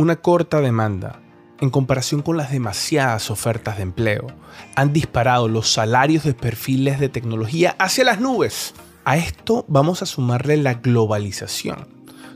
una 0.00 0.16
corta 0.16 0.62
demanda 0.62 1.20
en 1.60 1.68
comparación 1.68 2.22
con 2.22 2.38
las 2.38 2.50
demasiadas 2.50 3.30
ofertas 3.30 3.76
de 3.76 3.82
empleo, 3.82 4.28
han 4.76 4.94
disparado 4.94 5.46
los 5.46 5.70
salarios 5.70 6.24
de 6.24 6.32
perfiles 6.32 6.98
de 6.98 7.10
tecnología 7.10 7.76
hacia 7.78 8.04
las 8.04 8.18
nubes. 8.18 8.72
A 9.04 9.18
esto 9.18 9.66
vamos 9.68 10.00
a 10.00 10.06
sumarle 10.06 10.56
la 10.56 10.72
globalización, 10.72 11.86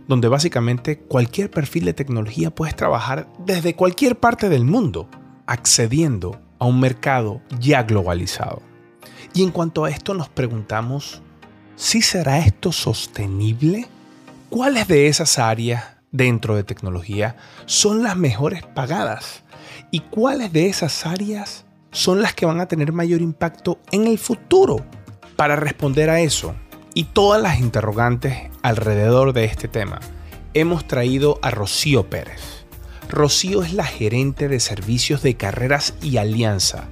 donde 0.06 0.28
básicamente 0.28 0.98
cualquier 0.98 1.50
perfil 1.50 1.86
de 1.86 1.94
tecnología 1.94 2.54
puede 2.54 2.74
trabajar 2.74 3.32
desde 3.38 3.74
cualquier 3.74 4.20
parte 4.20 4.50
del 4.50 4.66
mundo, 4.66 5.08
accediendo 5.46 6.38
a 6.58 6.66
un 6.66 6.80
mercado 6.80 7.40
ya 7.60 7.82
globalizado. 7.82 8.60
Y 9.32 9.42
en 9.42 9.50
cuanto 9.50 9.86
a 9.86 9.90
esto 9.90 10.12
nos 10.12 10.28
preguntamos, 10.28 11.22
¿si 11.76 12.02
será 12.02 12.40
esto 12.40 12.72
sostenible? 12.72 13.88
¿Cuáles 14.50 14.86
de 14.86 15.08
esas 15.08 15.38
áreas 15.38 15.93
dentro 16.14 16.54
de 16.54 16.62
tecnología 16.62 17.36
son 17.66 18.04
las 18.04 18.16
mejores 18.16 18.62
pagadas 18.62 19.42
y 19.90 20.00
cuáles 20.00 20.52
de 20.52 20.68
esas 20.68 21.06
áreas 21.06 21.66
son 21.90 22.22
las 22.22 22.34
que 22.34 22.46
van 22.46 22.60
a 22.60 22.68
tener 22.68 22.92
mayor 22.92 23.20
impacto 23.20 23.80
en 23.90 24.06
el 24.06 24.18
futuro. 24.18 24.76
Para 25.36 25.56
responder 25.56 26.10
a 26.10 26.20
eso 26.20 26.54
y 26.94 27.04
todas 27.04 27.42
las 27.42 27.58
interrogantes 27.58 28.50
alrededor 28.62 29.32
de 29.32 29.44
este 29.44 29.66
tema, 29.66 29.98
hemos 30.54 30.86
traído 30.86 31.40
a 31.42 31.50
Rocío 31.50 32.08
Pérez. 32.08 32.64
Rocío 33.10 33.64
es 33.64 33.72
la 33.72 33.84
gerente 33.84 34.46
de 34.46 34.60
servicios 34.60 35.20
de 35.22 35.36
carreras 35.36 35.94
y 36.00 36.16
alianza 36.18 36.84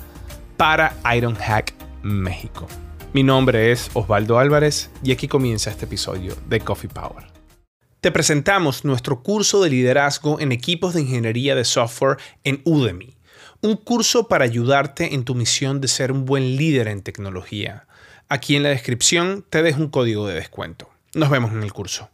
para 0.56 0.96
Ironhack 1.14 1.74
México. 2.02 2.66
Mi 3.12 3.22
nombre 3.22 3.70
es 3.70 3.88
Osvaldo 3.94 4.40
Álvarez 4.40 4.90
y 5.04 5.12
aquí 5.12 5.28
comienza 5.28 5.70
este 5.70 5.84
episodio 5.84 6.34
de 6.48 6.60
Coffee 6.60 6.90
Power. 6.90 7.31
Te 8.02 8.10
presentamos 8.10 8.84
nuestro 8.84 9.22
curso 9.22 9.62
de 9.62 9.70
liderazgo 9.70 10.40
en 10.40 10.50
equipos 10.50 10.92
de 10.92 11.02
ingeniería 11.02 11.54
de 11.54 11.64
software 11.64 12.16
en 12.42 12.60
Udemy, 12.64 13.16
un 13.60 13.76
curso 13.76 14.26
para 14.26 14.44
ayudarte 14.44 15.14
en 15.14 15.22
tu 15.22 15.36
misión 15.36 15.80
de 15.80 15.86
ser 15.86 16.10
un 16.10 16.24
buen 16.24 16.56
líder 16.56 16.88
en 16.88 17.02
tecnología. 17.02 17.86
Aquí 18.28 18.56
en 18.56 18.64
la 18.64 18.70
descripción 18.70 19.44
te 19.48 19.62
dejo 19.62 19.80
un 19.80 19.88
código 19.88 20.26
de 20.26 20.34
descuento. 20.34 20.90
Nos 21.14 21.30
vemos 21.30 21.52
en 21.52 21.62
el 21.62 21.72
curso. 21.72 22.10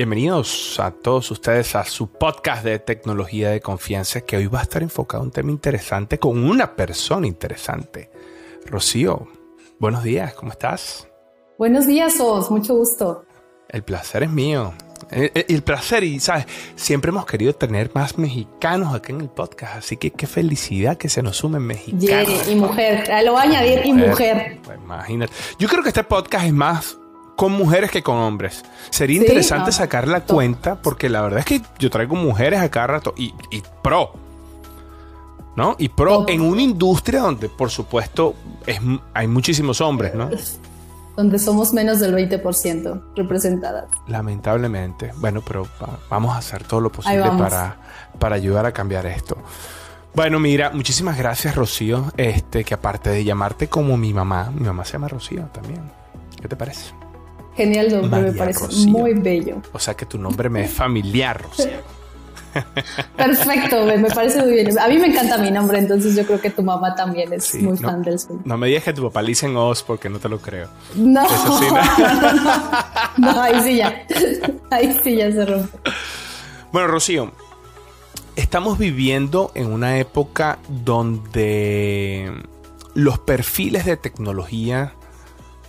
Bienvenidos 0.00 0.80
a 0.80 0.92
todos 0.92 1.30
ustedes 1.30 1.76
a 1.76 1.84
su 1.84 2.10
podcast 2.10 2.64
de 2.64 2.78
tecnología 2.78 3.50
de 3.50 3.60
confianza 3.60 4.22
que 4.22 4.38
hoy 4.38 4.46
va 4.46 4.60
a 4.60 4.62
estar 4.62 4.82
enfocado 4.82 5.22
en 5.22 5.26
un 5.26 5.30
tema 5.30 5.50
interesante 5.50 6.18
con 6.18 6.42
una 6.42 6.74
persona 6.74 7.26
interesante. 7.26 8.10
Rocío, 8.64 9.28
buenos 9.78 10.02
días, 10.02 10.32
¿cómo 10.32 10.52
estás? 10.52 11.06
Buenos 11.58 11.86
días, 11.86 12.18
Os, 12.18 12.50
mucho 12.50 12.76
gusto. 12.76 13.26
El 13.68 13.82
placer 13.82 14.22
es 14.22 14.30
mío. 14.30 14.72
El, 15.10 15.32
el, 15.34 15.62
placer, 15.62 16.02
y 16.02 16.18
sabes, 16.18 16.46
siempre 16.76 17.10
hemos 17.10 17.26
querido 17.26 17.52
tener 17.52 17.90
más 17.94 18.16
mexicanos 18.16 18.94
aquí 18.94 19.12
en 19.12 19.20
el 19.20 19.28
podcast, 19.28 19.76
así 19.76 19.98
que 19.98 20.12
qué 20.12 20.26
felicidad 20.26 20.96
que 20.96 21.10
se 21.10 21.22
nos 21.22 21.36
sumen 21.36 21.60
mexicanos. 21.60 22.48
y 22.48 22.54
mujer, 22.54 23.06
lo 23.22 23.32
voy 23.32 23.42
a 23.42 23.44
añadir, 23.44 23.82
y 23.84 23.92
mujer. 23.92 24.60
Pues 24.64 24.78
imagínate. 24.82 25.34
Yo 25.58 25.68
creo 25.68 25.82
que 25.82 25.90
este 25.90 26.04
podcast 26.04 26.46
es 26.46 26.54
más 26.54 26.96
con 27.40 27.52
mujeres 27.52 27.90
que 27.90 28.02
con 28.02 28.18
hombres. 28.18 28.62
Sería 28.90 29.16
interesante 29.16 29.72
sacar 29.72 30.06
la 30.06 30.20
cuenta 30.20 30.74
porque 30.76 31.08
la 31.08 31.22
verdad 31.22 31.38
es 31.38 31.46
que 31.46 31.62
yo 31.78 31.88
traigo 31.88 32.14
mujeres 32.14 32.60
a 32.60 32.70
cada 32.70 32.88
rato 32.88 33.14
y, 33.16 33.32
pro. 33.82 34.12
¿No? 35.56 35.74
Y 35.78 35.88
pro 35.88 36.26
en 36.28 36.42
una 36.42 36.60
industria 36.60 37.20
donde, 37.20 37.48
por 37.48 37.70
supuesto, 37.70 38.34
es, 38.66 38.78
hay 39.14 39.26
muchísimos 39.26 39.80
hombres, 39.80 40.14
¿no? 40.14 40.28
Donde 41.16 41.38
somos 41.38 41.72
menos 41.72 41.98
del 41.98 42.14
20% 42.14 43.14
representadas. 43.16 43.86
Lamentablemente. 44.06 45.10
Bueno, 45.16 45.40
pero 45.40 45.66
vamos 46.10 46.34
a 46.34 46.38
hacer 46.40 46.64
todo 46.64 46.82
lo 46.82 46.92
posible 46.92 47.24
para, 47.38 47.78
para 48.18 48.36
ayudar 48.36 48.66
a 48.66 48.72
cambiar 48.72 49.06
esto. 49.06 49.38
Bueno, 50.14 50.40
mira, 50.40 50.72
muchísimas 50.72 51.16
gracias, 51.16 51.54
Rocío. 51.54 52.12
Este, 52.18 52.64
que 52.64 52.74
aparte 52.74 53.08
de 53.08 53.24
llamarte 53.24 53.68
como 53.68 53.96
mi 53.96 54.12
mamá, 54.12 54.52
mi 54.54 54.66
mamá 54.66 54.84
se 54.84 54.92
llama 54.92 55.08
Rocío 55.08 55.44
también. 55.54 55.90
¿Qué 56.38 56.46
te 56.46 56.54
parece? 56.54 57.00
Genial 57.60 57.92
nombre, 57.92 58.22
me 58.22 58.32
parece 58.32 58.86
muy 58.86 59.12
bello. 59.12 59.60
O 59.74 59.78
sea 59.78 59.92
que 59.92 60.06
tu 60.06 60.16
nombre 60.16 60.48
me 60.48 60.64
es 60.64 60.70
familiar, 60.72 61.42
Rocío. 61.42 61.66
Perfecto, 63.18 63.84
me, 63.84 63.98
parece 64.08 64.40
muy 64.42 64.54
bien. 64.54 64.78
A 64.78 64.88
mí 64.88 64.96
me 64.96 65.08
encanta 65.08 65.36
mi 65.36 65.50
nombre, 65.50 65.78
entonces 65.78 66.16
yo 66.16 66.24
creo 66.24 66.40
que 66.40 66.48
tu 66.48 66.62
mamá 66.62 66.94
también 66.94 67.30
es 67.34 67.54
muy 67.56 67.76
fan 67.76 68.00
del 68.00 68.18
suyo. 68.18 68.40
No 68.46 68.56
me 68.56 68.68
digas 68.68 68.84
que 68.84 68.94
tu 68.94 69.02
papá 69.02 69.20
le 69.20 69.28
dicen 69.28 69.54
Oz 69.58 69.82
porque 69.82 70.08
no 70.08 70.18
te 70.18 70.30
lo 70.30 70.38
creo. 70.38 70.70
No, 70.94 71.22
no, 73.18 73.42
ahí 73.42 73.60
sí 73.62 73.76
ya. 73.76 74.06
Ahí 74.70 74.98
sí 75.04 75.16
ya 75.16 75.30
se 75.30 75.44
rompe. 75.44 75.76
Bueno, 76.72 76.88
Rocío, 76.88 77.32
estamos 78.36 78.78
viviendo 78.78 79.52
en 79.54 79.70
una 79.70 79.98
época 79.98 80.60
donde 80.66 82.32
los 82.94 83.18
perfiles 83.18 83.84
de 83.84 83.98
tecnología 83.98 84.94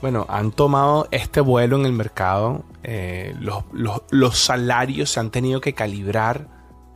bueno, 0.01 0.25
han 0.29 0.51
tomado 0.51 1.07
este 1.11 1.41
vuelo 1.41 1.77
en 1.77 1.85
el 1.85 1.93
mercado. 1.93 2.65
Eh, 2.83 3.35
los, 3.39 4.37
salarios 4.37 5.11
se 5.11 5.19
han 5.19 5.29
tenido 5.29 5.61
que 5.61 5.73
calibrar 5.73 6.47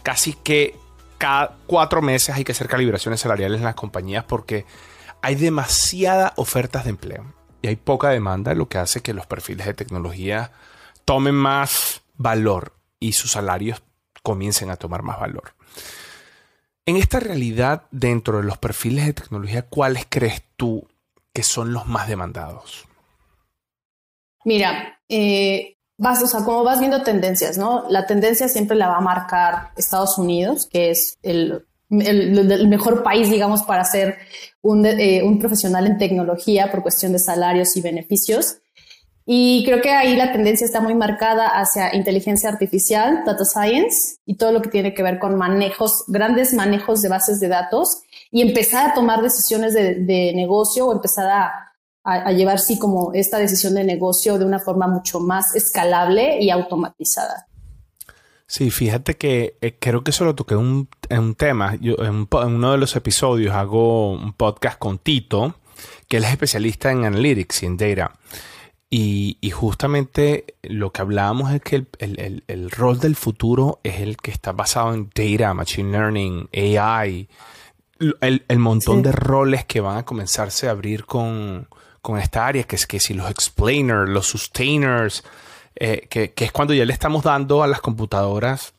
casi 0.03 0.33
que 0.33 0.77
cada 1.19 1.55
cuatro 1.67 2.01
meses 2.01 2.35
hay 2.35 2.43
que 2.43 2.51
hacer 2.51 2.67
calibraciones 2.67 3.21
salariales 3.21 3.59
en 3.59 3.65
las 3.65 3.75
compañías 3.75 4.25
porque 4.25 4.65
hay 5.21 5.35
demasiadas 5.35 6.33
ofertas 6.35 6.83
de 6.83 6.91
empleo 6.91 7.33
y 7.61 7.67
hay 7.67 7.75
poca 7.75 8.09
demanda, 8.09 8.53
lo 8.53 8.67
que 8.67 8.79
hace 8.79 9.01
que 9.01 9.13
los 9.13 9.25
perfiles 9.25 9.65
de 9.65 9.73
tecnología 9.73 10.51
tomen 11.05 11.35
más 11.35 12.01
valor 12.15 12.73
y 12.99 13.13
sus 13.13 13.31
salarios 13.31 13.83
comiencen 14.23 14.71
a 14.71 14.75
tomar 14.75 15.03
más 15.03 15.19
valor. 15.19 15.53
En 16.87 16.97
esta 16.97 17.19
realidad, 17.19 17.83
dentro 17.91 18.37
de 18.37 18.43
los 18.43 18.57
perfiles 18.57 19.05
de 19.05 19.13
tecnología, 19.13 19.63
¿cuáles 19.63 20.05
crees 20.07 20.43
tú 20.55 20.87
que 21.33 21.43
son 21.43 21.73
los 21.73 21.87
más 21.87 22.07
demandados? 22.07 22.87
Mira, 24.45 24.99
eh, 25.09 25.75
vas, 25.97 26.21
o 26.23 26.27
sea, 26.27 26.45
como 26.45 26.63
vas 26.63 26.79
viendo 26.79 27.01
tendencias, 27.01 27.57
¿no? 27.57 27.85
La 27.89 28.05
tendencia 28.05 28.47
siempre 28.47 28.77
la 28.77 28.87
va 28.87 28.97
a 28.97 29.01
marcar 29.01 29.71
Estados 29.75 30.17
Unidos, 30.17 30.67
que 30.71 30.91
es 30.91 31.17
el, 31.23 31.65
mejor 31.89 33.03
país, 33.03 33.29
digamos, 33.29 33.63
para 33.63 33.83
ser 33.85 34.17
eh, 34.63 35.23
un, 35.23 35.39
profesional 35.39 35.87
en 35.87 35.97
tecnología 35.97 36.71
por 36.71 36.83
cuestión 36.83 37.11
de 37.11 37.19
salarios 37.19 37.75
y 37.75 37.81
beneficios. 37.81 38.57
Y 39.25 39.63
creo 39.65 39.81
que 39.81 39.89
ahí 39.89 40.15
la 40.15 40.31
tendencia 40.31 40.65
está 40.65 40.79
muy 40.79 40.93
marcada 40.93 41.47
hacia 41.47 41.95
inteligencia 41.95 42.47
artificial, 42.47 43.23
data 43.25 43.43
science 43.43 44.17
y 44.27 44.35
todo 44.35 44.51
lo 44.51 44.61
que 44.61 44.69
tiene 44.69 44.93
que 44.93 45.01
ver 45.01 45.17
con 45.17 45.35
manejos, 45.35 46.03
grandes 46.07 46.53
manejos 46.53 47.01
de 47.01 47.09
bases 47.09 47.39
de 47.39 47.47
datos 47.47 48.03
y 48.29 48.43
empezar 48.43 48.91
a 48.91 48.93
tomar 48.93 49.23
decisiones 49.23 49.73
de, 49.73 49.95
de 49.95 50.33
negocio 50.35 50.85
o 50.85 50.93
empezar 50.93 51.27
a, 51.27 51.74
a, 52.05 52.31
llevar 52.31 52.59
sí 52.59 52.77
como 52.77 53.11
esta 53.13 53.39
decisión 53.39 53.73
de 53.73 53.83
negocio 53.83 54.37
de 54.37 54.45
una 54.45 54.59
forma 54.59 54.87
mucho 54.87 55.19
más 55.19 55.55
escalable 55.55 56.37
y 56.39 56.51
automatizada. 56.51 57.47
Sí, 58.47 58.69
fíjate 58.69 59.17
que 59.17 59.57
eh, 59.59 59.75
creo 59.79 60.03
que 60.03 60.11
eso 60.11 60.23
lo 60.23 60.35
toqué 60.35 60.55
un, 60.55 60.87
en 61.09 61.19
un 61.19 61.35
tema. 61.35 61.75
Yo 61.81 61.95
en, 61.97 62.27
uno 62.31 62.71
de 62.71 62.77
los 62.77 62.95
episodios 62.95 63.55
hago 63.55 64.13
un 64.13 64.33
podcast 64.33 64.77
con 64.77 64.99
Tito, 64.99 65.55
que 66.07 66.17
él 66.17 66.23
es 66.25 66.31
especialista 66.31 66.91
en 66.91 67.05
analytics 67.05 67.63
y 67.63 67.65
en 67.65 67.77
data. 67.77 68.13
Y, 68.87 69.51
justamente 69.51 70.57
lo 70.61 70.93
que 70.93 71.01
hablábamos 71.01 71.51
es 71.51 71.61
que 71.61 71.87
el, 71.97 72.43
el, 72.47 72.71
rol 72.71 72.99
del 72.99 73.15
futuro 73.15 73.79
es 73.83 73.99
el 73.99 74.15
que 74.15 74.31
está 74.31 74.53
basado 74.53 74.93
en 74.93 75.09
data, 75.13 75.53
machine 75.53 75.91
learning, 75.91 76.49
AI, 76.53 77.27
el, 78.21 78.59
montón 78.59 79.01
de 79.01 79.11
roles 79.11 79.65
que 79.65 79.81
van 79.81 79.97
a 79.97 80.05
comenzarse 80.05 80.67
a 80.67 80.71
abrir 80.71 81.05
con, 81.05 81.67
con 82.05 82.19
esta 82.19 82.45
área, 82.45 82.65
que 82.65 82.75
es 82.75 82.85
que 82.85 82.99
si 82.99 83.15
los 83.15 83.31
explainers, 83.31 84.07
los 84.07 84.27
sustainers, 84.27 85.23
eh, 85.75 86.05
que, 86.07 86.31
es 86.35 86.51
cuando 86.51 86.75
ya 86.75 86.85
le 86.85 86.93
estamos 86.93 87.23
dando 87.23 87.63
a 87.63 87.67
las 87.67 87.81
computadoras 87.81 88.75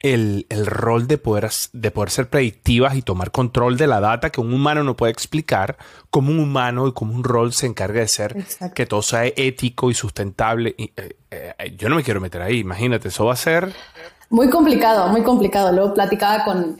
el, 0.00 0.44
rol 0.66 1.06
de 1.06 1.16
poder, 1.16 1.48
de 1.72 1.90
poder 1.90 2.10
ser 2.10 2.28
predictivas 2.28 2.94
y 2.94 3.00
tomar 3.00 3.30
control 3.30 3.78
de 3.78 3.86
la 3.86 4.00
data 4.00 4.28
que 4.28 4.42
un 4.42 4.52
humano 4.52 4.84
no 4.84 4.96
puede 4.96 5.12
explicar, 5.12 5.78
como 6.10 6.30
un 6.30 6.40
humano 6.40 6.88
y 6.88 6.92
como 6.92 7.14
un 7.14 7.24
rol 7.24 7.54
se 7.54 7.64
encarga 7.64 8.00
de 8.00 8.08
ser 8.08 8.36
que 8.74 8.84
todo 8.84 9.00
sea 9.00 9.24
ético 9.24 9.90
y 9.90 9.94
sustentable. 9.94 10.74
Y, 10.76 10.92
eh, 10.94 11.16
eh, 11.30 11.74
yo 11.78 11.88
no 11.88 11.96
me 11.96 12.02
quiero 12.02 12.20
meter 12.20 12.42
ahí, 12.42 12.58
imagínate, 12.58 13.08
eso 13.08 13.24
va 13.24 13.32
a 13.32 13.36
ser... 13.36 13.72
Muy 14.28 14.50
complicado, 14.50 15.08
muy 15.08 15.22
complicado. 15.22 15.72
Luego 15.72 15.94
platicaba 15.94 16.44
con, 16.44 16.76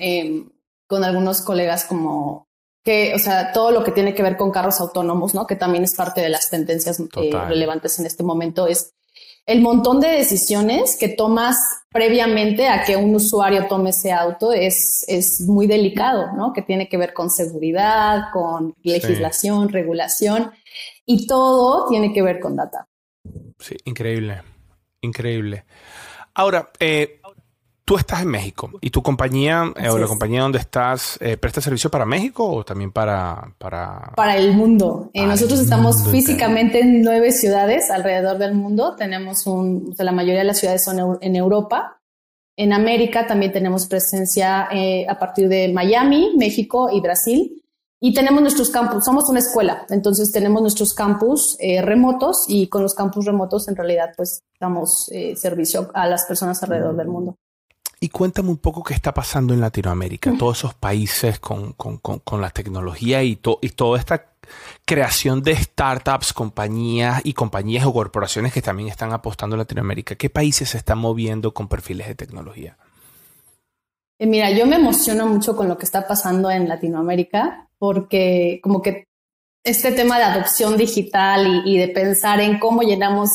con 0.87 1.03
algunos 1.03 1.41
colegas 1.41 1.87
como 1.87 2.47
que, 2.85 3.15
o 3.15 3.19
sea, 3.19 3.53
todo 3.53 3.71
lo 3.71 3.85
que 3.85 3.93
tiene 3.93 4.15
que 4.15 4.23
ver 4.23 4.37
con 4.37 4.51
carros 4.51 4.81
autónomos, 4.81 5.35
¿no? 5.35 5.47
Que 5.47 5.57
también 5.57 5.85
es 5.85 5.95
parte 5.95 6.21
de 6.21 6.29
las 6.29 6.51
tendencias 6.51 6.99
eh, 7.01 7.31
relevantes 7.49 7.99
en 7.99 8.07
este 8.07 8.23
momento, 8.23 8.67
es 8.67 8.95
el 9.47 9.61
montón 9.61 10.01
de 10.01 10.09
decisiones 10.09 10.97
que 10.99 11.09
tomas 11.09 11.57
previamente 11.91 12.69
a 12.69 12.85
que 12.85 12.97
un 12.97 13.15
usuario 13.15 13.67
tome 13.67 13.91
ese 13.91 14.13
auto 14.13 14.53
es, 14.53 15.05
es 15.09 15.41
muy 15.41 15.67
delicado, 15.67 16.33
¿no? 16.37 16.53
Que 16.53 16.63
tiene 16.63 16.89
que 16.89 16.97
ver 16.97 17.13
con 17.13 17.29
seguridad, 17.29 18.31
con 18.33 18.75
legislación, 18.83 19.69
regulación. 19.69 20.53
y 21.05 21.27
todo 21.27 21.89
tiene 21.89 22.13
que 22.13 22.23
ver 22.23 22.39
con 22.39 22.55
data. 22.57 22.87
Sí, 23.59 23.77
increíble, 23.85 24.43
increíble. 25.01 25.65
Ahora, 26.35 26.71
eh, 26.79 27.21
tú 27.85 27.97
estás 27.97 28.23
en 28.23 28.29
México 28.29 28.71
y 28.81 28.91
tu 28.91 29.03
compañía 29.03 29.73
eh, 29.77 29.89
o 29.89 29.99
la 29.99 30.07
compañía 30.07 30.43
donde 30.43 30.59
estás 30.59 31.19
eh, 31.21 31.37
presta 31.37 31.61
servicio 31.61 31.91
para 31.91 32.05
México 32.05 32.49
o 32.49 32.65
también 32.65 32.93
para... 32.93 33.55
Para, 33.59 34.13
para 34.17 34.37
el 34.37 34.55
mundo. 34.55 35.11
nosotros 35.15 35.61
estamos 35.61 36.09
físicamente 36.11 36.81
en 36.81 37.03
nueve 37.03 37.33
ciudades 37.33 37.91
alrededor 37.91 38.39
del 38.39 38.55
mundo. 38.55 38.97
Tenemos 38.97 39.47
un, 39.47 39.95
la 39.99 40.13
mayoría 40.13 40.41
de 40.41 40.47
las 40.47 40.59
ciudades 40.59 40.85
son 40.85 41.19
en 41.21 41.37
Europa. 41.37 42.01
En 42.57 42.73
América 42.73 43.27
también 43.27 43.53
tenemos 43.53 43.87
presencia 43.87 44.69
a 45.09 45.19
partir 45.19 45.49
de 45.49 45.73
Miami, 45.73 46.35
México 46.37 46.91
y 46.93 47.01
Brasil. 47.01 47.63
Y 48.05 48.13
tenemos 48.13 48.43
nuestros 48.43 48.71
campus, 48.71 49.05
somos 49.05 49.29
una 49.29 49.39
escuela, 49.39 49.87
entonces 49.89 50.33
tenemos 50.33 50.61
nuestros 50.61 50.93
campus 50.93 51.57
eh, 51.61 51.81
remotos 51.83 52.47
y 52.49 52.67
con 52.67 52.83
los 52.83 52.95
campus 52.95 53.27
remotos 53.27 53.69
en 53.69 53.77
realidad 53.77 54.11
pues 54.17 54.43
damos 54.59 55.09
eh, 55.13 55.37
servicio 55.37 55.89
a 55.95 56.09
las 56.09 56.27
personas 56.27 56.61
alrededor 56.65 56.97
del 56.97 57.07
mundo. 57.07 57.37
Y 58.03 58.09
cuéntame 58.09 58.49
un 58.49 58.57
poco 58.57 58.83
qué 58.83 58.95
está 58.95 59.15
pasando 59.15 59.55
en 59.55 59.61
Latinoamérica, 59.61 60.35
todos 60.37 60.59
esos 60.59 60.75
países 60.75 61.39
con, 61.39 61.73
con, 61.75 61.99
con, 61.99 62.41
la 62.41 62.51
tecnología 62.51 63.23
y, 63.23 63.39
y 63.61 63.69
toda 63.69 63.97
esta 63.97 64.33
creación 64.85 65.41
de 65.41 65.55
startups, 65.55 66.33
compañías 66.33 67.21
y 67.23 67.33
compañías 67.33 67.87
o 67.87 67.93
corporaciones 67.93 68.53
que 68.53 68.61
también 68.61 68.89
están 68.89 69.13
apostando 69.13 69.55
en 69.55 69.59
Latinoamérica. 69.59 70.17
¿Qué 70.17 70.31
países 70.31 70.71
se 70.71 70.79
están 70.79 70.99
moviendo 70.99 71.55
con 71.55 71.69
perfiles 71.69 72.09
de 72.09 72.17
tecnología? 72.17 72.77
Eh, 74.19 74.27
mira, 74.27 74.51
yo 74.51 74.67
me 74.67 74.75
emociono 74.75 75.29
mucho 75.29 75.57
con 75.57 75.69
lo 75.69 75.79
que 75.79 75.85
está 75.85 76.09
pasando 76.09 76.51
en 76.51 76.69
Latinoamérica 76.69 77.69
porque 77.79 78.59
como 78.65 78.83
que 78.83 79.07
este 79.63 79.93
tema 79.93 80.19
de 80.19 80.25
adopción 80.25 80.77
digital 80.77 81.63
y, 81.65 81.79
de 81.79 81.87
pensar 81.87 82.41
en 82.41 82.59
cómo 82.59 82.83
llenamos 82.83 83.31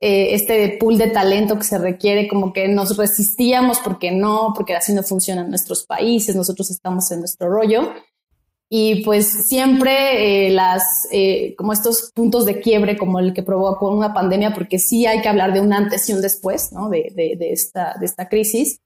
eh, 0.00 0.34
este 0.34 0.76
pool 0.78 0.98
de 0.98 1.08
talento 1.08 1.56
que 1.56 1.64
se 1.64 1.78
requiere, 1.78 2.28
como 2.28 2.52
que 2.52 2.68
nos 2.68 2.96
resistíamos 2.96 3.78
porque 3.80 4.10
no, 4.10 4.52
porque 4.54 4.74
así 4.74 4.92
no 4.92 5.02
funcionan 5.02 5.48
nuestros 5.48 5.86
países, 5.86 6.36
nosotros 6.36 6.70
estamos 6.70 7.10
en 7.10 7.20
nuestro 7.20 7.48
rollo. 7.48 7.92
Y 8.68 9.04
pues 9.04 9.46
siempre 9.46 10.48
eh, 10.48 10.50
las, 10.50 10.82
eh, 11.12 11.54
como 11.56 11.72
estos 11.72 12.10
puntos 12.12 12.44
de 12.44 12.60
quiebre, 12.60 12.98
como 12.98 13.20
el 13.20 13.32
que 13.32 13.44
provocó 13.44 13.90
una 13.90 14.12
pandemia, 14.12 14.52
porque 14.52 14.80
sí 14.80 15.06
hay 15.06 15.22
que 15.22 15.28
hablar 15.28 15.52
de 15.54 15.60
un 15.60 15.72
antes 15.72 16.08
y 16.08 16.12
un 16.12 16.20
después, 16.20 16.72
¿no? 16.72 16.88
De, 16.88 17.12
de, 17.14 17.36
de 17.36 17.52
esta, 17.52 17.94
de 17.98 18.06
esta 18.06 18.28
crisis 18.28 18.80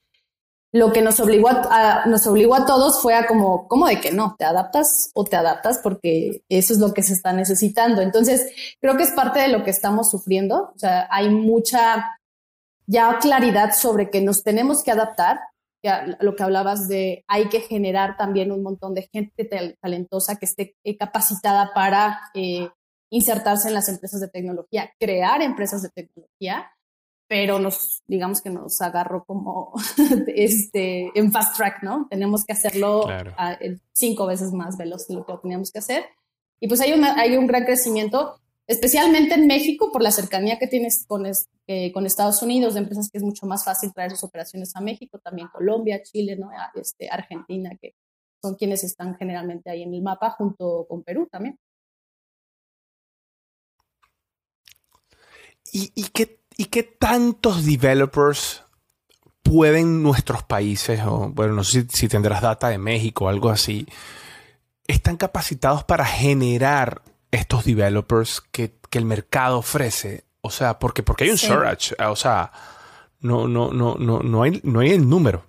lo 0.73 0.93
que 0.93 1.03
nos 1.03 1.19
obligó 1.19 1.49
a, 1.49 2.05
nos 2.07 2.27
obligó 2.27 2.55
a 2.55 2.65
todos 2.65 3.03
fue 3.03 3.15
a 3.15 3.27
como, 3.27 3.67
¿cómo 3.67 3.89
de 3.89 4.01
que 4.01 4.13
no? 4.13 4.37
¿Te 4.39 4.45
adaptas 4.45 5.11
o 5.15 5.25
te 5.25 5.37
adaptas? 5.37 5.81
Porque 5.83 6.43
eso 6.49 6.73
es 6.73 6.79
lo 6.79 6.95
que 6.95 7.03
se 7.03 7.13
está 7.13 7.33
necesitando. 7.33 8.03
Entonces, 8.03 8.53
creo 8.81 8.97
que 8.97 9.03
es 9.03 9.11
parte 9.11 9.41
de 9.41 9.49
lo 9.49 9.65
que 9.65 9.71
estamos 9.71 10.11
sufriendo. 10.11 10.73
O 10.75 10.79
sea, 10.79 11.09
hay 11.11 11.29
mucha 11.29 12.19
ya 12.87 13.19
claridad 13.19 13.73
sobre 13.73 14.11
que 14.11 14.21
nos 14.21 14.45
tenemos 14.45 14.85
que 14.85 14.93
adaptar. 14.93 15.41
Ya 15.83 16.19
lo 16.21 16.37
que 16.37 16.43
hablabas 16.43 16.89
de 16.89 17.25
hay 17.27 17.49
que 17.49 17.61
generar 17.61 18.17
también 18.17 18.53
un 18.53 18.63
montón 18.63 18.95
de 18.95 19.09
gente 19.13 19.49
talentosa 19.81 20.37
que 20.37 20.45
esté 20.45 20.77
eh, 20.85 20.97
capacitada 20.97 21.73
para 21.75 22.21
eh, 22.35 22.69
insertarse 23.11 23.69
en 23.69 23.75
las 23.75 23.89
empresas 23.89 24.21
de 24.21 24.29
tecnología, 24.29 24.93
crear 25.01 25.43
empresas 25.43 25.83
de 25.83 25.89
tecnología 25.89 26.71
pero 27.31 27.61
nos, 27.61 28.03
digamos 28.09 28.43
que 28.43 28.50
nos 28.50 28.81
agarró 28.81 29.25
como 29.25 29.73
este, 30.27 31.12
en 31.15 31.31
fast 31.31 31.56
track, 31.56 31.81
¿no? 31.85 32.09
Tenemos 32.11 32.44
que 32.44 32.55
hacerlo 32.55 33.06
cinco 33.93 34.27
veces 34.27 34.50
más 34.50 34.77
veloz 34.77 35.06
de 35.06 35.15
lo 35.15 35.25
que 35.25 35.35
teníamos 35.41 35.71
que 35.71 35.79
hacer. 35.79 36.06
Y 36.59 36.67
pues 36.67 36.81
hay, 36.81 36.93
una, 36.93 37.15
hay 37.21 37.37
un 37.37 37.47
gran 37.47 37.65
crecimiento, 37.65 38.41
especialmente 38.67 39.35
en 39.35 39.47
México, 39.47 39.93
por 39.93 40.03
la 40.03 40.11
cercanía 40.11 40.59
que 40.59 40.67
tienes 40.67 41.06
con, 41.06 41.25
eh, 41.69 41.93
con 41.93 42.05
Estados 42.05 42.43
Unidos, 42.43 42.75
de 42.75 42.81
empresas 42.81 43.09
que 43.09 43.19
es 43.19 43.25
mucho 43.25 43.47
más 43.47 43.65
fácil 43.65 43.94
traer 43.94 44.11
sus 44.11 44.25
operaciones 44.25 44.75
a 44.75 44.81
México, 44.81 45.21
también 45.21 45.47
Colombia, 45.53 46.03
Chile, 46.03 46.35
¿no? 46.35 46.50
este, 46.75 47.09
Argentina, 47.11 47.71
que 47.81 47.94
son 48.43 48.56
quienes 48.56 48.83
están 48.83 49.15
generalmente 49.15 49.71
ahí 49.71 49.85
en 49.85 49.94
el 49.94 50.03
mapa, 50.03 50.31
junto 50.31 50.85
con 50.88 51.05
Perú 51.05 51.29
también. 51.31 51.56
¿Y, 55.73 55.93
y 55.94 56.09
qué 56.09 56.40
¿Y 56.61 56.67
qué 56.67 56.83
tantos 56.83 57.65
developers 57.65 58.65
pueden 59.43 60.03
nuestros 60.03 60.43
países, 60.43 61.01
o 61.07 61.31
bueno, 61.31 61.55
no 61.55 61.65
sé 61.65 61.87
si, 61.89 62.07
tendrás 62.07 62.43
data 62.43 62.69
de 62.69 62.77
México 62.77 63.25
o 63.25 63.29
algo 63.29 63.49
así, 63.49 63.87
están 64.87 65.17
capacitados 65.17 65.85
para 65.85 66.05
generar 66.05 67.01
estos 67.31 67.65
developers 67.65 68.43
que, 68.53 68.75
el 68.91 69.07
mercado 69.07 69.57
ofrece? 69.57 70.25
O 70.43 70.51
sea, 70.51 70.79
porque, 70.79 71.03
porque 71.03 71.25
hay 71.25 71.31
un 71.31 71.39
search, 71.39 71.95
o 71.99 72.17
sea, 72.17 72.53
no, 73.21 73.49
no, 73.49 73.73
no, 73.73 73.95
no, 73.99 74.19
no 74.19 74.43
hay, 74.43 74.61
no 74.62 74.81
hay 74.81 74.91
el 74.91 75.09
número. 75.09 75.47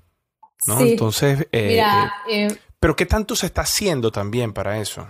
¿no? 0.65 0.79
Entonces, 0.79 1.41
eh, 1.51 1.77
eh, 1.77 2.09
eh, 2.29 2.57
pero 2.79 2.95
¿qué 2.95 3.05
tanto 3.05 3.35
se 3.35 3.47
está 3.47 3.63
haciendo 3.63 4.13
también 4.13 4.53
para 4.53 4.79
eso? 4.79 5.05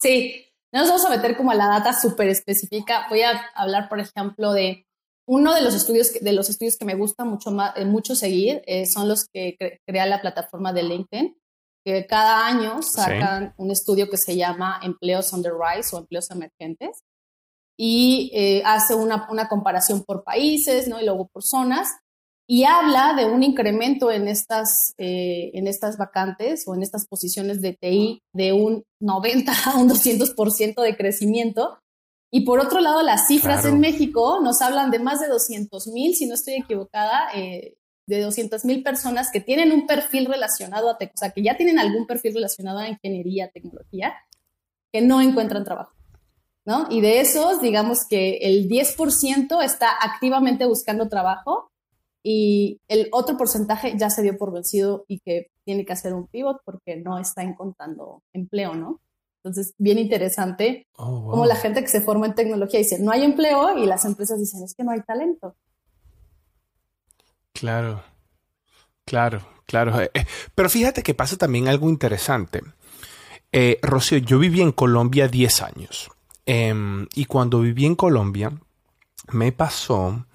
Sí, 0.00 0.44
no 0.72 0.80
nos 0.80 0.88
vamos 0.88 1.06
a 1.06 1.10
meter 1.10 1.36
como 1.36 1.52
a 1.52 1.54
la 1.54 1.68
data 1.68 1.92
súper 1.92 2.30
específica. 2.30 3.06
Voy 3.08 3.22
a 3.22 3.48
hablar, 3.54 3.88
por 3.88 4.00
ejemplo, 4.00 4.52
de 4.52 4.87
uno 5.28 5.54
de 5.54 5.60
los 5.60 5.74
estudios, 5.74 6.14
de 6.14 6.32
los 6.32 6.48
estudios 6.48 6.78
que 6.78 6.86
me 6.86 6.94
gusta 6.94 7.24
mucho, 7.24 7.54
eh, 7.76 7.84
mucho 7.84 8.16
seguir 8.16 8.62
eh, 8.66 8.86
son 8.86 9.08
los 9.08 9.26
que 9.26 9.56
crea 9.86 10.06
la 10.06 10.22
plataforma 10.22 10.72
de 10.72 10.82
LinkedIn, 10.82 11.36
que 11.84 12.06
cada 12.06 12.46
año 12.46 12.82
sacan 12.82 13.54
un 13.58 13.70
estudio 13.70 14.08
que 14.08 14.16
se 14.16 14.36
llama 14.36 14.80
Empleos 14.82 15.32
on 15.34 15.42
the 15.42 15.50
Rise 15.50 15.94
o 15.94 15.98
Empleos 15.98 16.30
Emergentes. 16.30 17.02
Y 17.78 18.32
eh, 18.34 18.62
hace 18.64 18.94
una, 18.94 19.28
una, 19.30 19.48
comparación 19.48 20.02
por 20.02 20.24
países 20.24 20.88
¿no? 20.88 21.00
y 21.00 21.04
luego 21.04 21.28
por 21.28 21.44
zonas. 21.44 21.88
Y 22.48 22.64
habla 22.64 23.12
de 23.14 23.26
un 23.26 23.42
incremento 23.42 24.10
en 24.10 24.26
estas, 24.26 24.94
en 24.96 25.68
estas 25.68 25.98
vacantes 25.98 26.66
o 26.66 26.74
en 26.74 26.82
estas 26.82 27.06
posiciones 27.06 27.60
de 27.60 27.76
TI 27.78 28.22
de 28.34 28.54
un 28.54 28.84
90 29.00 29.52
a 29.66 29.76
un 29.76 29.90
200% 29.90 30.82
de 30.82 30.96
crecimiento 30.96 31.78
y 32.30 32.42
por 32.42 32.60
otro 32.60 32.80
lado, 32.80 33.02
las 33.02 33.26
cifras 33.26 33.64
en 33.64 33.80
México 33.80 34.40
nos 34.42 34.60
hablan 34.60 34.90
de 34.90 34.98
más 34.98 35.20
de 35.20 35.28
200 35.28 35.86
mil, 35.88 36.14
si 36.14 36.26
no 36.26 36.34
estoy 36.34 36.54
equivocada, 36.54 37.28
eh, 37.34 37.76
de 38.06 38.20
200 38.20 38.64
mil 38.64 38.82
personas 38.82 39.30
que 39.32 39.40
tienen 39.40 39.72
un 39.72 39.86
perfil 39.86 40.26
relacionado 40.26 40.90
a, 40.90 40.92
o 40.94 41.16
sea, 41.16 41.30
que 41.30 41.42
ya 41.42 41.56
tienen 41.56 41.78
algún 41.78 42.06
perfil 42.06 42.34
relacionado 42.34 42.78
a 42.78 42.88
ingeniería, 42.88 43.50
tecnología, 43.50 44.14
que 44.92 45.00
no 45.00 45.20
encuentran 45.20 45.64
trabajo. 45.64 45.94
¿no? 46.66 46.86
Y 46.90 47.00
de 47.00 47.20
esos, 47.20 47.62
digamos 47.62 48.06
que 48.06 48.38
el 48.42 48.68
10% 48.68 49.62
está 49.62 49.88
activamente 50.02 50.66
buscando 50.66 51.08
trabajo 51.08 51.70
y 52.22 52.82
el 52.88 53.08
otro 53.12 53.38
porcentaje 53.38 53.94
ya 53.96 54.10
se 54.10 54.20
dio 54.20 54.36
por 54.36 54.52
vencido 54.52 55.06
y 55.08 55.20
que 55.20 55.50
tiene 55.64 55.86
que 55.86 55.94
hacer 55.94 56.12
un 56.12 56.26
pivot 56.26 56.58
porque 56.66 56.96
no 56.96 57.18
está 57.18 57.42
encontrando 57.42 58.22
empleo, 58.34 58.74
¿no? 58.74 59.00
Entonces, 59.42 59.74
bien 59.78 59.98
interesante 59.98 60.88
oh, 60.96 61.30
como 61.30 61.46
la 61.46 61.56
gente 61.56 61.80
que 61.80 61.88
se 61.88 62.00
forma 62.00 62.26
en 62.26 62.34
tecnología 62.34 62.80
dice, 62.80 62.98
no 62.98 63.12
hay 63.12 63.22
empleo 63.22 63.78
y 63.78 63.86
las 63.86 64.04
empresas 64.04 64.38
dicen, 64.38 64.62
es 64.64 64.74
que 64.74 64.84
no 64.84 64.90
hay 64.90 65.00
talento. 65.02 65.56
Claro, 67.52 68.02
claro, 69.04 69.46
claro. 69.66 70.00
Eh, 70.00 70.10
eh, 70.14 70.26
pero 70.54 70.68
fíjate 70.68 71.02
que 71.02 71.14
pasa 71.14 71.36
también 71.36 71.68
algo 71.68 71.88
interesante. 71.88 72.62
Eh, 73.52 73.78
Rocío, 73.82 74.18
yo 74.18 74.38
viví 74.38 74.60
en 74.60 74.72
Colombia 74.72 75.28
10 75.28 75.62
años 75.62 76.10
em, 76.44 77.06
y 77.14 77.24
cuando 77.24 77.60
viví 77.60 77.86
en 77.86 77.94
Colombia 77.94 78.52
me 79.32 79.52
pasó 79.52 80.26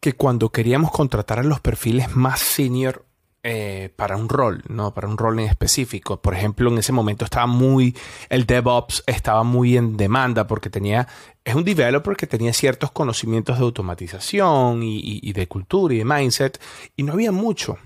que 0.00 0.14
cuando 0.14 0.50
queríamos 0.50 0.90
contratar 0.90 1.38
a 1.38 1.42
los 1.42 1.60
perfiles 1.60 2.14
más 2.16 2.40
senior 2.40 3.04
eh, 3.46 3.90
para 3.94 4.16
un 4.16 4.30
rol, 4.30 4.62
¿no? 4.68 4.94
Para 4.94 5.06
un 5.06 5.18
rol 5.18 5.38
en 5.38 5.44
específico. 5.44 6.18
Por 6.22 6.34
ejemplo, 6.34 6.70
en 6.70 6.78
ese 6.78 6.92
momento 6.92 7.26
estaba 7.26 7.46
muy, 7.46 7.94
el 8.30 8.46
DevOps 8.46 9.04
estaba 9.06 9.42
muy 9.42 9.76
en 9.76 9.98
demanda 9.98 10.46
porque 10.46 10.70
tenía, 10.70 11.06
es 11.44 11.54
un 11.54 11.62
developer 11.62 12.16
que 12.16 12.26
tenía 12.26 12.54
ciertos 12.54 12.90
conocimientos 12.90 13.58
de 13.58 13.64
automatización 13.64 14.80
y, 14.82 15.30
de 15.34 15.46
cultura 15.46 15.92
y 15.92 15.98
de 15.98 16.06
mindset 16.06 16.58
y 16.96 17.02
no 17.02 17.12
había 17.12 17.32
mucho. 17.32 17.76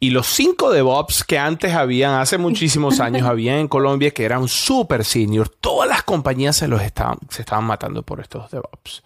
Y 0.00 0.10
los 0.10 0.26
cinco 0.26 0.70
DevOps 0.70 1.24
que 1.24 1.38
antes 1.38 1.72
habían, 1.72 2.20
hace 2.20 2.36
muchísimos 2.36 3.00
años, 3.00 3.22
había 3.22 3.58
en 3.58 3.68
Colombia 3.68 4.10
que 4.10 4.26
eran 4.26 4.48
super 4.48 5.02
senior, 5.02 5.48
todas 5.48 5.88
las 5.88 6.02
compañías 6.02 6.56
se 6.56 6.68
los 6.68 6.82
estaban, 6.82 7.16
se 7.30 7.40
estaban 7.40 7.64
matando 7.64 8.02
por 8.02 8.20
estos 8.20 8.50
DevOps. 8.50 9.02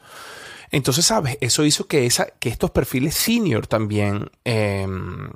Entonces, 0.72 1.06
¿sabes? 1.06 1.38
Eso 1.40 1.64
hizo 1.64 1.86
que, 1.86 2.04
esa, 2.04 2.26
que 2.40 2.48
estos 2.48 2.72
perfiles 2.72 3.14
senior 3.14 3.68
también 3.68 4.28
em, 4.44 5.30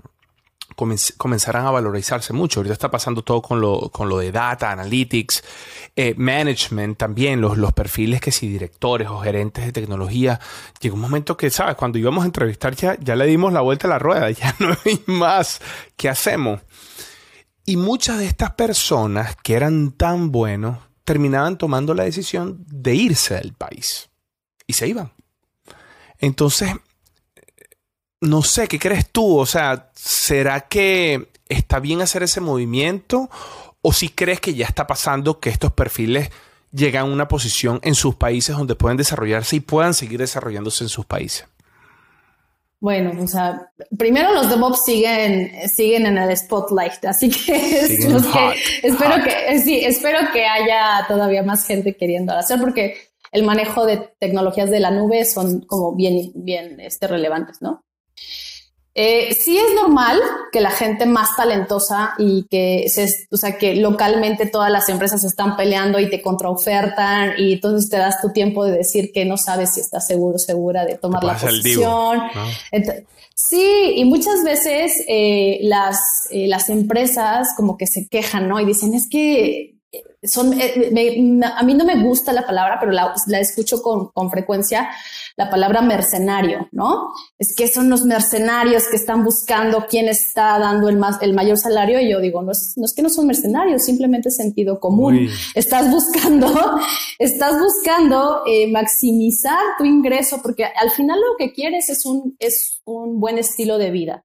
comenzarán 0.75 1.67
a 1.67 1.71
valorizarse 1.71 2.33
mucho. 2.33 2.61
Ahorita 2.61 2.73
está 2.73 2.91
pasando 2.91 3.23
todo 3.23 3.43
con 3.43 3.61
lo, 3.61 3.91
con 3.91 4.09
lo 4.09 4.19
de 4.19 4.33
data, 4.33 4.71
analytics, 4.71 5.43
eh, 5.97 6.15
management 6.17 6.99
también, 6.99 7.41
los, 7.41 7.59
los 7.59 7.73
perfiles 7.73 8.21
que 8.21 8.33
si 8.33 8.49
directores 8.49 9.09
o 9.09 9.21
gerentes 9.21 9.65
de 9.65 9.73
tecnología. 9.73 10.41
Llegó 10.81 10.97
un 10.97 11.03
momento 11.03 11.37
que, 11.37 11.51
¿sabes? 11.51 11.77
Cuando 11.77 11.99
íbamos 11.99 12.23
a 12.23 12.27
entrevistar 12.27 12.75
ya, 12.75 12.97
ya 13.01 13.17
le 13.17 13.27
dimos 13.27 13.53
la 13.53 13.61
vuelta 13.61 13.87
a 13.87 13.91
la 13.91 13.99
rueda, 13.99 14.31
ya 14.33 14.55
no 14.59 14.77
hay 14.85 15.03
más. 15.07 15.61
¿Qué 15.97 16.09
hacemos? 16.09 16.61
Y 17.65 17.77
muchas 17.77 18.19
de 18.19 18.27
estas 18.27 18.53
personas 18.53 19.37
que 19.43 19.55
eran 19.55 19.93
tan 19.93 20.33
buenos 20.33 20.79
terminaban 21.05 21.59
tomando 21.59 21.95
la 21.95 22.05
decisión 22.05 22.65
de 22.67 22.95
irse 22.95 23.35
del 23.35 23.53
país. 23.53 24.11
Y 24.67 24.73
se 24.73 24.89
iban. 24.89 25.13
Entonces, 26.19 26.73
no 28.23 28.43
sé, 28.43 28.69
¿qué 28.69 28.79
crees 28.79 29.11
tú? 29.11 29.37
O 29.37 29.47
sea, 29.47 29.91
¿será 29.95 30.61
que 30.63 31.29
está 31.49 31.81
bien 31.81 32.01
hacer 32.01 32.23
ese 32.23 32.41
movimiento? 32.41 33.29
¿O 33.83 33.93
si 33.93 34.09
crees 34.09 34.41
que 34.41 34.55
ya 34.55 34.65
está 34.65 34.87
pasando 34.87 35.41
que 35.41 35.51
estos 35.51 35.73
perfiles 35.73 36.31
llegan 36.71 37.03
a 37.03 37.13
una 37.13 37.27
posición 37.27 37.81
en 37.83 37.97
sus 37.97 38.15
países 38.15 38.57
donde 38.57 38.77
pueden 38.77 38.97
desarrollarse 38.97 39.57
y 39.57 39.61
puedan 39.61 39.93
seguir 39.93 40.21
desarrollándose 40.21 40.85
en 40.85 40.89
sus 40.89 41.05
países? 41.05 41.47
Bueno, 42.79 43.13
o 43.21 43.27
sea, 43.27 43.73
primero 43.99 44.33
los 44.33 44.49
DevOps 44.49 44.85
siguen, 44.85 45.53
siguen 45.69 46.07
en 46.07 46.19
el 46.19 46.37
spotlight, 46.37 47.05
así 47.05 47.29
que, 47.29 47.81
espero 48.83 49.23
que 49.25 49.59
sí, 49.61 49.85
espero 49.85 50.19
que 50.33 50.47
haya 50.47 51.05
todavía 51.09 51.43
más 51.43 51.67
gente 51.67 51.97
queriendo 51.97 52.33
hacer, 52.35 52.61
porque 52.61 52.97
el 53.33 53.43
manejo 53.43 53.85
de 53.85 54.13
tecnologías 54.21 54.71
de 54.71 54.81
la 54.81 54.93
nube 54.93 55.25
son 55.25 55.63
como 55.63 55.95
bien, 55.97 56.31
bien 56.35 56.79
este, 56.81 57.09
relevantes, 57.09 57.61
¿no? 57.61 57.83
Eh, 58.95 59.35
sí 59.35 59.57
es 59.57 59.75
normal 59.75 60.21
que 60.53 60.61
la 60.61 60.71
gente 60.71 61.07
más 61.07 61.35
talentosa 61.35 62.13
y 62.19 62.47
que, 62.51 62.85
se, 62.89 63.09
o 63.31 63.39
sea, 63.39 63.57
que 63.57 63.75
localmente 63.75 64.45
todas 64.45 64.71
las 64.71 64.87
empresas 64.91 65.25
están 65.25 65.57
peleando 65.57 65.99
y 65.99 66.11
te 66.11 66.21
contraofertan 66.21 67.33
y 67.39 67.55
entonces 67.55 67.89
te 67.89 67.97
das 67.97 68.21
tu 68.21 68.33
tiempo 68.33 68.67
de 68.67 68.73
decir 68.73 69.11
que 69.13 69.25
no 69.25 69.39
sabes 69.39 69.73
si 69.75 69.81
estás 69.81 70.07
seguro 70.07 70.39
segura 70.39 70.85
de 70.85 70.99
tomar 70.99 71.25
la 71.25 71.39
posición. 71.39 72.21
sí, 73.35 73.95
y 73.97 74.05
muchas 74.05 74.45
veces 74.45 75.03
eh, 75.09 75.61
las, 75.63 76.29
eh, 76.31 76.47
las 76.47 76.69
empresas 76.69 77.49
como 77.57 77.79
que 77.79 77.87
se 77.87 78.07
quejan, 78.09 78.47
¿no? 78.47 78.61
Y 78.61 78.67
dicen, 78.67 78.93
es 78.95 79.09
que 79.11 79.73
son, 80.23 80.53
eh, 80.59 81.41
a 81.45 81.63
mí 81.65 81.75
no 81.75 81.85
me 81.85 82.03
gusta 82.03 82.33
la 82.33 82.47
palabra, 82.47 82.79
pero 82.81 82.93
la, 82.93 83.15
escucho 83.41 83.83
con, 83.83 84.09
con, 84.09 84.31
frecuencia, 84.31 84.89
la 85.37 85.51
palabra 85.51 85.83
mercenario, 85.83 86.69
¿no? 86.73 87.13
Es 87.39 87.55
que 87.55 87.69
son 87.69 87.91
los 87.91 88.05
mercenarios 88.05 88.89
que 88.89 88.97
están 88.97 89.25
buscando 89.25 89.87
quién 89.89 90.09
está 90.09 90.59
dando 90.59 90.89
el, 90.89 90.97
más, 90.97 91.21
el 91.21 91.35
mayor 91.35 91.59
salario 91.59 92.01
y 92.01 92.11
yo 92.11 92.21
digo, 92.21 92.43
no 92.43 92.53
es, 92.53 92.73
no 92.77 92.87
es 92.87 92.95
que 92.95 93.03
no 93.03 93.11
son 93.11 93.27
mercenarios, 93.27 93.85
simplemente 93.85 94.31
sentido 94.31 94.81
común. 94.81 95.29
Estás 95.55 95.91
buscando, 95.91 96.49
estás 97.19 97.59
buscando 97.59 98.43
eh, 98.47 98.71
maximizar 98.71 99.61
tu 99.77 99.85
ingreso 99.85 100.41
porque 100.43 100.65
al 100.65 100.91
final 100.91 101.21
lo 101.21 101.37
que 101.37 101.53
quieres 101.53 101.91
es 101.91 102.07
un, 102.07 102.37
es 102.39 102.81
un 102.85 103.21
buen 103.21 103.39
estilo 103.39 103.77
de 103.77 103.91
vida 103.91 104.25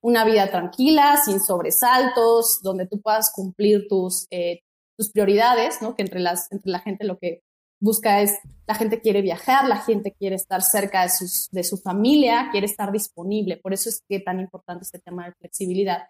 una 0.00 0.24
vida 0.24 0.48
tranquila, 0.48 1.20
sin 1.24 1.40
sobresaltos, 1.40 2.60
donde 2.62 2.86
tú 2.86 3.00
puedas 3.00 3.32
cumplir 3.34 3.88
tus, 3.88 4.28
eh, 4.30 4.60
tus 4.98 5.10
prioridades, 5.10 5.80
¿no? 5.80 5.94
Que 5.94 6.02
entre, 6.02 6.20
las, 6.20 6.50
entre 6.50 6.70
la 6.70 6.80
gente 6.80 7.04
lo 7.04 7.18
que 7.18 7.42
busca 7.80 8.20
es, 8.20 8.36
la 8.66 8.74
gente 8.74 9.00
quiere 9.00 9.22
viajar, 9.22 9.68
la 9.68 9.76
gente 9.76 10.12
quiere 10.12 10.34
estar 10.34 10.60
cerca 10.62 11.02
de, 11.02 11.10
sus, 11.10 11.48
de 11.52 11.62
su 11.62 11.78
familia, 11.78 12.48
quiere 12.50 12.66
estar 12.66 12.90
disponible. 12.90 13.56
Por 13.56 13.72
eso 13.72 13.88
es 13.88 14.02
que 14.08 14.18
tan 14.18 14.40
importante 14.40 14.84
este 14.84 14.98
tema 14.98 15.26
de 15.26 15.34
flexibilidad. 15.34 16.08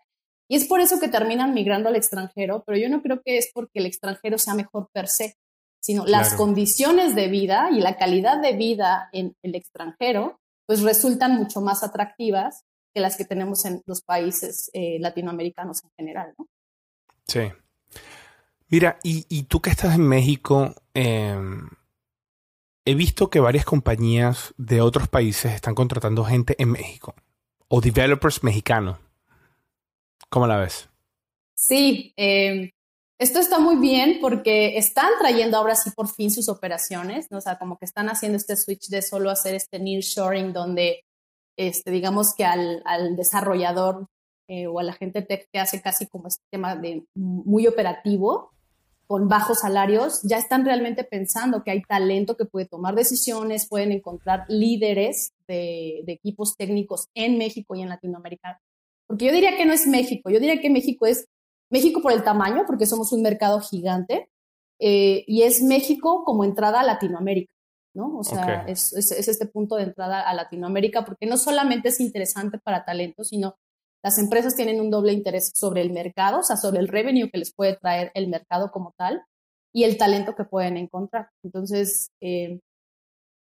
Y 0.49 0.57
es 0.57 0.67
por 0.67 0.81
eso 0.81 0.99
que 0.99 1.09
terminan 1.09 1.53
migrando 1.53 1.91
al 1.91 1.97
extranjero, 1.97 2.65
pero 2.67 2.79
yo 2.79 2.89
no 2.89 3.03
creo 3.03 3.21
que 3.23 3.37
es 3.37 3.51
porque 3.53 3.81
el 3.81 3.87
extranjero 3.87 4.39
sea 4.39 4.55
mejor 4.55 4.89
per 4.93 5.07
se, 5.07 5.37
sino 5.81 6.07
las 6.07 6.35
condiciones 6.35 7.15
de 7.15 7.29
vida 7.29 7.69
y 7.71 7.81
la 7.81 7.97
calidad 7.99 8.41
de 8.41 8.55
vida 8.55 9.11
en 9.13 9.37
el 9.43 9.55
extranjero, 9.55 10.41
pues 10.67 10.83
resultan 10.83 11.35
mucho 11.37 11.61
más 11.61 11.83
atractivas 11.83 12.65
que 12.95 13.01
las 13.01 13.17
que 13.19 13.27
tenemos 13.27 13.67
en 13.67 13.83
los 13.85 14.01
países 14.01 14.71
eh, 14.73 14.97
latinoamericanos 14.99 15.85
en 15.85 15.91
general, 15.97 16.35
¿no? 16.39 16.49
Sí, 17.27 17.41
Mira, 18.71 18.99
y, 19.03 19.43
tú 19.45 19.61
que 19.61 19.71
estás 19.71 19.95
en 19.95 20.07
México, 20.07 20.75
em, 20.93 21.69
he 22.85 22.95
visto 22.95 23.31
que 23.31 23.41
varias 23.41 23.65
compañías 23.65 24.55
de 24.59 24.83
otros 24.83 25.09
países 25.09 25.53
están 25.53 25.75
contratando 25.75 26.25
gente 26.25 26.55
en 26.59 26.73
México 26.73 27.15
o 27.69 27.81
developers 27.81 28.43
mexicanos. 28.43 28.99
¿Cómo 30.29 30.47
la 30.47 30.59
ves? 30.59 30.89
Sí, 31.55 32.13
em, 32.17 32.71
esto 33.19 33.41
está 33.41 33.59
muy 33.59 33.77
bien 33.77 34.19
porque 34.21 34.77
están 34.77 35.11
trayendo 35.19 35.57
ahora 35.57 35.75
sí 35.75 35.91
por 35.91 36.09
fin 36.09 36.31
sus 36.31 36.49
operaciones, 36.49 37.31
¿no? 37.31 37.39
o 37.39 37.41
sea, 37.41 37.59
como 37.59 37.79
que 37.79 37.87
están 37.87 38.09
haciendo 38.09 38.37
este 38.37 38.57
switch 38.57 38.89
de 38.89 39.03
solo 39.03 39.31
hacer 39.31 39.55
este 39.55 39.79
nearshoring 39.79 40.53
donde, 40.53 41.05
este, 41.57 41.91
digamos 41.91 42.35
que 42.35 42.45
al, 42.45 42.83
desarrollador 43.17 44.07
eh, 44.47 44.67
o 44.67 44.79
a 44.79 44.83
la 44.83 44.93
gente 44.93 45.27
que 45.27 45.59
hace 45.59 45.81
casi 45.83 46.07
como 46.07 46.29
este 46.29 46.45
tema 46.51 46.77
de 46.77 47.05
muy 47.15 47.67
operativo, 47.67 48.53
con 49.09 49.27
bajos 49.27 49.61
salarios, 49.61 50.21
ya 50.23 50.37
están 50.37 50.67
realmente 50.67 51.03
pensando 51.03 51.65
que 51.65 51.71
hay 51.71 51.81
talento 51.83 52.37
que 52.37 52.45
puede 52.45 52.67
tomar 52.67 52.95
decisiones, 52.95 53.67
pueden 53.67 53.91
encontrar 53.91 54.45
líderes 54.49 55.33
de, 55.49 56.05
equipos 56.07 56.57
técnicos 56.59 57.09
en 57.15 57.39
México 57.39 57.75
y 57.75 57.81
en 57.81 57.89
Latinoamérica. 57.89 58.61
Porque 59.07 59.25
yo 59.25 59.33
diría 59.33 59.57
que 59.57 59.65
no 59.65 59.73
es 59.73 59.87
México, 59.87 60.29
yo 60.29 60.39
diría 60.39 60.61
que 60.61 60.69
México 60.69 61.07
es 61.07 61.27
México 61.71 62.03
por 62.03 62.13
el 62.13 62.23
tamaño, 62.23 62.65
porque 62.67 62.85
somos 62.85 63.11
un 63.13 63.23
mercado 63.23 63.61
gigante, 63.61 64.29
eh, 64.79 65.25
y 65.27 65.41
es 65.41 65.63
México 65.63 66.23
como 66.27 66.45
entrada 66.45 66.81
a 66.81 66.85
Latinoamérica, 66.85 67.53
¿no? 67.95 68.19
O 68.19 68.25
sea, 68.25 68.67
es, 68.69 68.93
este 68.93 69.47
punto 69.47 69.77
de 69.77 69.85
entrada 69.85 70.21
a 70.21 70.35
Latinoamérica, 70.35 71.07
porque 71.07 71.25
no 71.25 71.39
solamente 71.39 71.89
es 71.89 72.01
interesante 72.01 72.59
para 72.59 72.85
talento, 72.85 73.25
sino 73.25 73.57
las 74.03 74.19
empresas 74.19 74.55
tienen 74.55 74.81
un 74.81 74.91
doble 74.91 75.13
interés 75.13 75.51
sobre 75.55 75.81
el 75.81 75.93
mercado, 75.93 76.41
o 76.41 76.43
sea, 76.43 76.57
sobre 76.57 76.81
el 76.81 76.89
revenue 76.89 77.31
que 77.31 77.39
les 77.39 77.53
puede 77.53 77.77
traer 77.77 78.11
el 78.15 78.29
mercado 78.29 78.71
como 78.71 78.95
tal 78.97 79.23
y 79.73 79.85
el 79.85 79.99
talento 79.99 80.35
que 80.35 80.45
pueden 80.45 80.77
encontrar. 80.77 81.31
Entonces, 81.43 82.11
eh, 82.21 82.61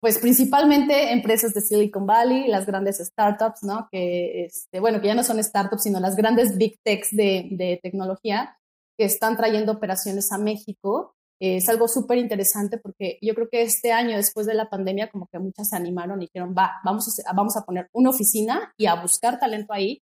pues 0.01 0.19
principalmente 0.19 1.13
empresas 1.13 1.55
de 1.55 1.61
Silicon 1.61 2.07
Valley, 2.07 2.47
las 2.47 2.67
grandes 2.67 2.99
startups, 2.99 3.63
¿no? 3.63 3.89
Que, 3.91 4.45
este, 4.45 4.79
bueno, 4.79 5.01
que 5.01 5.09
ya 5.09 5.15
no 5.15 5.25
son 5.25 5.43
startups, 5.43 5.83
sino 5.83 5.99
las 5.99 6.15
grandes 6.15 6.57
big 6.57 6.79
techs 6.83 7.09
de, 7.11 7.81
tecnología 7.83 8.57
que 8.99 9.07
están 9.07 9.37
trayendo 9.37 9.73
operaciones 9.73 10.31
a 10.31 10.39
México. 10.39 11.15
es 11.41 11.69
algo 11.69 11.89
súper 11.89 12.19
interesante 12.19 12.79
porque 12.79 13.19
yo 13.21 13.35
creo 13.35 13.49
que 13.51 13.63
este 13.63 13.93
año, 13.93 14.17
después 14.17 14.47
de 14.47 14.55
la 14.55 14.71
pandemia, 14.71 15.11
como 15.11 15.27
que 15.27 15.39
muchas 15.39 15.71
se 15.71 15.77
animaron 15.77 16.21
y 16.23 16.27
dijeron, 16.27 16.55
va, 16.57 16.73
vamos 16.85 17.07
vamos 17.35 17.57
a 17.57 17.65
poner 17.65 17.89
una 17.93 18.11
oficina 18.11 18.73
y 18.77 18.87
a 18.87 19.01
buscar 19.01 19.39
talento 19.41 19.73
ahí 19.73 20.03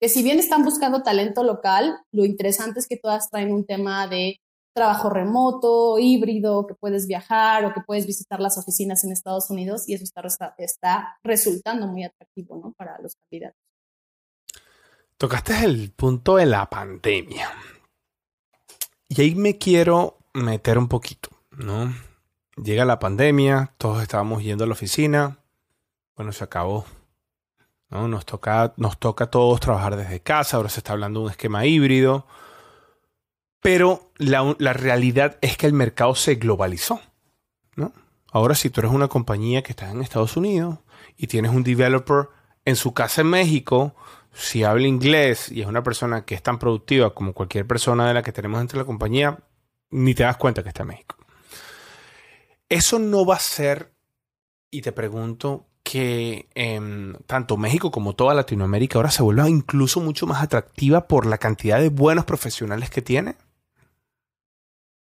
que 0.00 0.08
si 0.08 0.22
bien 0.22 0.38
están 0.38 0.64
buscando 0.64 1.02
talento 1.02 1.44
local, 1.44 1.98
lo 2.10 2.24
interesante 2.24 2.80
es 2.80 2.88
que 2.88 2.96
todas 2.96 3.28
traen 3.28 3.52
un 3.52 3.66
tema 3.66 4.06
de 4.08 4.40
trabajo 4.72 5.10
remoto, 5.10 5.98
híbrido, 5.98 6.66
que 6.66 6.74
puedes 6.74 7.06
viajar 7.06 7.64
o 7.66 7.74
que 7.74 7.82
puedes 7.82 8.06
visitar 8.06 8.40
las 8.40 8.56
oficinas 8.56 9.04
en 9.04 9.12
Estados 9.12 9.50
Unidos 9.50 9.86
y 9.88 9.94
eso 9.94 10.04
está, 10.04 11.18
resultando 11.22 11.86
muy 11.86 12.04
atractivo 12.04 12.56
¿no? 12.56 12.72
para 12.72 12.98
los 13.02 13.14
candidatos. 13.16 13.60
Tocaste 15.18 15.64
el 15.64 15.92
punto 15.92 16.36
de 16.36 16.46
la 16.46 16.70
pandemia. 16.70 17.50
Y 19.08 19.20
ahí 19.20 19.34
me 19.34 19.58
quiero 19.58 20.18
meter 20.32 20.78
un 20.78 20.88
poquito, 20.88 21.28
¿no? 21.50 21.92
Llega 22.56 22.84
la 22.84 22.98
pandemia, 22.98 23.74
todos 23.76 24.00
estábamos 24.00 24.42
yendo 24.42 24.64
a 24.64 24.66
la 24.66 24.72
oficina, 24.72 25.40
bueno, 26.16 26.32
se 26.32 26.44
acabó 26.44 26.86
nos, 27.90 28.24
toca, 28.24 28.72
nos 28.76 28.98
toca 28.98 29.24
a 29.24 29.30
todos 29.30 29.60
trabajar 29.60 29.96
desde 29.96 30.20
casa, 30.20 30.56
ahora 30.56 30.68
se 30.68 30.80
está 30.80 30.92
hablando 30.92 31.20
de 31.20 31.26
un 31.26 31.30
esquema 31.32 31.66
híbrido, 31.66 32.26
pero 33.60 34.12
la, 34.16 34.54
la 34.58 34.72
realidad 34.72 35.38
es 35.40 35.56
que 35.56 35.66
el 35.66 35.72
mercado 35.72 36.14
se 36.14 36.36
globalizó. 36.36 37.00
¿no? 37.76 37.92
Ahora 38.32 38.54
si 38.54 38.70
tú 38.70 38.80
eres 38.80 38.92
una 38.92 39.08
compañía 39.08 39.62
que 39.62 39.72
está 39.72 39.90
en 39.90 40.02
Estados 40.02 40.36
Unidos 40.36 40.78
y 41.16 41.26
tienes 41.26 41.52
un 41.52 41.64
developer 41.64 42.28
en 42.64 42.76
su 42.76 42.94
casa 42.94 43.22
en 43.22 43.28
México, 43.28 43.94
si 44.32 44.64
habla 44.64 44.86
inglés 44.86 45.50
y 45.50 45.60
es 45.60 45.66
una 45.66 45.82
persona 45.82 46.24
que 46.24 46.34
es 46.34 46.42
tan 46.42 46.58
productiva 46.58 47.14
como 47.14 47.32
cualquier 47.32 47.66
persona 47.66 48.06
de 48.06 48.14
la 48.14 48.22
que 48.22 48.32
tenemos 48.32 48.60
entre 48.60 48.78
la 48.78 48.84
compañía, 48.84 49.38
ni 49.90 50.14
te 50.14 50.22
das 50.22 50.36
cuenta 50.36 50.62
que 50.62 50.68
está 50.68 50.82
en 50.82 50.88
México. 50.88 51.16
Eso 52.68 53.00
no 53.00 53.26
va 53.26 53.34
a 53.34 53.40
ser, 53.40 53.92
y 54.70 54.82
te 54.82 54.92
pregunto, 54.92 55.66
que 55.90 56.46
em, 56.54 57.14
tanto 57.26 57.56
México 57.56 57.90
como 57.90 58.14
toda 58.14 58.32
Latinoamérica 58.32 58.96
ahora 58.96 59.10
se 59.10 59.24
vuelva 59.24 59.50
incluso 59.50 60.00
mucho 60.00 60.24
más 60.24 60.40
atractiva 60.40 61.08
por 61.08 61.26
la 61.26 61.38
cantidad 61.38 61.80
de 61.80 61.88
buenos 61.88 62.24
profesionales 62.26 62.90
que 62.90 63.02
tiene? 63.02 63.34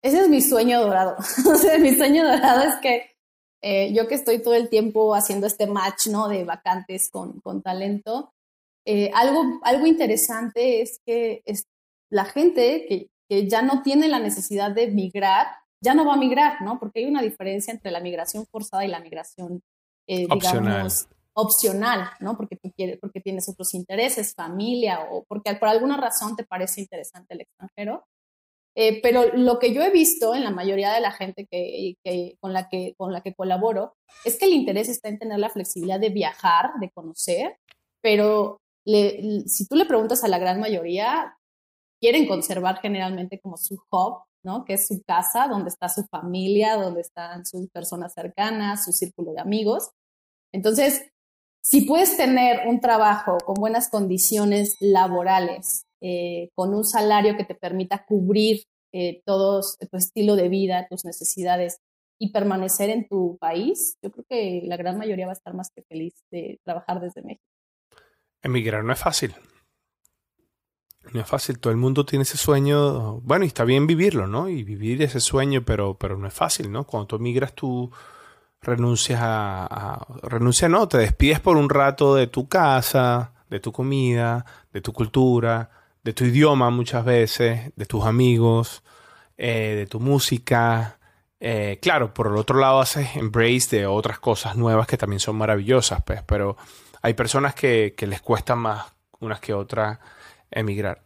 Ese 0.04 0.22
es 0.22 0.30
mi 0.30 0.42
sueño 0.42 0.82
dorado. 0.82 1.18
mi 1.80 1.96
sueño 1.96 2.24
dorado 2.24 2.62
es 2.70 2.76
que 2.84 3.16
eh, 3.64 3.94
yo 3.96 4.08
que 4.08 4.14
estoy 4.14 4.44
todo 4.44 4.54
el 4.54 4.70
tiempo 4.70 5.16
haciendo 5.16 5.48
este 5.48 5.66
match 5.66 6.06
¿no? 6.06 6.28
de 6.28 6.44
vacantes 6.44 7.10
con, 7.10 7.40
con 7.40 7.64
talento, 7.64 8.32
eh, 8.86 9.10
algo, 9.16 9.60
algo 9.64 9.88
interesante 9.88 10.84
es 10.84 11.00
que 11.04 11.42
es 11.46 11.66
la 12.12 12.26
gente 12.26 12.86
que, 12.88 13.10
que 13.28 13.50
ya 13.50 13.64
no 13.64 13.82
tiene 13.82 14.08
la 14.08 14.20
necesidad 14.20 14.70
de 14.70 14.92
migrar, 14.92 15.48
ya 15.82 15.96
no 15.96 16.06
va 16.06 16.14
a 16.14 16.18
migrar, 16.18 16.62
¿no? 16.62 16.78
Porque 16.78 17.00
hay 17.00 17.06
una 17.06 17.24
diferencia 17.24 17.74
entre 17.74 17.90
la 17.90 18.02
migración 18.02 18.46
forzada 18.46 18.86
y 18.86 18.90
la 18.90 19.00
migración 19.00 19.64
eh, 20.08 20.28
digamos, 20.28 21.08
opcional, 21.34 22.10
¿no? 22.20 22.38
Porque 22.38 22.56
tú 22.56 22.72
quieres, 22.76 22.98
porque 23.00 23.22
tienes 23.22 23.50
otros 23.50 23.74
intereses, 23.74 24.34
familia, 24.34 25.08
o 25.12 25.24
porque 25.26 25.54
por 25.56 25.70
alguna 25.70 25.98
razón 25.98 26.36
te 26.36 26.46
parece 26.46 26.82
interesante 26.82 27.34
el 27.34 27.42
extranjero. 27.42 28.06
Eh, 28.78 29.02
pero 29.02 29.34
lo 29.34 29.58
que 29.58 29.74
yo 29.74 29.82
he 29.82 29.90
visto 29.90 30.36
en 30.36 30.44
la 30.44 30.52
mayoría 30.52 30.92
de 30.92 31.00
la 31.00 31.12
gente 31.12 31.48
que, 31.50 31.96
con, 32.42 32.52
la 32.52 32.68
que, 32.68 32.94
con 32.98 33.14
la 33.14 33.22
que 33.22 33.34
colaboro 33.34 33.96
es 34.26 34.38
que 34.38 34.46
el 34.46 34.54
interés 34.54 34.90
está 34.90 35.08
en 35.08 35.18
tener 35.18 35.40
la 35.40 35.50
flexibilidad 35.50 36.00
de 36.00 36.10
viajar, 36.10 36.72
de 36.82 36.92
conocer, 36.92 37.58
pero 38.02 38.60
si 38.86 39.68
tú 39.68 39.76
le 39.76 39.86
preguntas 39.86 40.24
a 40.24 40.28
la 40.28 40.38
gran 40.38 40.60
mayoría, 40.60 41.38
quieren 42.00 42.28
conservar 42.28 42.80
generalmente 42.82 43.40
como 43.40 43.58
su 43.58 43.82
hub, 43.90 44.24
¿no? 44.46 44.64
Que 44.64 44.76
es 44.76 44.88
su 44.88 45.02
casa, 45.04 45.48
donde 45.48 45.70
está 45.70 45.90
su 45.90 46.06
familia, 46.06 46.78
donde 46.78 47.02
están 47.02 47.46
sus 47.46 47.68
personas 47.70 48.14
cercanas, 48.14 48.86
su 48.86 48.92
círculo 48.92 49.34
de 49.34 49.42
amigos. 49.42 49.90
Entonces, 50.54 51.12
si 51.62 51.82
puedes 51.82 52.16
tener 52.16 52.68
un 52.68 52.80
trabajo 52.80 53.38
con 53.44 53.56
buenas 53.56 53.90
condiciones 53.90 54.76
laborales, 54.80 55.86
eh, 56.00 56.50
con 56.54 56.74
un 56.76 56.86
salario 56.86 57.36
que 57.36 57.44
te 57.44 57.56
permita 57.56 58.06
cubrir 58.06 58.64
eh, 58.94 59.24
todo 59.26 59.62
tu 59.92 59.98
estilo 59.98 60.36
de 60.36 60.48
vida, 60.48 60.88
tus 60.88 61.04
necesidades 61.04 61.80
y 62.20 62.32
permanecer 62.32 62.92
en 62.92 63.08
tu 63.08 63.38
país, 63.40 63.98
yo 64.02 64.12
creo 64.12 64.26
que 64.30 64.62
la 64.66 64.78
gran 64.78 64.98
mayoría 64.98 65.26
va 65.26 65.32
a 65.32 65.34
estar 65.34 65.54
más 65.54 65.72
que 65.76 65.82
feliz 65.82 66.14
de 66.32 66.60
trabajar 66.64 67.02
desde 67.02 67.24
México. 67.24 67.44
Emigrar 68.42 68.84
no 68.84 68.94
es 68.94 69.00
fácil. 69.00 69.34
No 71.14 71.22
es 71.22 71.28
fácil, 71.28 71.60
todo 71.60 71.72
el 71.72 71.78
mundo 71.78 72.06
tiene 72.06 72.24
ese 72.24 72.38
sueño, 72.38 73.22
bueno, 73.22 73.46
y 73.46 73.48
está 73.48 73.64
bien 73.64 73.88
vivirlo, 73.88 74.28
¿no? 74.28 74.50
Y 74.50 74.64
vivir 74.64 75.02
ese 75.02 75.20
sueño, 75.20 75.64
pero, 75.64 75.96
pero 75.98 76.18
no 76.18 76.28
es 76.28 76.34
fácil, 76.34 76.72
¿no? 76.72 76.86
Cuando 76.86 77.08
tú 77.08 77.16
emigras, 77.18 77.54
tú 77.54 77.92
renuncias 78.62 79.22
a, 79.22 79.66
a, 79.66 80.08
Renuncia, 80.24 80.68
no, 80.68 80.88
te 80.88 80.98
despides 80.98 81.40
por 81.40 81.58
un 81.58 81.70
rato 81.70 82.16
de 82.16 82.28
tu 82.28 82.50
casa, 82.50 83.34
de 83.50 83.60
tu 83.60 83.72
comida, 83.72 84.46
de 84.74 84.82
tu 84.82 84.92
cultura, 84.92 85.70
de 86.04 86.14
tu 86.14 86.26
idioma 86.26 86.70
muchas 86.70 87.06
veces, 87.06 87.72
de 87.76 87.86
tus 87.86 88.06
amigos, 88.06 88.84
eh, 89.38 89.76
de 89.76 89.88
tu 89.88 90.00
música. 90.00 91.00
Eh, 91.40 91.80
claro, 91.82 92.14
por 92.14 92.28
el 92.28 92.38
otro 92.38 92.60
lado 92.60 92.80
haces 92.80 93.16
embrace 93.16 93.78
de 93.78 93.86
otras 93.88 94.20
cosas 94.20 94.56
nuevas 94.56 94.88
que 94.88 94.98
también 94.98 95.20
son 95.20 95.36
maravillosas, 95.36 96.04
pues, 96.04 96.24
pero 96.24 96.58
hay 97.02 97.14
personas 97.14 97.54
que, 97.56 97.94
que 97.98 98.08
les 98.08 98.22
cuesta 98.22 98.56
más 98.56 98.86
unas 99.20 99.40
que 99.40 99.54
otras 99.54 100.00
emigrar. 100.56 101.02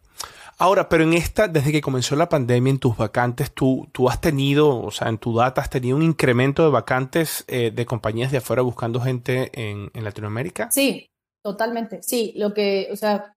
Ahora, 0.62 0.90
pero 0.90 1.06
en 1.06 1.14
esta, 1.14 1.48
desde 1.48 1.72
que 1.72 1.80
comenzó 1.80 2.18
la 2.18 2.28
pandemia, 2.28 2.72
en 2.72 2.80
tus 2.80 2.98
vacantes, 2.98 3.54
tú, 3.54 3.88
tú 3.94 4.10
has 4.10 4.20
tenido, 4.20 4.78
o 4.82 4.92
sea, 4.92 5.08
en 5.08 5.18
tu 5.18 5.34
data, 5.34 5.62
has 5.62 5.70
tenido 5.70 5.96
un 5.96 6.04
incremento 6.04 6.64
de 6.64 6.70
vacantes 6.70 7.46
eh, 7.48 7.72
de 7.72 7.86
compañías 7.86 8.30
de 8.32 8.40
afuera 8.40 8.62
buscando 8.62 9.00
gente 9.00 9.52
en, 9.54 9.90
en, 9.94 10.04
Latinoamérica? 10.04 10.70
Sí, 10.70 11.08
totalmente. 11.42 12.04
Sí, 12.04 12.34
lo 12.36 12.54
que, 12.54 12.90
o 12.92 12.98
sea, 12.98 13.34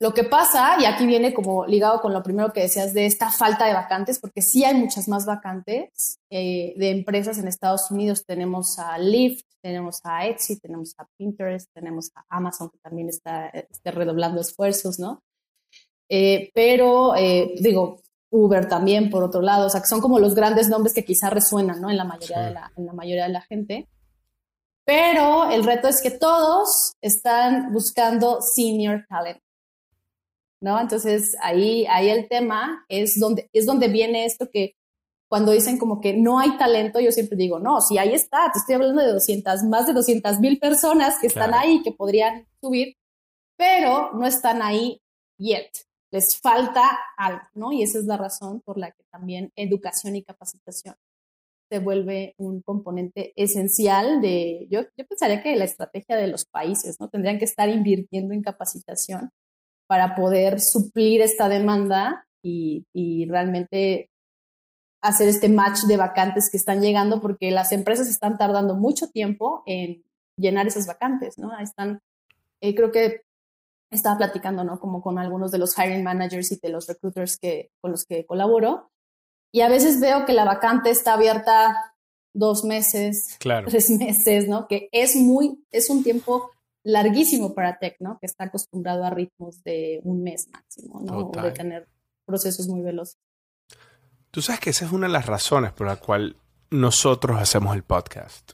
lo 0.00 0.14
que 0.14 0.22
pasa, 0.22 0.76
y 0.80 0.84
aquí 0.84 1.04
viene 1.04 1.34
como 1.34 1.66
ligado 1.66 2.00
con 2.00 2.12
lo 2.12 2.22
primero 2.22 2.52
que 2.52 2.60
decías 2.60 2.94
de 2.94 3.06
esta 3.06 3.32
falta 3.32 3.66
de 3.66 3.74
vacantes, 3.74 4.20
porque 4.20 4.40
sí 4.40 4.64
hay 4.64 4.74
muchas 4.74 5.08
más 5.08 5.26
vacantes 5.26 6.16
eh, 6.30 6.74
de 6.76 6.90
empresas 6.90 7.38
en 7.38 7.48
Estados 7.48 7.90
Unidos. 7.90 8.24
Tenemos 8.24 8.78
a 8.78 8.96
Lyft, 8.98 9.44
tenemos 9.62 10.00
a 10.04 10.26
Etsy, 10.26 10.58
tenemos 10.58 10.94
a 10.98 11.06
Pinterest, 11.16 11.70
tenemos 11.72 12.10
a 12.14 12.24
Amazon, 12.28 12.70
que 12.70 12.78
también 12.78 13.08
está, 13.08 13.48
está 13.48 13.90
redoblando 13.90 14.40
esfuerzos, 14.40 14.98
¿no? 14.98 15.22
Eh, 16.08 16.50
pero 16.54 17.14
eh, 17.16 17.54
digo, 17.60 18.00
Uber 18.30 18.68
también, 18.68 19.10
por 19.10 19.22
otro 19.22 19.42
lado, 19.42 19.66
o 19.66 19.70
sea, 19.70 19.80
que 19.80 19.86
son 19.86 20.00
como 20.00 20.18
los 20.18 20.34
grandes 20.34 20.68
nombres 20.68 20.94
que 20.94 21.04
quizá 21.04 21.30
resuenan, 21.30 21.80
¿no? 21.80 21.90
En 21.90 21.96
la 21.96 22.04
mayoría, 22.04 22.40
de, 22.40 22.50
la, 22.52 22.72
en 22.76 22.86
la 22.86 22.92
mayoría 22.92 23.24
de 23.24 23.32
la 23.32 23.42
gente. 23.42 23.88
Pero 24.84 25.50
el 25.50 25.64
reto 25.64 25.88
es 25.88 26.00
que 26.02 26.10
todos 26.10 26.94
están 27.00 27.72
buscando 27.72 28.40
senior 28.40 29.04
talent, 29.08 29.40
¿no? 30.60 30.80
Entonces, 30.80 31.36
ahí, 31.42 31.86
ahí 31.86 32.08
el 32.08 32.28
tema 32.28 32.84
es 32.88 33.18
donde, 33.18 33.48
es 33.52 33.66
donde 33.66 33.88
viene 33.88 34.24
esto 34.24 34.48
que 34.52 34.74
cuando 35.30 35.52
dicen 35.52 35.78
como 35.78 36.00
que 36.00 36.14
no 36.14 36.40
hay 36.40 36.58
talento, 36.58 36.98
yo 36.98 37.12
siempre 37.12 37.36
digo, 37.36 37.60
no, 37.60 37.80
si 37.80 37.98
ahí 37.98 38.14
está, 38.14 38.50
te 38.52 38.58
estoy 38.58 38.74
hablando 38.74 39.00
de 39.00 39.12
200, 39.12 39.62
más 39.64 39.86
de 39.86 39.92
200 39.92 40.40
mil 40.40 40.58
personas 40.58 41.18
que 41.20 41.28
están 41.28 41.54
ahí, 41.54 41.82
que 41.82 41.92
podrían 41.92 42.46
subir, 42.60 42.96
pero 43.56 44.12
no 44.12 44.26
están 44.26 44.60
ahí 44.60 45.00
yet 45.38 45.70
les 46.10 46.38
falta 46.38 46.82
algo, 47.16 47.42
¿no? 47.54 47.72
Y 47.72 47.82
esa 47.82 47.98
es 47.98 48.04
la 48.04 48.16
razón 48.16 48.60
por 48.60 48.78
la 48.78 48.90
que 48.90 49.04
también 49.10 49.52
educación 49.56 50.16
y 50.16 50.22
capacitación 50.22 50.96
se 51.70 51.78
vuelve 51.78 52.34
un 52.36 52.62
componente 52.62 53.32
esencial 53.36 54.20
de, 54.20 54.66
yo, 54.70 54.82
yo 54.96 55.06
pensaría 55.06 55.40
que 55.40 55.54
la 55.54 55.66
estrategia 55.66 56.16
de 56.16 56.26
los 56.26 56.44
países, 56.44 56.98
¿no? 56.98 57.08
Tendrían 57.08 57.38
que 57.38 57.44
estar 57.44 57.68
invirtiendo 57.68 58.34
en 58.34 58.42
capacitación 58.42 59.30
para 59.86 60.16
poder 60.16 60.60
suplir 60.60 61.22
esta 61.22 61.48
demanda 61.48 62.26
y, 62.42 62.86
y 62.92 63.26
realmente 63.26 64.09
hacer 65.00 65.28
este 65.28 65.48
match 65.48 65.82
de 65.82 65.96
vacantes 65.96 66.50
que 66.50 66.56
están 66.56 66.80
llegando 66.80 67.20
porque 67.20 67.50
las 67.50 67.72
empresas 67.72 68.08
están 68.08 68.38
tardando 68.38 68.74
mucho 68.74 69.08
tiempo 69.08 69.62
en 69.66 70.04
llenar 70.36 70.66
esas 70.66 70.86
vacantes, 70.86 71.38
¿no? 71.38 71.58
Están, 71.58 72.02
eh, 72.60 72.74
creo 72.74 72.90
que 72.90 73.22
estaba 73.90 74.18
platicando, 74.18 74.64
¿no? 74.64 74.78
Como 74.78 75.02
con 75.02 75.18
algunos 75.18 75.50
de 75.50 75.58
los 75.58 75.76
hiring 75.76 76.04
managers 76.04 76.52
y 76.52 76.56
de 76.56 76.68
los 76.68 76.86
recruiters 76.86 77.38
que, 77.38 77.70
con 77.80 77.90
los 77.90 78.04
que 78.04 78.26
colaboro. 78.26 78.90
Y 79.52 79.62
a 79.62 79.68
veces 79.68 80.00
veo 80.00 80.24
que 80.26 80.32
la 80.32 80.44
vacante 80.44 80.90
está 80.90 81.14
abierta 81.14 81.94
dos 82.32 82.64
meses, 82.64 83.36
tres 83.40 83.90
meses, 83.90 84.48
¿no? 84.48 84.68
Que 84.68 84.88
es 84.92 85.16
muy, 85.16 85.64
es 85.70 85.90
un 85.90 86.04
tiempo 86.04 86.50
larguísimo 86.84 87.54
para 87.54 87.78
tech, 87.78 87.96
¿no? 88.00 88.18
Que 88.20 88.26
está 88.26 88.44
acostumbrado 88.44 89.04
a 89.04 89.10
ritmos 89.10 89.62
de 89.64 90.00
un 90.04 90.22
mes 90.22 90.48
máximo, 90.48 91.00
¿no? 91.00 91.30
De 91.42 91.50
tener 91.50 91.88
procesos 92.24 92.68
muy 92.68 92.82
veloces. 92.82 93.18
Tú 94.30 94.42
sabes 94.42 94.60
que 94.60 94.70
esa 94.70 94.84
es 94.84 94.92
una 94.92 95.08
de 95.08 95.12
las 95.12 95.26
razones 95.26 95.72
por 95.72 95.88
la 95.88 95.96
cual 95.96 96.36
nosotros 96.70 97.40
hacemos 97.40 97.74
el 97.74 97.82
podcast. 97.82 98.52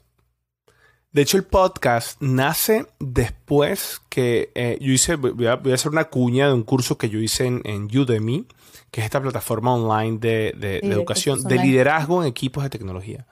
De 1.11 1.21
hecho, 1.21 1.37
el 1.37 1.43
podcast 1.43 2.19
nace 2.19 2.87
después 2.99 4.01
que 4.09 4.51
eh, 4.55 4.79
yo 4.81 4.91
hice, 4.91 5.15
voy 5.15 5.45
a, 5.45 5.61
hacer 5.73 5.91
una 5.91 6.05
cuña 6.05 6.47
de 6.47 6.53
un 6.53 6.63
curso 6.63 6.97
que 6.97 7.09
yo 7.09 7.19
hice 7.19 7.45
en, 7.45 7.83
Udemy, 7.95 8.47
que 8.89 9.01
es 9.01 9.05
esta 9.05 9.21
plataforma 9.21 9.75
online 9.75 10.17
de, 10.17 10.79
educación, 10.81 11.43
de 11.43 11.57
liderazgo 11.57 12.23
en 12.23 12.27
equipos 12.29 12.63
de 12.63 12.71
tecnología. 12.71 13.27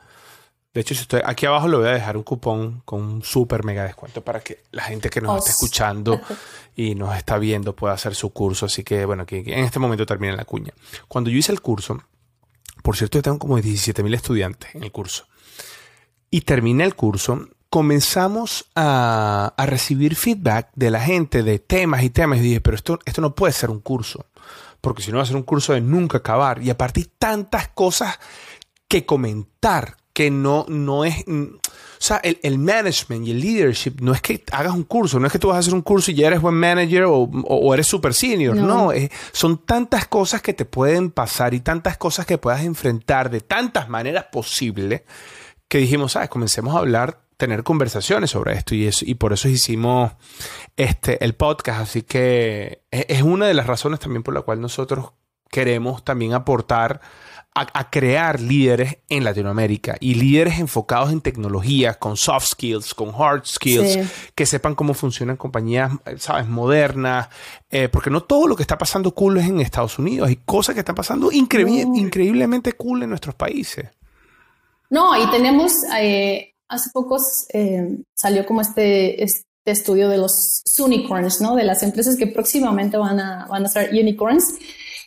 De 0.72 0.82
hecho, 0.82 0.94
si 0.94 1.02
estoy, 1.02 1.22
aquí 1.26 1.48
abajo 1.48 1.68
le 1.68 1.78
voy 1.78 1.88
a 1.88 1.94
dejar 1.94 2.16
un 2.16 2.24
cupón 2.24 2.82
con 2.86 3.02
un 3.02 3.24
súper 3.24 3.64
mega 3.64 3.84
descuento 3.84 4.24
para 4.24 4.42
que 4.42 4.64
la 4.72 4.84
gente 4.84 5.10
que 5.10 5.22
nos 5.22 5.40
está 5.40 5.52
escuchando 5.52 6.22
y 6.76 6.94
nos 6.94 7.16
está 7.16 7.40
viendo 7.40 7.76
pueda 7.76 7.96
hacer 7.96 8.14
su 8.14 8.30
curso. 8.32 8.68
Así 8.68 8.84
que, 8.84 9.06
bueno, 9.06 9.26
que, 9.26 9.40
en 9.40 9.64
este 9.64 9.80
momento 9.80 10.06
termine 10.06 10.36
la 10.36 10.46
cuña. 10.46 10.74
Cuando 11.08 11.30
yo 11.30 11.38
hice 11.38 11.52
el 11.52 11.62
curso, 11.62 12.02
por 12.86 12.96
cierto, 12.96 13.18
yo 13.18 13.24
tengo 13.24 13.40
como 13.40 13.60
17 13.60 14.04
mil 14.04 14.14
estudiantes 14.14 14.76
en 14.76 14.84
el 14.84 14.92
curso. 14.92 15.26
Y 16.30 16.42
terminé 16.42 16.84
el 16.84 16.94
curso 16.94 17.50
comenzamos 17.72 18.68
a, 18.76 19.56
recibir 19.58 20.16
feedback 20.16 20.70
de 20.76 20.92
la 20.92 21.02
gente 21.02 21.42
de 21.42 21.58
temas 21.58 22.04
y 22.04 22.12
temas. 22.12 22.38
Y 22.38 22.44
dije, 22.44 22.62
pero 22.62 22.76
esto, 22.76 23.00
esto 23.04 23.22
no 23.22 23.34
puede 23.34 23.54
ser 23.54 23.72
un 23.72 23.80
curso, 23.80 24.28
porque 24.82 25.02
si 25.02 25.10
no 25.10 25.18
va 25.18 25.24
a 25.24 25.26
ser 25.26 25.36
un 25.36 25.42
curso 25.42 25.74
de 25.74 25.82
nunca 25.82 26.20
acabar. 26.20 26.62
Y 26.62 26.70
aparte 26.70 27.08
tantas 27.18 27.70
cosas 27.70 28.20
que 28.88 29.04
comentar 29.04 29.98
que 30.16 30.32
no, 30.32 30.66
no 30.70 31.06
es... 31.06 31.28
Mm, 31.28 31.58
o 31.58 32.08
sea, 32.08 32.22
el, 32.24 32.60
management 32.60 33.26
y 33.28 33.32
el 33.32 33.42
leadership 33.42 33.94
no 34.00 34.14
es 34.14 34.22
que 34.22 34.44
hagas 34.52 34.74
un 34.74 34.84
curso, 34.84 35.20
no 35.20 35.26
es 35.28 35.34
que 35.34 35.40
tú 35.40 35.48
vas 35.48 35.58
a 35.58 35.60
hacer 35.60 35.74
un 35.74 35.82
curso 35.82 36.12
y 36.12 36.14
ya 36.14 36.28
eres 36.28 36.42
buen 36.42 36.54
manager 36.54 37.06
o, 37.08 37.74
eres 37.74 37.88
super 37.88 38.14
senior. 38.14 38.56
No, 38.56 38.92
son 39.32 39.66
tantas 39.66 40.08
cosas 40.08 40.42
que 40.42 40.54
te 40.54 40.66
pueden 40.66 41.10
pasar 41.10 41.54
y 41.54 41.62
tantas 41.62 41.98
cosas 41.98 42.26
que 42.26 42.38
puedas 42.38 42.64
enfrentar 42.64 43.32
de 43.32 43.42
tantas 43.42 43.90
maneras 43.90 44.26
posibles 44.32 45.02
que 45.68 45.80
dijimos, 45.80 46.12
¿sabes? 46.12 46.30
Comencemos 46.30 46.76
a 46.76 46.80
hablar 46.80 47.26
tener 47.38 47.64
conversaciones 47.64 48.30
sobre 48.32 48.54
esto 48.54 48.76
y, 48.76 48.90
y 49.02 49.16
por 49.16 49.34
eso 49.34 49.50
hicimos 49.50 50.12
este, 50.78 51.24
el 51.24 51.34
podcast. 51.34 51.82
Así 51.82 52.02
que 52.04 52.84
e, 52.92 53.06
es, 53.10 53.22
una 53.24 53.48
de 53.48 53.54
las 53.54 53.68
razones 53.68 54.00
también 54.00 54.22
por 54.22 54.34
la 54.34 54.42
cual 54.42 54.62
nosotros 54.62 55.12
queremos 55.50 56.04
también 56.04 56.34
aportar 56.34 57.02
a, 57.58 57.90
crear 57.90 58.42
líderes 58.42 58.98
en 59.08 59.24
Latinoamérica 59.24 59.96
y 60.02 60.16
líderes 60.16 60.60
enfocados 60.60 61.14
en 61.14 61.22
tecnologías, 61.22 61.96
con 61.96 62.18
soft 62.18 62.48
skills, 62.48 62.94
con 62.94 63.14
hard 63.18 63.46
skills, 63.46 63.98
que 64.36 64.46
sepan 64.46 64.76
cómo 64.76 64.94
funcionan 64.94 65.38
compañías, 65.38 65.92
sabes, 66.18 66.50
modernas, 66.50 67.30
eh, 67.70 67.88
porque 67.88 68.10
no 68.10 68.24
todo 68.24 68.48
lo 68.48 68.58
que 68.58 68.64
está 68.64 68.78
pasando 68.78 69.16
cool 69.16 69.38
es 69.38 69.48
en 69.48 69.62
Estados 69.62 69.98
Unidos, 69.98 70.28
hay 70.28 70.42
cosas 70.46 70.76
que 70.76 70.80
están 70.80 70.96
pasando 70.96 71.32
increíblemente 71.32 72.74
cool 72.74 73.04
en 73.04 73.10
nuestros 73.10 73.36
países. 73.36 73.90
No, 74.90 75.16
y 75.22 75.26
tenemos 75.32 75.72
eh, 75.98 76.56
hace 76.68 76.90
poco 76.94 77.18
eh, 77.54 78.00
salió 78.14 78.46
como 78.46 78.62
este, 78.62 79.24
este 79.24 79.46
estudio 79.66 80.10
de 80.10 80.18
los 80.18 80.62
unicorns, 80.78 81.40
¿no? 81.40 81.56
De 81.56 81.64
las 81.64 81.84
empresas 81.84 82.18
que 82.18 82.28
próximamente 82.28 82.98
van 82.98 83.20
a, 83.20 83.48
van 83.48 83.66
a 83.66 83.70
ser 83.70 83.92
unicorns. 83.92 84.44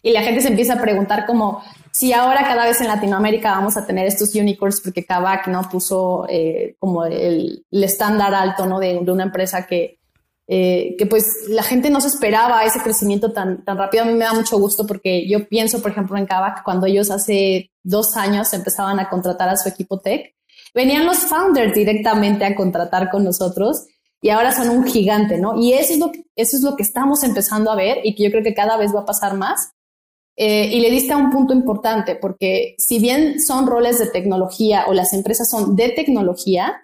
Y 0.02 0.12
la 0.12 0.22
gente 0.22 0.40
se 0.40 0.48
empieza 0.48 0.74
a 0.74 0.80
preguntar 0.80 1.26
como 1.26 1.62
si 1.92 2.12
ahora 2.12 2.42
cada 2.42 2.64
vez 2.64 2.80
en 2.80 2.88
Latinoamérica 2.88 3.50
vamos 3.50 3.76
a 3.76 3.86
tener 3.86 4.06
estos 4.06 4.34
unicorns 4.34 4.80
porque 4.80 5.04
Kavak, 5.04 5.48
¿no? 5.48 5.62
Puso 5.68 6.26
eh, 6.28 6.76
como 6.78 7.04
el, 7.04 7.64
estándar 7.70 8.34
alto, 8.34 8.66
¿no? 8.66 8.78
De, 8.78 8.98
una 8.98 9.24
empresa 9.24 9.66
que, 9.66 9.98
eh, 10.46 10.94
que 10.98 11.06
pues 11.06 11.24
la 11.48 11.62
gente 11.62 11.90
no 11.90 12.00
se 12.00 12.08
esperaba 12.08 12.64
ese 12.64 12.80
crecimiento 12.80 13.32
tan, 13.32 13.64
tan 13.64 13.78
rápido. 13.78 14.04
A 14.04 14.06
mí 14.06 14.12
me 14.14 14.24
da 14.24 14.32
mucho 14.32 14.58
gusto 14.58 14.86
porque 14.86 15.28
yo 15.28 15.48
pienso, 15.48 15.82
por 15.82 15.90
ejemplo, 15.90 16.16
en 16.16 16.26
Kavak, 16.26 16.62
cuando 16.62 16.86
ellos 16.86 17.10
hace 17.10 17.72
dos 17.82 18.16
años 18.16 18.52
empezaban 18.52 19.00
a 19.00 19.08
contratar 19.08 19.48
a 19.48 19.56
su 19.56 19.68
equipo 19.68 19.98
tech, 19.98 20.34
venían 20.74 21.06
los 21.06 21.18
founders 21.18 21.74
directamente 21.74 22.44
a 22.44 22.54
contratar 22.54 23.10
con 23.10 23.24
nosotros 23.24 23.86
y 24.20 24.30
ahora 24.30 24.52
son 24.52 24.68
un 24.70 24.84
gigante, 24.84 25.38
¿no? 25.38 25.60
Y 25.60 25.72
eso 25.72 25.92
es 25.92 25.98
lo 25.98 26.10
que, 26.10 26.24
eso 26.34 26.56
es 26.56 26.62
lo 26.62 26.76
que 26.76 26.82
estamos 26.82 27.22
empezando 27.22 27.70
a 27.70 27.76
ver 27.76 27.98
y 28.04 28.14
que 28.14 28.24
yo 28.24 28.30
creo 28.30 28.42
que 28.42 28.54
cada 28.54 28.76
vez 28.76 28.94
va 28.94 29.00
a 29.00 29.06
pasar 29.06 29.34
más. 29.34 29.72
Eh, 30.40 30.70
y 30.72 30.78
le 30.78 30.90
diste 30.90 31.12
a 31.12 31.16
un 31.16 31.30
punto 31.30 31.52
importante, 31.52 32.14
porque 32.14 32.76
si 32.78 33.00
bien 33.00 33.40
son 33.40 33.66
roles 33.66 33.98
de 33.98 34.06
tecnología 34.06 34.84
o 34.86 34.94
las 34.94 35.12
empresas 35.12 35.50
son 35.50 35.74
de 35.74 35.88
tecnología, 35.88 36.76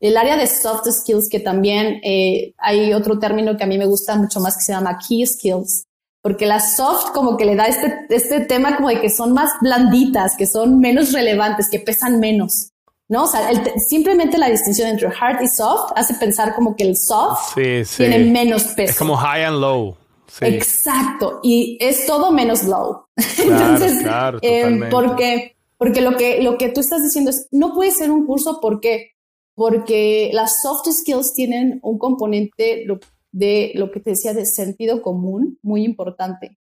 el 0.00 0.16
área 0.16 0.36
de 0.36 0.48
soft 0.48 0.88
skills, 0.90 1.28
que 1.28 1.38
también 1.38 2.00
eh, 2.02 2.54
hay 2.58 2.92
otro 2.92 3.20
término 3.20 3.56
que 3.56 3.62
a 3.62 3.68
mí 3.68 3.78
me 3.78 3.86
gusta 3.86 4.16
mucho 4.16 4.40
más 4.40 4.56
que 4.56 4.64
se 4.64 4.72
llama 4.72 4.98
key 4.98 5.24
skills, 5.24 5.86
porque 6.22 6.44
la 6.44 6.58
soft 6.58 7.12
como 7.12 7.36
que 7.36 7.44
le 7.44 7.54
da 7.54 7.66
este, 7.66 8.00
este 8.08 8.40
tema 8.40 8.74
como 8.74 8.88
de 8.88 9.00
que 9.00 9.10
son 9.10 9.32
más 9.32 9.52
blanditas, 9.60 10.34
que 10.36 10.46
son 10.48 10.80
menos 10.80 11.12
relevantes, 11.12 11.68
que 11.70 11.78
pesan 11.78 12.18
menos. 12.18 12.72
¿no? 13.08 13.24
O 13.24 13.26
sea, 13.28 13.48
simplemente 13.88 14.38
la 14.38 14.50
distinción 14.50 14.88
entre 14.88 15.08
hard 15.08 15.40
y 15.42 15.48
soft 15.48 15.92
hace 15.94 16.14
pensar 16.14 16.52
como 16.54 16.74
que 16.74 16.82
el 16.82 16.96
soft 16.96 17.54
tiene 17.54 18.18
menos 18.18 18.64
peso. 18.64 18.90
Es 18.90 18.98
como 18.98 19.16
high 19.16 19.44
and 19.44 19.60
low. 19.60 19.96
Exacto. 20.40 21.40
Y 21.42 21.78
es 21.80 22.06
todo 22.06 22.30
menos 22.32 22.64
low. 22.64 23.06
Entonces, 23.16 24.04
eh, 24.42 24.80
porque, 24.90 25.56
porque 25.76 26.00
lo 26.00 26.16
que, 26.16 26.42
lo 26.42 26.58
que 26.58 26.68
tú 26.68 26.80
estás 26.80 27.02
diciendo 27.02 27.30
es, 27.30 27.48
no 27.50 27.74
puede 27.74 27.90
ser 27.90 28.10
un 28.10 28.26
curso 28.26 28.58
porque 28.60 29.12
porque 29.58 30.30
las 30.32 30.62
soft 30.62 30.86
skills 30.88 31.34
tienen 31.34 31.80
un 31.82 31.98
componente 31.98 32.86
de 33.32 33.72
lo 33.74 33.90
que 33.90 33.98
te 33.98 34.10
decía 34.10 34.32
de 34.32 34.46
sentido 34.46 35.02
común 35.02 35.58
muy 35.62 35.84
importante, 35.84 36.56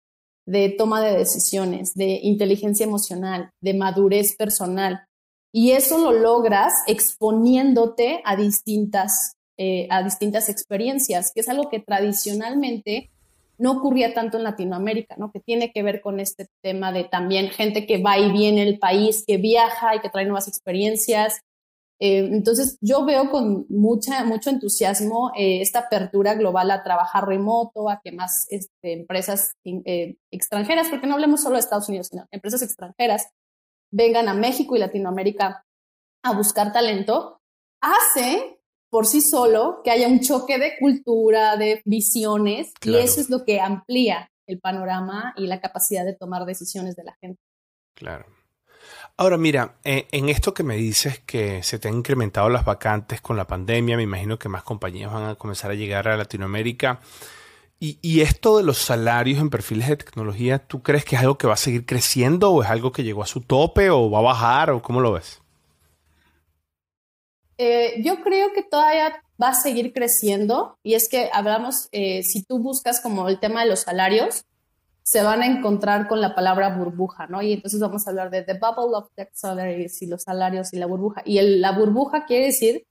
de 0.46 0.68
toma 0.68 1.00
de 1.02 1.16
decisiones, 1.16 1.94
de 1.94 2.20
inteligencia 2.22 2.84
emocional, 2.84 3.50
de 3.62 3.72
madurez 3.72 4.36
personal. 4.36 5.06
Y 5.54 5.70
eso 5.70 5.96
lo 5.96 6.12
logras 6.12 6.74
exponiéndote 6.86 8.20
a 8.26 8.36
distintas, 8.36 9.36
eh, 9.56 9.88
a 9.88 10.02
distintas 10.02 10.50
experiencias, 10.50 11.32
que 11.34 11.40
es 11.40 11.48
algo 11.48 11.70
que 11.70 11.80
tradicionalmente 11.80 13.10
no 13.62 13.72
ocurría 13.72 14.12
tanto 14.12 14.38
en 14.38 14.44
Latinoamérica, 14.44 15.16
¿no? 15.16 15.30
Que 15.30 15.40
tiene 15.40 15.72
que 15.72 15.82
ver 15.82 16.00
con 16.00 16.20
este 16.20 16.48
tema 16.62 16.92
de 16.92 17.04
también 17.04 17.50
gente 17.50 17.86
que 17.86 18.02
va 18.02 18.18
y 18.18 18.32
viene 18.32 18.62
el 18.62 18.78
país, 18.78 19.24
que 19.26 19.36
viaja 19.36 19.94
y 19.94 20.00
que 20.00 20.10
trae 20.10 20.24
nuevas 20.24 20.48
experiencias, 20.48 21.40
eh, 22.04 22.18
entonces, 22.32 22.78
yo 22.80 23.04
veo 23.04 23.30
con 23.30 23.64
mucha, 23.68 24.24
mucho 24.24 24.50
entusiasmo 24.50 25.30
eh, 25.36 25.60
esta 25.60 25.78
apertura 25.78 26.34
global 26.34 26.72
a 26.72 26.82
trabajar 26.82 27.28
remoto, 27.28 27.88
a 27.88 28.00
que 28.02 28.10
más 28.10 28.46
este, 28.50 28.94
empresas 28.94 29.52
eh, 29.64 30.16
extranjeras, 30.32 30.88
porque 30.88 31.06
no 31.06 31.14
hablemos 31.14 31.42
solo 31.42 31.54
de 31.54 31.60
Estados 31.60 31.88
Unidos, 31.88 32.08
sino 32.08 32.26
empresas 32.32 32.60
extranjeras, 32.60 33.28
vengan 33.92 34.28
a 34.28 34.34
México 34.34 34.74
y 34.74 34.80
Latinoamérica 34.80 35.64
a 36.24 36.32
buscar 36.32 36.72
talento, 36.72 37.40
hace 37.80 38.51
por 38.92 39.06
sí 39.06 39.22
solo 39.22 39.80
que 39.82 39.90
haya 39.90 40.06
un 40.06 40.20
choque 40.20 40.58
de 40.58 40.76
cultura, 40.78 41.56
de 41.56 41.80
visiones, 41.86 42.74
y 42.82 42.94
eso 42.96 43.22
es 43.22 43.30
lo 43.30 43.42
que 43.42 43.58
amplía 43.58 44.30
el 44.46 44.60
panorama 44.60 45.32
y 45.34 45.46
la 45.46 45.62
capacidad 45.62 46.04
de 46.04 46.12
tomar 46.12 46.44
decisiones 46.44 46.94
de 46.94 47.04
la 47.04 47.16
gente. 47.18 47.40
Claro. 47.94 48.26
Ahora 49.16 49.38
mira, 49.38 49.76
eh, 49.82 50.08
en 50.12 50.28
esto 50.28 50.52
que 50.52 50.62
me 50.62 50.76
dices 50.76 51.20
que 51.20 51.62
se 51.62 51.78
te 51.78 51.88
han 51.88 51.94
incrementado 51.94 52.50
las 52.50 52.66
vacantes 52.66 53.22
con 53.22 53.38
la 53.38 53.46
pandemia, 53.46 53.96
me 53.96 54.02
imagino 54.02 54.38
que 54.38 54.50
más 54.50 54.62
compañías 54.62 55.10
van 55.10 55.24
a 55.24 55.36
comenzar 55.36 55.70
a 55.70 55.74
llegar 55.74 56.06
a 56.08 56.18
Latinoamérica. 56.18 57.00
Y, 57.80 58.20
esto 58.20 58.58
de 58.58 58.62
los 58.62 58.78
salarios 58.78 59.40
en 59.40 59.50
perfiles 59.50 59.88
de 59.88 59.96
tecnología, 59.96 60.60
¿tú 60.60 60.82
crees 60.82 61.04
que 61.04 61.16
es 61.16 61.22
algo 61.22 61.36
que 61.36 61.48
va 61.48 61.54
a 61.54 61.56
seguir 61.56 61.84
creciendo 61.84 62.52
o 62.52 62.62
es 62.62 62.70
algo 62.70 62.92
que 62.92 63.02
llegó 63.02 63.24
a 63.24 63.26
su 63.26 63.40
tope 63.40 63.90
o 63.90 64.08
va 64.08 64.20
a 64.20 64.22
bajar 64.22 64.70
o 64.70 64.82
cómo 64.82 65.00
lo 65.00 65.10
ves? 65.10 65.41
Eh, 67.58 68.02
yo 68.02 68.22
creo 68.22 68.52
que 68.52 68.62
todavía 68.62 69.22
va 69.40 69.48
a 69.48 69.54
seguir 69.54 69.92
creciendo 69.92 70.78
y 70.82 70.94
es 70.94 71.08
que 71.08 71.30
hablamos, 71.32 71.88
eh, 71.92 72.22
si 72.22 72.42
tú 72.42 72.58
buscas 72.58 73.00
como 73.00 73.28
el 73.28 73.40
tema 73.40 73.62
de 73.62 73.70
los 73.70 73.80
salarios, 73.80 74.44
se 75.02 75.22
van 75.22 75.42
a 75.42 75.46
encontrar 75.46 76.08
con 76.08 76.20
la 76.20 76.34
palabra 76.34 76.76
burbuja, 76.76 77.26
¿no? 77.26 77.42
Y 77.42 77.52
entonces 77.52 77.80
vamos 77.80 78.06
a 78.06 78.10
hablar 78.10 78.30
de 78.30 78.42
the 78.42 78.54
bubble 78.54 78.96
of 78.96 79.08
tech 79.14 79.30
salaries 79.32 80.00
y 80.00 80.06
los 80.06 80.22
salarios 80.22 80.72
y 80.72 80.78
la 80.78 80.86
burbuja. 80.86 81.22
Y 81.24 81.40
la 81.58 81.72
burbuja 81.72 82.24
quiere 82.24 82.46
decir 82.46 82.86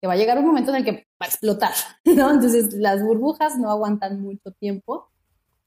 que 0.00 0.08
va 0.08 0.14
a 0.14 0.16
llegar 0.16 0.38
un 0.38 0.46
momento 0.46 0.70
en 0.72 0.78
el 0.78 0.84
que 0.84 0.92
va 0.92 1.26
a 1.26 1.26
explotar, 1.26 1.72
¿no? 2.04 2.30
Entonces 2.30 2.74
las 2.74 3.02
burbujas 3.02 3.56
no 3.58 3.70
aguantan 3.70 4.20
mucho 4.20 4.50
tiempo. 4.58 5.08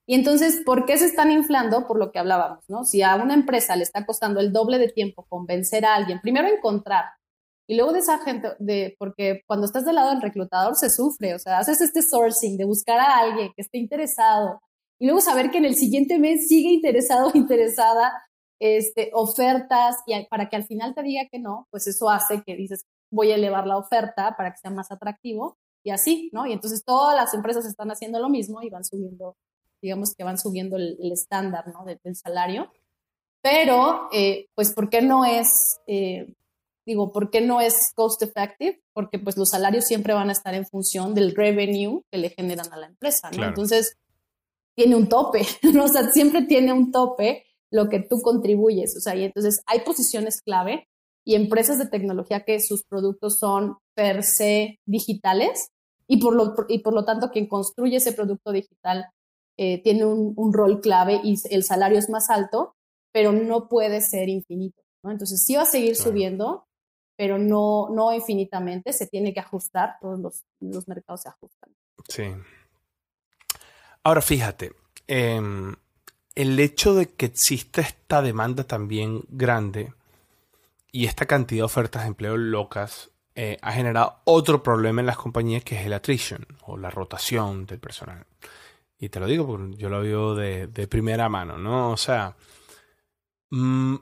Y 0.05 0.13
entonces, 0.13 0.62
¿por 0.65 0.86
qué 0.86 0.97
se 0.97 1.05
están 1.05 1.31
inflando? 1.31 1.88
Por 1.88 1.97
lo 1.97 2.12
que 2.12 2.19
hablábamos, 2.19 2.63
¿no? 2.67 2.84
Si 2.84 3.01
a 3.01 3.15
una 3.15 3.34
empresa 3.34 3.75
le 3.75 3.84
está 3.84 4.05
costando 4.05 4.39
el 4.39 4.53
doble 4.53 4.77
de 4.77 4.89
tiempo 4.89 5.25
convencer 5.27 5.86
a 5.86 5.95
alguien, 5.95 6.19
primero 6.21 6.47
encontrar, 6.47 7.05
y 7.67 7.75
luego 7.75 7.93
de 7.93 7.99
esa 7.99 8.19
gente, 8.19 8.49
de, 8.60 8.95
porque 8.99 9.41
cuando 9.47 9.65
estás 9.65 9.86
del 9.86 9.95
lado 9.95 10.12
del 10.12 10.21
reclutador 10.21 10.75
se 10.75 10.89
sufre, 10.89 11.34
o 11.34 11.39
sea, 11.39 11.60
haces 11.60 11.82
este 11.82 12.01
sourcing 12.01 12.58
de 12.58 12.65
buscar 12.65 12.99
a 12.99 13.17
alguien 13.17 13.51
que 13.56 13.62
esté 13.62 13.78
interesado, 13.78 14.62
y 14.99 15.06
luego 15.06 15.21
saber 15.21 15.51
que 15.51 15.58
en 15.58 15.65
el 15.65 15.75
siguiente 15.75 16.19
mes 16.19 16.47
sigue 16.47 16.69
interesado 16.69 17.28
o 17.28 17.32
interesada 17.38 18.13
este, 18.60 19.12
ofertas 19.13 19.97
y 20.06 20.25
para 20.28 20.49
que 20.49 20.56
al 20.56 20.63
final 20.63 20.93
te 20.95 21.04
diga 21.04 21.23
que 21.30 21.39
no, 21.39 21.67
pues 21.71 21.88
eso 21.88 22.10
hace 22.10 22.41
que 22.43 22.56
dices, 22.56 22.86
voy 23.12 23.32
a 23.32 23.36
elevar 23.36 23.67
la 23.67 23.78
oferta 23.78 24.36
para 24.38 24.51
que 24.51 24.60
sea 24.60 24.71
más 24.71 24.91
atractivo 24.91 25.58
y 25.84 25.91
así, 25.91 26.30
¿no? 26.34 26.45
Y 26.45 26.54
entonces 26.54 26.84
todas 26.84 27.15
las 27.15 27.34
empresas 27.34 27.65
están 27.65 27.91
haciendo 27.91 28.19
lo 28.19 28.30
mismo 28.30 28.62
y 28.62 28.69
van 28.69 28.84
subiendo, 28.84 29.36
digamos 29.82 30.15
que 30.15 30.23
van 30.23 30.38
subiendo 30.38 30.78
el, 30.78 31.12
estándar, 31.12 31.67
¿no? 31.67 31.86
del 31.86 32.15
salario. 32.15 32.71
Pero, 33.41 34.10
eh, 34.12 34.47
pues, 34.56 34.73
¿por 34.73 34.89
qué 34.89 35.04
no 35.04 35.23
es, 35.23 35.80
eh, 35.86 36.34
digo, 36.86 37.12
¿por 37.12 37.30
qué 37.30 37.41
no 37.41 37.62
es 37.62 37.91
cost 37.95 38.21
effective? 38.21 38.82
Porque 38.93 39.19
pues 39.19 39.38
los 39.38 39.50
salarios 39.50 39.86
siempre 39.86 40.13
van 40.13 40.30
a 40.30 40.34
estar 40.34 40.54
en 40.54 40.65
función 40.65 41.13
del 41.13 41.36
revenue 41.36 42.04
que 42.12 42.17
le 42.17 42.30
generan 42.30 42.71
a 42.71 42.78
la 42.78 42.88
empresa, 42.88 43.32
¿no? 43.32 43.43
Entonces, 43.43 43.98
tiene 44.76 44.95
un 44.95 45.08
tope, 45.10 45.41
¿no? 45.74 45.86
o 45.86 45.88
sea, 45.88 46.10
siempre 46.12 46.43
tiene 46.43 46.74
un 46.74 46.91
tope 46.91 47.45
lo 47.71 47.89
que 47.89 48.00
tú 48.00 48.21
contribuyes, 48.21 48.95
o 48.95 49.00
sea, 49.00 49.15
y 49.15 49.24
entonces 49.24 49.62
hay 49.65 49.80
posiciones 49.82 50.41
clave 50.41 50.88
y 51.26 51.36
empresas 51.36 51.80
de 51.80 51.88
tecnología 51.88 52.45
que 52.45 52.60
sus 52.60 52.84
productos 52.84 53.39
son 53.39 53.78
per 53.95 54.24
se 54.24 54.80
digitales 54.86 55.69
y 56.08 56.17
por 56.17 56.36
lo, 56.36 56.54
y 56.69 56.80
por 56.80 56.93
lo 56.93 57.04
tanto 57.04 57.32
quien 57.32 57.48
construye 57.48 57.98
ese 57.98 58.13
producto 58.13 58.52
digital 58.52 59.08
eh, 59.58 59.82
tiene 59.82 60.06
un, 60.06 60.54
rol 60.54 60.82
clave 60.82 61.21
y 61.24 61.36
el 61.50 61.63
salario 61.63 61.98
es 61.98 62.10
más 62.10 62.30
alto, 62.30 62.76
pero 63.13 63.32
no 63.32 63.69
puede 63.69 64.02
ser 64.02 64.28
infinito, 64.28 64.84
¿no? 65.02 65.12
Entonces 65.12 65.43
sí 65.45 65.56
va 65.56 65.62
a 65.62 65.65
seguir 65.65 65.95
subiendo, 65.95 66.65
pero 67.15 67.38
no, 67.38 67.89
no 67.89 68.13
infinitamente, 68.13 68.93
se 68.93 69.08
tiene 69.08 69.34
que 69.34 69.39
ajustar, 69.39 69.97
todos 70.01 70.19
los, 70.19 70.43
los 70.60 70.88
mercados 70.88 71.21
se 71.21 71.30
ajustan. 71.30 71.69
Sí, 72.10 72.23
Ahora 74.06 74.21
fíjate, 74.21 74.71
em, 75.08 75.75
el 76.36 76.60
hecho 76.60 76.93
de 76.93 77.08
que 77.08 77.25
exista 77.25 77.82
esta 77.82 78.21
demanda 78.21 78.63
también 78.63 79.23
grande 79.30 79.93
y 80.91 81.08
esta 81.08 81.25
cantidad 81.25 81.62
de 81.62 81.63
ofertas 81.63 82.04
de 82.04 82.10
empleo 82.10 82.38
locas 82.38 83.10
eh, 83.34 83.58
ha 83.63 83.71
generado 83.71 84.17
otro 84.25 84.62
problema 84.62 85.01
en 85.01 85.08
las 85.08 85.17
compañías 85.17 85.63
que 85.63 85.80
es 85.80 85.88
el 85.88 85.93
attrition 85.93 86.45
o 86.67 86.78
la 86.78 86.91
rotación 86.91 87.65
del 87.65 87.80
personal. 87.80 88.28
Y 88.99 89.10
te 89.10 89.19
lo 89.19 89.25
digo 89.25 89.47
porque 89.47 89.75
yo 89.75 89.89
lo 89.89 90.01
veo 90.01 90.36
de, 90.36 90.88
primera 90.88 91.28
mano, 91.28 91.58
¿no? 91.58 91.89
O 91.89 91.97
sea, 91.97 92.36
mm, 93.49 93.95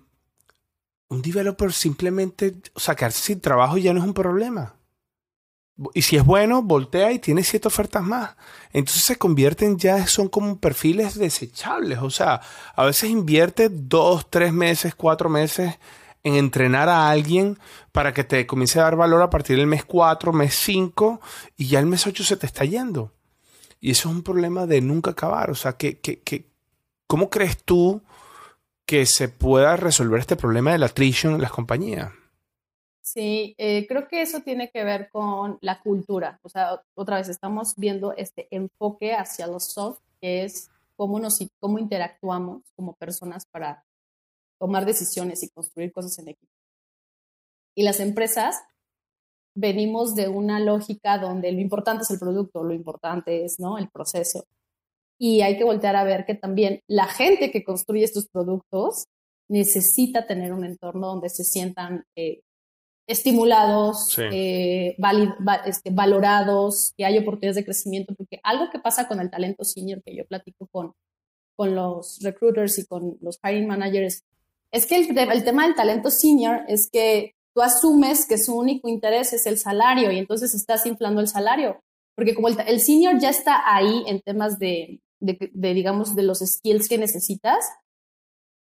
un 1.09 1.21
developer 1.21 1.71
simplemente, 1.71 2.55
quedarse 2.97 3.21
sin 3.21 3.41
trabajo 3.41 3.77
ya 3.77 3.93
no 3.93 3.99
es 3.99 4.05
un 4.05 4.13
problema. 4.13 4.75
Y 5.93 6.03
si 6.03 6.17
es 6.17 6.23
bueno, 6.23 6.61
voltea 6.61 7.11
y 7.11 7.19
tiene 7.19 7.43
siete 7.43 7.67
ofertas 7.67 8.03
más. 8.03 8.35
Entonces 8.73 9.03
se 9.03 9.17
convierten 9.17 9.77
ya, 9.77 10.05
son 10.05 10.27
como 10.29 10.59
perfiles 10.59 11.15
desechables. 11.15 11.99
O 11.99 12.11
sea, 12.11 12.41
a 12.75 12.85
veces 12.85 13.09
invierte 13.09 13.69
dos, 13.69 14.29
tres 14.29 14.53
meses, 14.53 14.93
cuatro 14.93 15.29
meses 15.29 15.79
en 16.23 16.35
entrenar 16.35 16.89
a 16.89 17.09
alguien 17.09 17.59
para 17.91 18.13
que 18.13 18.23
te 18.23 18.47
comience 18.47 18.79
a 18.79 18.83
dar 18.83 18.95
valor 18.95 19.21
a 19.21 19.29
partir 19.29 19.57
del 19.57 19.67
mes 19.67 19.83
cuatro, 19.83 20.31
mes 20.31 20.55
cinco, 20.55 21.19
y 21.57 21.67
ya 21.67 21.79
el 21.79 21.85
mes 21.85 22.07
ocho 22.07 22.23
se 22.23 22.37
te 22.37 22.45
está 22.45 22.65
yendo. 22.65 23.11
Y 23.81 23.91
eso 23.91 24.09
es 24.09 24.15
un 24.15 24.23
problema 24.23 24.65
de 24.65 24.79
nunca 24.79 25.11
acabar. 25.11 25.49
O 25.49 25.55
sea, 25.55 25.73
que, 25.73 25.99
que, 25.99 26.47
¿cómo 27.07 27.29
crees 27.29 27.61
tú 27.63 28.01
que 28.85 29.05
se 29.05 29.29
pueda 29.29 29.75
resolver 29.77 30.19
este 30.19 30.35
problema 30.35 30.71
de 30.71 30.77
la 30.77 30.87
attrition 30.87 31.35
en 31.35 31.41
las 31.41 31.51
compañías? 31.51 32.11
Sí, 33.01 33.53
eh, 33.57 33.85
creo 33.87 34.07
que 34.07 34.21
eso 34.21 34.41
tiene 34.41 34.71
que 34.71 34.83
ver 34.83 35.09
con 35.11 35.57
la 35.61 35.81
cultura. 35.81 36.39
O 36.41 36.49
sea, 36.49 36.81
otra 36.95 37.17
vez 37.17 37.27
estamos 37.27 37.73
viendo 37.75 38.13
este 38.13 38.47
enfoque 38.49 39.13
hacia 39.13 39.45
los 39.47 39.65
soft, 39.73 39.99
que 40.21 40.45
es 40.45 40.69
cómo, 40.95 41.19
nos, 41.19 41.37
cómo 41.59 41.79
interactuamos 41.79 42.63
como 42.75 42.93
personas 42.93 43.45
para 43.45 43.83
tomar 44.57 44.85
decisiones 44.85 45.43
y 45.43 45.49
construir 45.49 45.91
cosas 45.91 46.17
en 46.19 46.29
equipo. 46.29 46.51
Y 47.75 47.83
las 47.83 47.99
empresas 47.99 48.55
venimos 49.53 50.15
de 50.15 50.29
una 50.29 50.59
lógica 50.59 51.17
donde 51.17 51.51
lo 51.51 51.59
importante 51.59 52.03
es 52.03 52.11
el 52.11 52.19
producto, 52.19 52.63
lo 52.63 52.73
importante 52.73 53.45
es 53.45 53.59
¿no? 53.59 53.77
el 53.77 53.89
proceso. 53.89 54.45
Y 55.23 55.39
hay 55.39 55.57
que 55.57 55.63
voltear 55.63 55.95
a 55.95 56.03
ver 56.03 56.25
que 56.25 56.35
también 56.35 56.81
la 56.85 57.05
gente 57.05 57.49
que 57.49 57.63
construye 57.63 58.03
estos 58.03 58.27
productos 58.27 59.05
necesita 59.49 60.27
tener 60.27 60.51
un 60.51 60.65
entorno 60.65 61.07
donde 61.07 61.29
se 61.29 61.45
sientan 61.45 62.03
eh, 62.17 62.41
estimulados, 63.07 64.17
eh, 64.19 64.97
este, 65.65 65.91
valorados, 65.91 66.91
que 66.97 67.05
hay 67.05 67.17
oportunidades 67.19 67.55
de 67.55 67.63
crecimiento, 67.63 68.13
porque 68.15 68.41
algo 68.43 68.69
que 68.69 68.79
pasa 68.79 69.07
con 69.07 69.21
el 69.21 69.29
talento 69.29 69.63
senior 69.63 70.03
que 70.03 70.13
yo 70.13 70.25
platico 70.25 70.67
con, 70.69 70.91
con 71.55 71.73
los 71.73 72.19
recruiters 72.21 72.79
y 72.79 72.85
con 72.85 73.17
los 73.21 73.39
hiring 73.45 73.65
managers, 73.65 74.23
es 74.73 74.85
que 74.85 74.97
el, 74.97 75.17
el 75.17 75.45
tema 75.45 75.65
del 75.65 75.75
talento 75.75 76.11
senior 76.11 76.65
es 76.67 76.89
que 76.91 77.31
tú 77.55 77.61
asumes 77.61 78.27
que 78.27 78.37
su 78.37 78.57
único 78.57 78.89
interés 78.89 79.31
es 79.31 79.45
el 79.45 79.57
salario 79.57 80.11
y 80.11 80.17
entonces 80.17 80.53
estás 80.53 80.85
inflando 80.85 81.21
el 81.21 81.29
salario, 81.29 81.79
porque 82.13 82.35
como 82.35 82.49
el, 82.49 82.79
senior 82.81 83.19
ya 83.19 83.29
está 83.29 83.73
ahí 83.73 84.03
en 84.05 84.19
temas 84.19 84.59
de, 84.59 84.99
de, 85.23 85.73
digamos, 85.73 86.15
de 86.15 86.23
los 86.23 86.39
skills 86.39 86.87
que 86.87 86.97
necesitas, 86.97 87.65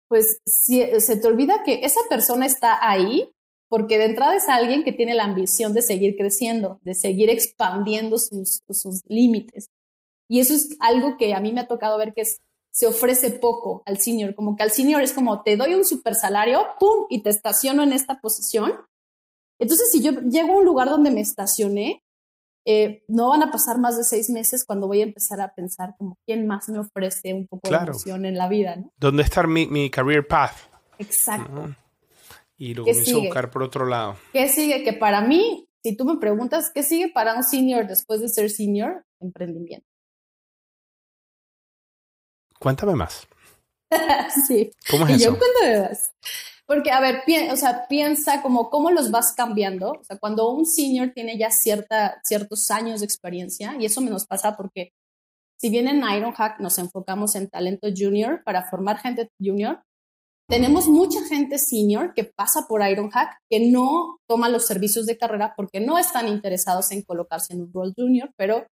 pues 0.08 0.40
si, 0.46 0.84
se 1.00 1.18
te 1.18 1.28
olvida 1.28 1.64
que 1.64 1.82
esa 1.84 2.02
persona 2.10 2.46
está 2.46 2.78
ahí 2.88 3.32
porque 3.70 3.98
de 3.98 4.06
entrada 4.06 4.36
es 4.36 4.50
alguien 4.50 4.84
que 4.84 4.92
tiene 4.92 5.16
la 5.16 5.24
ambición 5.24 5.74
de 5.74 5.82
seguir 5.82 6.18
creciendo, 6.18 6.80
de 6.84 6.94
seguir 6.94 7.30
expandiendo 7.30 8.18
sus, 8.18 8.64
sus 8.70 9.02
límites. 9.08 9.68
Y 10.30 10.42
eso 10.42 10.54
es 10.54 10.76
algo 10.82 11.16
que 11.18 11.34
a 11.34 11.40
mí 11.40 11.54
me 11.54 11.62
ha 11.62 11.68
tocado 11.68 11.98
ver 11.98 12.14
que 12.14 12.24
se 12.74 12.88
ofrece 12.88 13.32
poco 13.32 13.82
al 13.86 13.98
senior, 14.00 14.36
como 14.36 14.56
que 14.56 14.64
al 14.64 14.72
senior 14.72 15.02
es 15.02 15.14
como 15.14 15.44
te 15.44 15.56
doy 15.56 15.74
un 15.74 15.86
super 15.86 16.16
salario, 16.16 16.66
pum, 16.80 17.06
y 17.10 17.22
te 17.22 17.30
estaciono 17.30 17.84
en 17.84 17.94
esta 17.94 18.20
posición. 18.20 18.74
Entonces, 19.60 19.92
si 19.92 20.02
yo 20.02 20.12
llego 20.22 20.54
a 20.54 20.58
un 20.58 20.66
lugar 20.66 20.90
donde 20.90 21.12
me 21.12 21.22
estacioné, 21.22 22.04
eh, 22.66 23.04
no 23.08 23.30
van 23.30 23.44
a 23.44 23.52
pasar 23.52 23.80
más 23.80 23.98
de 23.98 24.04
seis 24.04 24.30
meses 24.30 24.66
cuando 24.66 24.88
voy 24.88 25.02
a 25.02 25.04
empezar 25.04 25.42
a 25.42 25.54
pensar 25.54 25.96
como 25.98 26.18
quién 26.26 26.48
más 26.48 26.70
me 26.70 26.80
ofrece 26.80 27.34
un 27.34 27.48
poco 27.48 27.70
de 27.70 27.76
emoción 27.76 28.26
en 28.26 28.38
la 28.38 28.48
vida, 28.48 28.76
¿no? 28.76 28.92
¿Dónde 28.98 29.24
está 29.24 29.44
mi, 29.44 29.68
mi 29.68 29.90
career 29.90 30.28
path? 30.28 30.56
Exacto 31.00 31.76
y 32.62 32.76
lo 32.76 32.84
comienzo 32.86 33.18
a 33.18 33.22
buscar 33.22 33.50
por 33.50 33.64
otro 33.64 33.88
lado. 33.88 34.18
¿Qué 34.34 34.48
sigue? 34.48 34.84
Que 34.84 34.94
para 34.94 35.22
mí, 35.22 35.68
si 35.82 35.98
tú 35.98 36.06
me 36.06 36.18
preguntas, 36.18 36.70
¿qué 36.72 36.84
sigue 36.84 37.10
para 37.10 37.34
un 37.34 37.44
senior 37.44 37.88
después 37.88 38.22
de 38.22 38.30
ser 38.30 38.52
senior? 38.52 39.04
Emprendimiento. 39.20 39.88
Cuéntame 42.60 42.94
más. 42.94 43.28
sí. 44.48 44.70
¿Cómo 44.92 45.08
es 45.08 45.16
eso? 45.16 45.32
Yo 45.32 45.40
cuéntame 45.40 45.90
más. 45.90 46.14
Porque, 46.72 46.90
a 46.90 47.02
ver, 47.02 47.24
o 47.52 47.58
sea, 47.58 47.86
piensa 47.90 48.42
como 48.42 48.70
cómo 48.70 48.92
los 48.92 49.12
vas 49.12 49.34
cambiando. 49.36 49.92
O 49.92 50.04
sea, 50.06 50.18
cuando 50.18 50.50
un 50.54 50.66
senior 50.66 51.12
tiene 51.14 51.38
ya 51.38 51.52
cierta, 51.52 52.22
ciertos 52.24 52.72
años 52.72 53.02
de 53.02 53.06
experiencia, 53.06 53.76
y 53.78 53.84
eso 53.84 54.00
me 54.00 54.10
nos 54.10 54.26
pasa 54.26 54.56
porque 54.56 54.94
si 55.60 55.70
bien 55.70 55.90
en 55.90 55.98
Ironhack 55.98 56.62
nos 56.62 56.78
enfocamos 56.78 57.36
en 57.36 57.50
talento 57.50 57.90
junior 57.94 58.42
para 58.46 58.70
formar 58.70 59.00
gente 59.00 59.30
junior, 59.38 59.82
tenemos 60.48 60.88
mucha 60.88 61.22
gente 61.26 61.60
senior 61.60 62.14
que 62.14 62.24
pasa 62.24 62.68
por 62.70 62.88
Ironhack 62.88 63.36
que 63.50 63.70
no 63.70 64.20
toma 64.26 64.48
los 64.48 64.66
servicios 64.66 65.06
de 65.06 65.18
carrera 65.18 65.54
porque 65.58 65.82
no 65.82 65.98
están 65.98 66.30
interesados 66.30 66.94
en 66.94 67.02
colocarse 67.02 67.52
en 67.52 67.64
un 67.64 67.74
rol 67.74 67.94
junior, 67.98 68.32
pero 68.38 68.66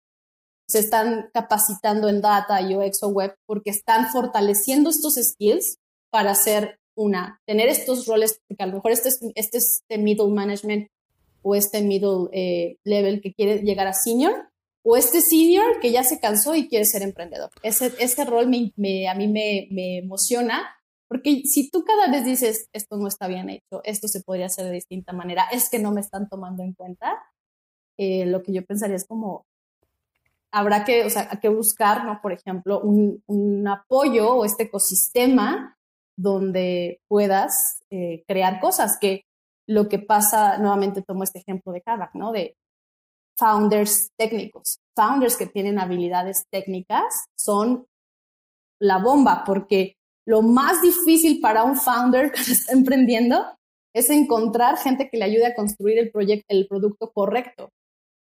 se 0.68 0.78
están 0.78 1.30
capacitando 1.34 2.08
en 2.08 2.20
data, 2.20 2.60
UX 2.60 3.02
o 3.02 3.08
web 3.08 3.34
porque 3.44 3.70
están 3.70 4.06
fortaleciendo 4.06 4.88
estos 4.88 5.16
skills 5.16 5.78
para 6.12 6.30
hacer 6.30 6.77
una, 6.98 7.40
tener 7.46 7.68
estos 7.68 8.06
roles, 8.06 8.40
porque 8.46 8.62
a 8.62 8.66
lo 8.66 8.74
mejor 8.74 8.92
este 8.92 9.08
es 9.08 9.20
este, 9.34 9.58
este 9.58 9.98
middle 9.98 10.28
management 10.28 10.88
o 11.42 11.54
este 11.54 11.82
middle 11.82 12.28
eh, 12.32 12.76
level 12.84 13.20
que 13.20 13.32
quiere 13.32 13.62
llegar 13.62 13.86
a 13.86 13.92
senior, 13.92 14.50
o 14.82 14.96
este 14.96 15.20
senior 15.20 15.80
que 15.80 15.92
ya 15.92 16.02
se 16.02 16.18
cansó 16.18 16.54
y 16.54 16.68
quiere 16.68 16.84
ser 16.84 17.02
emprendedor. 17.02 17.50
Ese, 17.62 17.92
ese 17.98 18.24
rol 18.24 18.48
me, 18.48 19.08
a 19.08 19.14
mí 19.14 19.28
me, 19.28 19.68
me 19.70 19.98
emociona 19.98 20.74
porque 21.08 21.42
si 21.44 21.70
tú 21.70 21.84
cada 21.84 22.10
vez 22.10 22.24
dices, 22.24 22.68
esto 22.72 22.96
no 22.98 23.08
está 23.08 23.28
bien 23.28 23.48
hecho, 23.48 23.80
esto 23.84 24.08
se 24.08 24.20
podría 24.20 24.46
hacer 24.46 24.66
de 24.66 24.72
distinta 24.72 25.12
manera, 25.14 25.44
es 25.50 25.70
que 25.70 25.78
no 25.78 25.90
me 25.90 26.02
están 26.02 26.28
tomando 26.28 26.62
en 26.62 26.74
cuenta, 26.74 27.18
eh, 27.96 28.26
lo 28.26 28.42
que 28.42 28.52
yo 28.52 28.64
pensaría 28.64 28.96
es 28.96 29.06
como, 29.06 29.46
habrá 30.52 30.84
que, 30.84 31.04
o 31.04 31.10
sea, 31.10 31.28
que 31.40 31.48
buscar, 31.48 32.04
¿no? 32.04 32.20
Por 32.20 32.32
ejemplo, 32.32 32.80
un, 32.80 33.22
un 33.26 33.66
apoyo 33.66 34.34
o 34.34 34.44
este 34.44 34.64
ecosistema 34.64 35.77
donde 36.18 37.00
puedas 37.08 37.80
eh, 37.90 38.24
crear 38.26 38.60
cosas, 38.60 38.98
que 39.00 39.24
lo 39.68 39.88
que 39.88 40.00
pasa, 40.00 40.58
nuevamente 40.58 41.02
tomo 41.02 41.22
este 41.22 41.38
ejemplo 41.38 41.72
de 41.72 41.80
Kavak, 41.80 42.14
¿no? 42.14 42.32
De 42.32 42.56
founders 43.36 44.10
técnicos. 44.18 44.80
Founders 44.96 45.36
que 45.36 45.46
tienen 45.46 45.78
habilidades 45.78 46.44
técnicas 46.50 47.26
son 47.36 47.86
la 48.80 48.98
bomba 48.98 49.44
porque 49.46 49.96
lo 50.26 50.42
más 50.42 50.82
difícil 50.82 51.40
para 51.40 51.62
un 51.62 51.76
founder 51.76 52.32
que 52.32 52.40
está 52.40 52.72
emprendiendo 52.72 53.44
es 53.94 54.10
encontrar 54.10 54.76
gente 54.76 55.08
que 55.08 55.18
le 55.18 55.24
ayude 55.24 55.46
a 55.46 55.54
construir 55.54 55.98
el, 55.98 56.10
proyecto, 56.10 56.46
el 56.48 56.66
producto 56.66 57.12
correcto. 57.12 57.70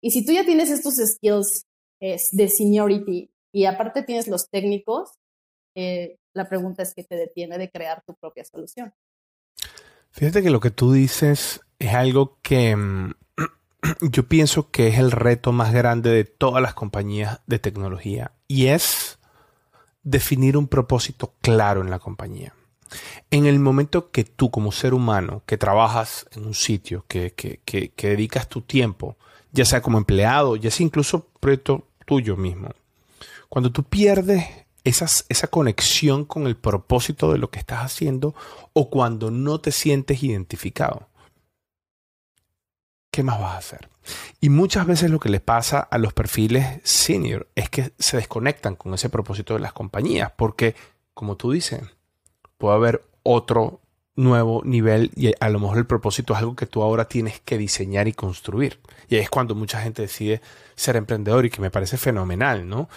Y 0.03 0.13
si 0.13 0.25
tú 0.25 0.33
ya 0.33 0.45
tienes 0.45 0.71
estos 0.71 0.97
skills 0.97 1.67
de 2.01 2.49
seniority 2.49 3.31
y 3.55 3.65
aparte 3.67 4.03
tienes 4.03 4.27
los 4.27 4.49
técnicos, 4.49 5.13
eh, 5.77 6.17
la 6.35 6.49
pregunta 6.49 6.83
es 6.83 6.95
qué 6.95 7.05
te 7.05 7.17
detiene 7.17 7.59
de 7.59 7.71
crear 7.71 8.03
tu 8.07 8.15
propia 8.15 8.45
solución. 8.45 8.93
Fíjate 10.11 10.43
que 10.43 10.51
lo 10.51 10.61
que 10.61 10.71
tú 10.71 10.93
dices 10.93 11.61
es 11.79 11.95
algo 11.95 12.39
que 12.43 12.77
mm, 12.77 13.15
yo 14.11 14.29
pienso 14.29 14.71
que 14.71 14.89
es 14.89 14.99
el 14.99 15.11
reto 15.11 15.53
más 15.53 15.73
grande 15.73 16.11
de 16.11 16.25
todas 16.25 16.63
las 16.63 16.75
compañías 16.75 17.41
de 17.47 17.59
tecnología 17.59 18.33
y 18.47 18.67
es 18.67 19.19
definir 20.03 20.57
un 20.57 20.69
propósito 20.69 21.35
claro 21.41 21.81
en 21.81 21.91
la 21.91 21.99
compañía. 21.99 22.55
En 23.31 23.47
el 23.47 23.59
momento 23.59 24.11
que 24.11 24.25
tú 24.25 24.51
como 24.51 24.73
ser 24.73 24.93
humano, 24.93 25.43
que 25.47 25.57
trabajas 25.57 26.27
en 26.33 26.45
un 26.45 26.55
sitio, 26.55 27.07
que, 27.09 27.33
dedicas 27.97 28.49
tu 28.49 28.61
tiempo, 28.61 29.17
ya 29.53 29.65
sea 29.65 29.81
como 29.81 29.97
empleado, 29.97 30.57
ya 30.57 30.71
sea 30.71 30.85
incluso 30.85 31.29
proyecto 31.41 31.89
tuyo 32.05 32.37
mismo, 32.37 32.69
cuando 33.49 33.73
tú 33.73 33.85
pierdes 33.85 34.45
esa 34.85 35.47
conexión 35.49 36.25
con 36.25 36.47
el 36.47 36.57
propósito 36.57 37.33
de 37.33 37.39
lo 37.39 37.51
que 37.51 37.59
estás 37.59 37.81
haciendo 37.81 38.35
o 38.73 38.91
cuando 38.91 39.31
no 39.31 39.61
te 39.61 39.73
sientes 39.73 40.23
identificado, 40.23 41.09
¿qué 43.11 43.23
más 43.23 43.41
vas 43.41 43.55
a 43.55 43.59
hacer? 43.59 43.89
Y 44.41 44.49
muchas 44.49 44.87
veces 44.87 45.11
lo 45.11 45.21
que 45.21 45.29
les 45.29 45.41
pasa 45.41 45.79
a 45.79 45.99
los 45.99 46.13
perfiles 46.13 46.81
senior 46.83 47.49
es 47.55 47.71
que 47.71 47.93
se 47.99 48.17
desconectan 48.17 48.75
con 48.75 48.93
ese 48.95 49.09
propósito 49.09 49.55
de 49.55 49.61
las 49.61 49.73
compañías, 49.73 50.33
porque, 50.37 50.75
como 51.15 51.37
tú 51.37 51.53
dices, 51.53 51.83
puede 52.59 52.75
haber 52.75 53.05
otro 53.23 53.81
nuevo 54.15 54.63
nivel 54.65 55.11
y 55.17 55.33
a 55.39 55.49
lo 55.49 55.59
mejor 55.61 55.79
el 55.79 55.87
propósito 55.87 56.33
es 56.33 56.41
algo 56.41 56.57
que 56.57 56.67
tú 56.67 56.83
ahora 56.83 57.07
tienes 57.07 57.41
que 57.41 57.57
diseñar 57.57 58.09
y 58.09 58.13
construir. 58.13 58.81
Y 59.09 59.17
es 59.17 59.31
cuando 59.31 59.55
mucha 59.55 59.81
gente 59.81 60.03
decide 60.03 60.41
ser 60.75 60.97
emprendedor 60.97 61.47
y 61.47 61.51
que 61.51 61.61
me 61.61 61.71
parece 61.71 61.97
fenomenal, 61.97 62.69
¿no? 62.69 62.89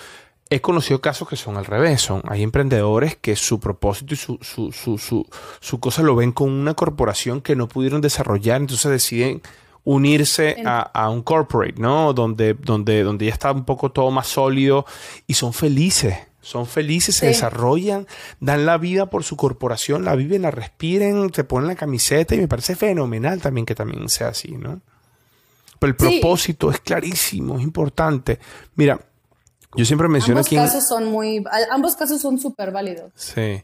He 0.49 0.61
conocido 0.61 1.01
casos 1.01 1.27
que 1.27 1.35
son 1.35 1.57
al 1.57 1.65
revés, 1.65 2.01
son, 2.01 2.21
hay 2.27 2.43
emprendedores 2.43 3.15
que 3.15 3.35
su 3.35 3.59
propósito 3.59 4.13
y 4.13 4.17
su, 4.17 4.37
su, 4.41 4.71
su, 4.71 4.99
su, 4.99 5.27
su 5.59 5.79
cosa 5.79 6.03
lo 6.03 6.15
ven 6.15 6.31
con 6.31 6.51
una 6.51 6.75
corporación 6.75 7.41
que 7.41 7.55
no 7.55 7.67
pudieron 7.67 7.99
desarrollar, 7.99 8.61
entonces 8.61 8.91
deciden 8.91 9.41
unirse 9.85 10.61
a, 10.65 11.09
un 11.09 11.21
corporate, 11.21 11.79
¿no? 11.79 12.11
Donde, 12.13 12.55
donde, 12.55 13.03
donde 13.03 13.27
ya 13.27 13.33
está 13.33 13.51
un 13.51 13.65
poco 13.65 13.91
todo 13.91 14.11
más 14.11 14.27
sólido 14.27 14.85
y 15.27 15.35
son 15.35 15.53
felices. 15.53 16.15
Son 16.41 16.67
felices, 16.67 17.15
se 17.15 17.25
desarrollan, 17.25 18.05
dan 18.39 18.67
la 18.67 18.77
vida 18.77 19.09
por 19.09 19.23
su 19.23 19.35
corporación, 19.35 20.05
la 20.05 20.13
viven, 20.13 20.43
la 20.43 20.51
respiren, 20.51 21.31
te 21.31 21.43
ponen 21.43 21.67
la 21.67 21.75
camiseta 21.75 22.35
y 22.35 22.37
me 22.37 22.47
parece 22.47 22.75
fenomenal 22.75 23.41
también 23.41 23.65
que 23.65 23.73
también 23.73 24.07
sea 24.09 24.27
así, 24.27 24.51
¿no? 24.51 24.79
Pero 25.79 25.89
el 25.89 25.95
propósito 25.95 26.69
es 26.69 26.79
clarísimo, 26.81 27.57
es 27.57 27.63
importante. 27.63 28.37
Mira, 28.75 28.99
yo 29.75 29.85
siempre 29.85 30.07
menciono 30.07 30.39
ambos 30.39 30.49
Casos 30.49 30.87
son 30.87 31.05
muy, 31.11 31.43
ambos 31.71 31.95
casos 31.95 32.21
son 32.21 32.37
súper 32.39 32.71
válidos. 32.71 33.11
Sí. 33.15 33.61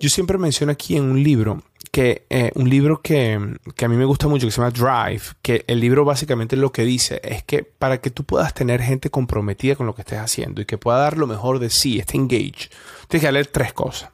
Yo 0.00 0.08
siempre 0.08 0.38
menciono 0.38 0.72
aquí 0.72 0.96
en 0.96 1.04
un 1.04 1.22
libro 1.22 1.62
que 1.90 2.26
eh, 2.28 2.52
un 2.54 2.68
libro 2.68 3.00
que, 3.00 3.58
que, 3.74 3.84
a 3.84 3.88
mí 3.88 3.96
me 3.96 4.04
gusta 4.04 4.28
mucho, 4.28 4.46
que 4.46 4.50
se 4.50 4.60
llama 4.60 4.70
Drive, 4.70 5.22
que 5.42 5.64
el 5.66 5.80
libro 5.80 6.04
básicamente 6.04 6.56
lo 6.56 6.70
que 6.72 6.82
dice 6.82 7.20
es 7.24 7.42
que 7.42 7.62
para 7.62 8.00
que 8.00 8.10
tú 8.10 8.24
puedas 8.24 8.52
tener 8.52 8.82
gente 8.82 9.10
comprometida 9.10 9.76
con 9.76 9.86
lo 9.86 9.94
que 9.94 10.02
estés 10.02 10.18
haciendo 10.18 10.60
y 10.60 10.66
que 10.66 10.78
pueda 10.78 10.98
dar 10.98 11.16
lo 11.16 11.26
mejor 11.26 11.58
de 11.58 11.70
sí, 11.70 11.98
esté 11.98 12.16
engage, 12.16 12.70
tienes 13.08 13.26
que 13.26 13.32
leer 13.32 13.46
tres 13.46 13.72
cosas. 13.72 14.10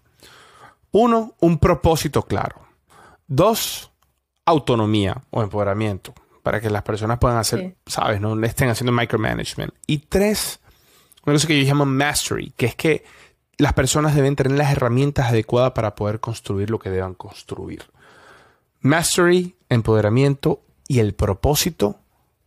Uno, 0.92 1.34
un 1.40 1.58
propósito 1.58 2.22
claro. 2.22 2.62
Dos, 3.26 3.90
autonomía 4.44 5.22
o 5.30 5.42
empoderamiento 5.42 6.14
para 6.42 6.60
que 6.60 6.70
las 6.70 6.82
personas 6.82 7.18
puedan 7.18 7.38
hacer, 7.38 7.76
sabes, 7.86 8.20
no 8.20 8.40
estén 8.44 8.68
haciendo 8.68 8.92
micromanagement. 8.92 9.72
Y 9.86 9.98
tres, 9.98 10.60
una 11.24 11.34
cosa 11.34 11.46
que 11.46 11.60
yo 11.60 11.66
llamo 11.66 11.86
mastery, 11.86 12.52
que 12.56 12.66
es 12.66 12.74
que 12.74 13.04
las 13.58 13.74
personas 13.74 14.14
deben 14.14 14.36
tener 14.36 14.58
las 14.58 14.72
herramientas 14.72 15.26
adecuadas 15.30 15.72
para 15.72 15.94
poder 15.94 16.20
construir 16.20 16.70
lo 16.70 16.78
que 16.78 16.90
deban 16.90 17.14
construir. 17.14 17.84
Mastery, 18.80 19.54
empoderamiento 19.68 20.62
y 20.88 20.98
el 20.98 21.14
propósito 21.14 21.98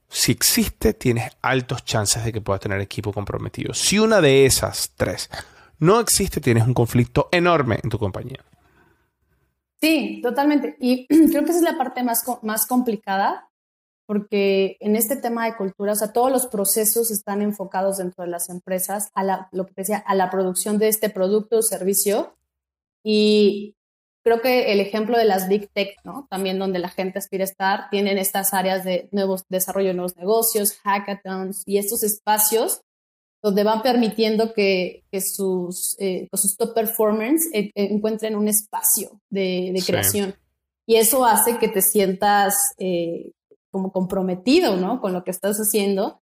Si 0.07 0.31
existe, 0.31 0.93
tienes 0.93 1.35
altos 1.41 1.83
chances 1.83 2.23
de 2.23 2.31
que 2.31 2.39
puedas 2.39 2.61
tener 2.61 2.79
equipo 2.79 3.11
comprometido. 3.11 3.73
Si 3.73 3.97
una 3.97 4.21
de 4.21 4.45
esas 4.45 4.91
tres 4.95 5.29
no 5.79 5.99
existe, 5.99 6.39
tienes 6.39 6.65
un 6.67 6.73
conflicto 6.73 7.27
enorme 7.31 7.79
en 7.83 7.89
tu 7.89 7.97
compañía. 7.97 8.43
Sí, 9.81 10.19
totalmente. 10.21 10.77
Y 10.79 11.07
creo 11.07 11.43
que 11.43 11.51
esa 11.51 11.59
es 11.59 11.63
la 11.63 11.77
parte 11.77 12.03
más, 12.03 12.23
más 12.43 12.65
complicada, 12.65 13.49
porque 14.05 14.77
en 14.79 14.95
este 14.95 15.15
tema 15.15 15.45
de 15.45 15.55
cultura, 15.55 15.93
o 15.93 15.95
sea, 15.95 16.13
todos 16.13 16.31
los 16.31 16.47
procesos 16.47 17.11
están 17.11 17.41
enfocados 17.41 17.97
dentro 17.97 18.23
de 18.23 18.29
las 18.29 18.49
empresas 18.49 19.09
a 19.13 19.23
la, 19.23 19.49
lo 19.51 19.65
que 19.65 19.73
decía, 19.75 19.97
a 19.97 20.15
la 20.15 20.29
producción 20.29 20.77
de 20.77 20.87
este 20.87 21.09
producto 21.09 21.57
o 21.57 21.61
servicio. 21.61 22.35
Y 23.03 23.75
creo 24.23 24.41
que 24.41 24.71
el 24.71 24.79
ejemplo 24.79 25.17
de 25.17 25.25
las 25.25 25.47
Big 25.47 25.69
Tech, 25.71 25.97
¿no? 26.03 26.27
También 26.29 26.59
donde 26.59 26.79
la 26.79 26.89
gente 26.89 27.19
aspira 27.19 27.43
a 27.43 27.45
estar, 27.45 27.89
tienen 27.89 28.17
estas 28.17 28.53
áreas 28.53 28.83
de 28.83 29.09
nuevos, 29.11 29.43
desarrollo 29.49 29.89
de 29.89 29.93
nuevos 29.95 30.17
negocios, 30.17 30.73
hackathons 30.83 31.63
y 31.65 31.77
estos 31.77 32.03
espacios 32.03 32.81
donde 33.45 33.63
van 33.63 33.83
permitiendo 33.83 34.53
que, 34.53 35.03
sus, 35.21 35.95
eh, 35.99 36.27
sus 36.33 36.57
top 36.57 36.73
performers 36.73 37.43
eh, 37.53 37.69
encuentren 37.75 38.35
un 38.35 38.47
espacio 38.47 39.21
de, 39.29 39.79
creación. 39.85 40.33
Y 40.87 40.95
eso 40.95 41.23
hace 41.25 41.59
que 41.59 41.67
te 41.67 41.83
sientas 41.83 42.73
eh, 42.79 43.33
como 43.75 43.91
comprometido, 43.91 44.77
¿no? 44.77 45.01
Con 45.01 45.11
lo 45.11 45.25
que 45.25 45.31
estás 45.31 45.57
haciendo. 45.57 46.21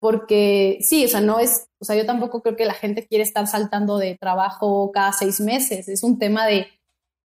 Porque 0.00 0.78
sí, 0.80 1.04
o 1.04 1.08
sea, 1.08 1.20
no 1.20 1.38
es, 1.38 1.68
o 1.78 1.84
sea, 1.84 1.94
yo 1.94 2.04
tampoco 2.04 2.42
creo 2.42 2.56
que 2.56 2.64
la 2.64 2.74
gente 2.74 3.06
quiere 3.06 3.22
estar 3.22 3.46
saltando 3.46 3.98
de 3.98 4.16
trabajo 4.16 4.90
cada 4.90 5.12
seis 5.12 5.38
meses. 5.38 5.86
Es 5.86 6.02
un 6.02 6.18
tema 6.18 6.44
de, 6.44 6.66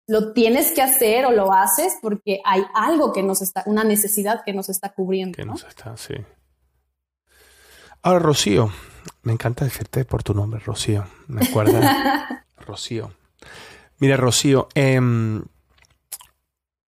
lo 0.05 0.33
tienes 0.33 0.73
que 0.73 0.83
hacer 0.83 1.25
o 1.25 1.31
lo 1.31 1.51
haces 1.51 1.97
porque 2.03 2.39
hay 2.45 2.61
algo 2.75 3.13
que 3.13 3.23
nos 3.23 3.41
está, 3.41 3.63
una 3.65 3.83
necesidad 3.83 4.43
que 4.45 4.53
nos 4.53 4.69
está 4.69 4.89
cubriendo. 4.89 5.35
Que 5.35 5.43
nos 5.43 5.63
está, 5.63 5.97
sí. 5.97 6.13
Ahora, 8.03 8.19
Rocío, 8.19 8.71
me 9.23 9.33
encanta 9.33 9.65
decirte 9.65 10.05
por 10.05 10.21
tu 10.21 10.35
nombre, 10.35 10.59
Rocío. 10.59 11.07
Me 11.25 11.47
acuerda. 11.47 12.45
Rocío. 12.57 13.11
Mira, 13.97 14.17
Rocío, 14.17 14.67
em, 14.75 15.43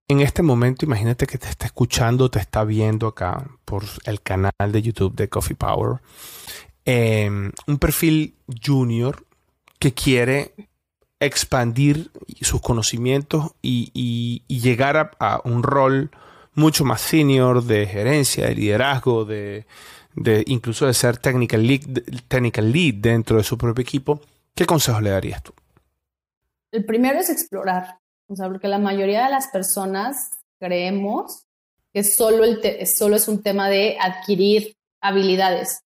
en 0.07 0.19
este 0.19 0.43
momento, 0.43 0.85
imagínate 0.85 1.25
que 1.25 1.37
te 1.37 1.47
está 1.47 1.65
escuchando, 1.65 2.29
te 2.29 2.39
está 2.39 2.63
viendo 2.63 3.07
acá 3.07 3.49
por 3.65 3.83
el 4.05 4.21
canal 4.21 4.51
de 4.71 4.81
YouTube 4.81 5.15
de 5.15 5.29
Coffee 5.29 5.55
Power. 5.55 5.99
Em, 6.85 7.51
un 7.65 7.79
perfil 7.79 8.35
junior 8.63 9.25
que 9.79 9.93
quiere 9.93 10.53
expandir 11.19 12.11
sus 12.41 12.61
conocimientos 12.61 13.53
y, 13.61 14.43
llegar 14.47 15.11
a, 15.19 15.41
un 15.43 15.63
rol 15.63 16.11
mucho 16.53 16.85
más 16.85 17.01
senior 17.01 17.63
de 17.63 17.87
gerencia, 17.87 18.45
de 18.47 18.55
liderazgo, 18.55 19.25
de, 19.25 19.65
incluso 20.45 20.85
de 20.85 20.93
ser 20.93 21.17
technical 21.17 21.65
lead, 21.65 21.81
technical 22.27 22.71
lead 22.71 22.95
dentro 22.95 23.37
de 23.37 23.43
su 23.43 23.57
propio 23.57 23.81
equipo, 23.81 24.21
¿qué 24.53 24.65
consejos 24.65 25.01
le 25.01 25.09
darías 25.09 25.41
tú? 25.41 25.53
El 26.71 26.85
primero 26.85 27.19
es 27.19 27.29
explorar, 27.29 27.99
o 28.27 28.35
sea, 28.35 28.47
porque 28.47 28.67
la 28.67 28.79
mayoría 28.79 29.25
de 29.25 29.31
las 29.31 29.47
personas 29.47 30.31
creemos 30.59 31.45
que 31.93 32.03
solo, 32.03 32.43
el 32.43 32.87
solo 32.87 33.15
es 33.15 33.27
un 33.27 33.41
tema 33.41 33.69
de 33.69 33.97
adquirir 33.99 34.75
habilidades. 35.01 35.81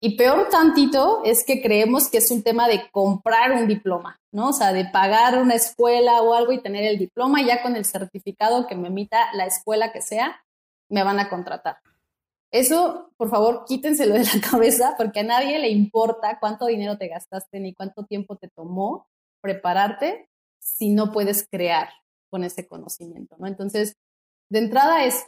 Y 0.00 0.16
peor 0.16 0.48
tantito 0.50 1.22
es 1.24 1.44
que 1.44 1.62
creemos 1.62 2.10
que 2.10 2.18
es 2.18 2.30
un 2.30 2.42
tema 2.42 2.66
de 2.66 2.90
comprar 2.90 3.52
un 3.52 3.68
diploma, 3.68 4.20
¿no? 4.32 4.48
O 4.48 4.52
sea, 4.52 4.72
de 4.72 4.84
pagar 4.86 5.40
una 5.40 5.54
escuela 5.54 6.22
o 6.22 6.34
algo 6.34 6.52
y 6.52 6.62
tener 6.62 6.84
el 6.84 6.98
diploma 6.98 7.40
y 7.40 7.46
ya 7.46 7.62
con 7.62 7.76
el 7.76 7.84
certificado 7.84 8.66
que 8.66 8.74
me 8.74 8.88
emita 8.88 9.32
la 9.34 9.46
escuela 9.46 9.92
que 9.92 10.02
sea, 10.02 10.44
me 10.88 11.04
van 11.04 11.20
a 11.20 11.28
contratar. 11.28 11.76
Eso, 12.50 13.10
por 13.16 13.30
favor, 13.30 13.64
quítenselo 13.64 14.14
de 14.14 14.24
la 14.24 14.40
cabeza 14.50 14.94
porque 14.98 15.20
a 15.20 15.24
nadie 15.24 15.58
le 15.58 15.68
importa 15.68 16.38
cuánto 16.40 16.66
dinero 16.66 16.98
te 16.98 17.08
gastaste 17.08 17.60
ni 17.60 17.72
cuánto 17.72 18.04
tiempo 18.04 18.36
te 18.36 18.48
tomó 18.48 19.06
prepararte 19.40 20.28
si 20.62 20.90
no 20.90 21.12
puedes 21.12 21.46
crear 21.50 21.88
con 22.30 22.44
ese 22.44 22.66
conocimiento, 22.66 23.36
¿no? 23.38 23.46
Entonces, 23.46 23.96
de 24.48 24.60
entrada 24.60 25.04
es 25.04 25.26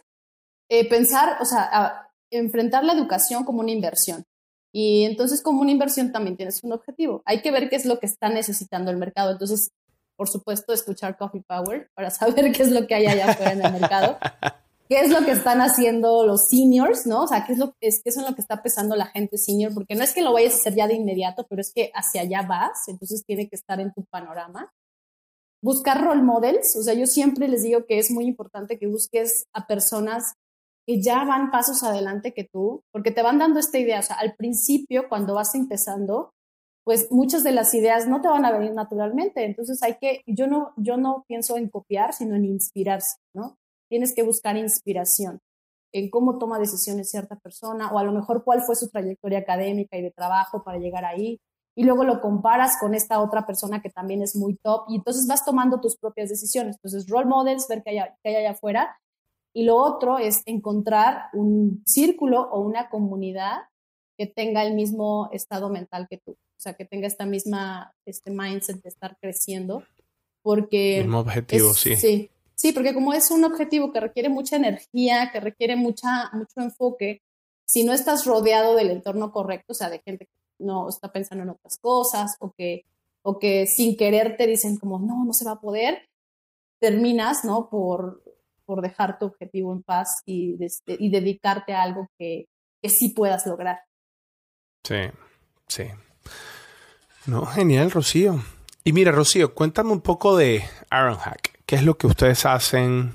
eh, 0.71 0.89
pensar, 0.89 1.37
o 1.41 1.45
sea, 1.45 2.09
enfrentar 2.31 2.85
la 2.85 2.93
educación 2.93 3.45
como 3.45 3.61
una 3.61 3.73
inversión. 3.73 4.25
Y 4.73 5.05
entonces, 5.05 5.43
como 5.43 5.61
una 5.61 5.71
inversión 5.71 6.13
también 6.13 6.37
tienes 6.37 6.63
un 6.65 6.73
objetivo. 6.73 7.23
Hay 7.27 7.43
que 7.43 7.51
ver 7.51 7.69
qué 7.69 7.77
es 7.77 7.85
lo 7.85 7.99
que 7.99 8.07
está 8.07 8.29
necesitando 8.29 8.91
el 8.91 8.97
mercado. 8.97 9.33
Entonces, 9.33 9.71
por 10.17 10.29
supuesto, 10.29 10.73
escuchar 10.73 11.17
Coffee 11.17 11.45
Power 11.47 11.91
para 11.95 12.11
saber 12.11 12.53
qué 12.53 12.63
es 12.63 12.71
lo 12.71 12.87
que 12.87 12.95
hay 12.95 13.07
allá 13.07 13.31
afuera 13.31 13.53
en 13.53 13.65
el 13.65 13.73
mercado. 13.73 14.19
qué 14.89 15.01
es 15.01 15.11
lo 15.11 15.25
que 15.25 15.33
están 15.33 15.61
haciendo 15.61 16.27
los 16.27 16.49
seniors, 16.49 17.07
¿no? 17.07 17.23
O 17.23 17.29
sea, 17.29 17.45
qué 17.47 17.53
es 17.53 17.59
lo 17.59 17.75
qué 17.81 17.89
es 17.89 18.17
lo 18.17 18.35
que 18.35 18.41
está 18.41 18.63
pesando 18.63 18.97
la 18.97 19.07
gente 19.07 19.39
senior, 19.39 19.73
porque 19.73 19.95
no 19.95 20.05
es 20.05 20.13
que 20.13 20.23
lo 20.23 20.33
vayas 20.33 20.55
a 20.55 20.57
hacer 20.57 20.75
ya 20.75 20.87
de 20.87 20.95
inmediato, 20.95 21.47
pero 21.49 21.61
es 21.61 21.73
que 21.73 21.91
hacia 21.95 22.23
allá 22.23 22.43
vas, 22.43 22.89
entonces 22.89 23.25
tiene 23.27 23.49
que 23.49 23.57
estar 23.57 23.81
en 23.81 23.93
tu 23.93 24.05
panorama. 24.05 24.73
Buscar 25.65 26.05
role 26.05 26.23
models, 26.23 26.77
o 26.77 26.83
sea, 26.83 26.93
yo 26.93 27.07
siempre 27.07 27.49
les 27.49 27.63
digo 27.63 27.87
que 27.87 27.99
es 27.99 28.11
muy 28.11 28.27
importante 28.27 28.79
que 28.79 28.87
busques 28.87 29.47
a 29.55 29.67
personas 29.67 30.35
que 30.87 31.01
ya 31.01 31.25
van 31.25 31.51
pasos 31.51 31.83
adelante 31.83 32.35
que 32.35 32.45
tú, 32.45 32.83
porque 32.93 33.11
te 33.11 33.23
van 33.23 33.39
dando 33.39 33.59
esta 33.59 33.79
idea, 33.79 34.01
o 34.01 34.03
sea, 34.03 34.17
al 34.17 34.35
principio, 34.37 35.09
cuando 35.09 35.35
vas 35.35 35.55
empezando, 35.55 36.33
pues 36.85 37.11
muchas 37.11 37.43
de 37.43 37.53
las 37.53 37.73
ideas 37.73 38.07
no 38.07 38.21
te 38.21 38.29
van 38.29 38.45
a 38.45 38.53
venir 38.53 38.73
naturalmente, 38.75 39.45
entonces 39.45 39.83
hay 39.83 39.95
que, 39.99 40.21
yo 40.27 40.47
no, 40.47 40.75
yo 40.77 40.99
no 40.99 41.25
pienso 41.27 41.57
en 41.57 41.71
copiar, 41.71 42.13
sino 42.13 42.37
en 42.37 42.45
inspirarse, 42.45 43.17
¿no? 43.35 43.57
tienes 43.95 44.13
que 44.13 44.25
buscar 44.25 44.57
inspiración 44.57 45.41
en 45.93 46.11
cómo 46.11 46.39
toma 46.39 46.59
decisiones 46.59 47.11
cierta 47.11 47.37
persona 47.37 47.93
o 47.93 47.99
a 48.01 48.03
lo 48.03 48.11
mejor 48.11 48.43
cuál 48.43 48.63
fue 48.63 48.75
su 48.75 48.89
trayectoria 48.89 49.39
académica 49.39 49.97
y 49.97 50.03
de 50.03 50.11
trabajo 50.11 50.65
para 50.65 50.79
llegar 50.79 51.05
ahí. 51.05 51.39
Y 51.77 51.85
luego 51.85 52.05
lo 52.05 52.21
comparas 52.21 52.77
con 52.81 52.95
esta 52.95 53.21
otra 53.21 53.47
persona 53.47 53.83
que 53.83 53.91
también 53.91 54.23
es 54.23 54.37
muy 54.37 54.55
top 54.57 54.85
y 54.89 54.97
entonces 54.97 55.27
vas 55.27 55.45
tomando 55.45 55.81
tus 55.81 55.97
propias 55.97 56.29
decisiones. 56.29 56.77
Entonces, 56.77 57.09
role 57.09 57.27
models, 57.27 57.67
ver 57.69 57.83
qué 57.83 57.99
hay, 57.99 58.09
qué 58.23 58.31
hay 58.31 58.37
allá 58.37 58.53
afuera. 58.53 58.97
Y 59.53 59.65
lo 59.65 59.77
otro 59.77 60.19
es 60.19 60.43
encontrar 60.47 61.25
un 61.33 61.83
círculo 61.85 62.43
o 62.43 62.61
una 62.61 62.89
comunidad 62.91 63.63
que 64.17 64.27
tenga 64.27 64.63
el 64.65 64.75
mismo 64.75 65.29
estado 65.33 65.69
mental 65.69 66.07
que 66.09 66.19
tú, 66.19 66.33
o 66.33 66.61
sea, 66.61 66.75
que 66.75 66.85
tenga 66.85 67.09
esta 67.09 67.27
misma 67.27 67.93
este 68.07 68.31
mindset 68.31 68.81
de 68.81 68.89
estar 68.89 69.17
creciendo, 69.21 69.83
porque... 70.43 70.99
Mismo 71.03 71.19
objetivo, 71.19 71.75
sí. 71.75 71.97
Sí, 71.97 72.31
Sí, 72.55 72.73
porque 72.73 72.95
como 72.95 73.13
es 73.13 73.31
un 73.31 73.45
objetivo 73.45 73.93
que 73.93 74.01
requiere 74.01 74.29
mucha 74.29 74.57
energía, 74.57 75.31
que 75.33 75.41
requiere 75.41 75.77
mucha, 75.77 76.31
mucho 76.33 76.61
enfoque, 76.61 77.21
si 77.67 77.85
no 77.85 77.93
estás 77.93 78.25
rodeado 78.25 78.75
del 78.75 78.91
entorno 78.91 79.33
correcto, 79.33 79.73
o 79.73 79.75
sea, 79.75 79.91
de 79.91 80.01
gente 80.05 80.27
que 80.27 80.33
no 80.59 80.89
está 80.89 81.13
pensando 81.13 81.45
en 81.45 81.51
otras 81.51 81.79
cosas 81.81 82.37
o 82.41 82.53
que, 82.53 82.85
o 83.23 83.39
que 83.39 83.67
sin 83.67 83.97
querer 83.97 84.37
te 84.37 84.47
dicen 84.47 84.77
como, 84.77 84.99
no, 84.99 85.25
no 85.25 85.33
se 85.33 85.45
va 85.45 85.53
a 85.53 85.61
poder, 85.61 86.09
terminas, 86.81 87.45
¿no? 87.45 87.69
Por, 87.69 88.23
por 88.65 88.83
dejar 88.83 89.19
tu 89.19 89.27
objetivo 89.27 89.73
en 89.73 89.83
paz 89.83 90.23
y, 90.27 90.57
y 90.87 91.11
dedicarte 91.11 91.73
a 91.73 91.83
algo 91.83 92.09
que, 92.19 92.47
que 92.83 92.89
sí 92.89 93.11
puedas 93.11 93.47
lograr. 93.47 93.81
Sí, 94.83 95.01
sí. 95.69 95.85
No, 97.27 97.47
genial, 97.47 97.91
Rocío. 97.91 98.43
Y 98.85 98.93
mira, 98.93 99.13
Rocío, 99.13 99.55
cuéntame 99.55 99.93
un 99.93 100.03
poco 100.03 100.37
de 100.37 100.63
Ironhack. 100.93 101.61
¿Qué 101.65 101.77
es 101.77 101.83
lo 101.83 101.97
que 101.97 102.07
ustedes 102.07 102.45
hacen 102.45 103.15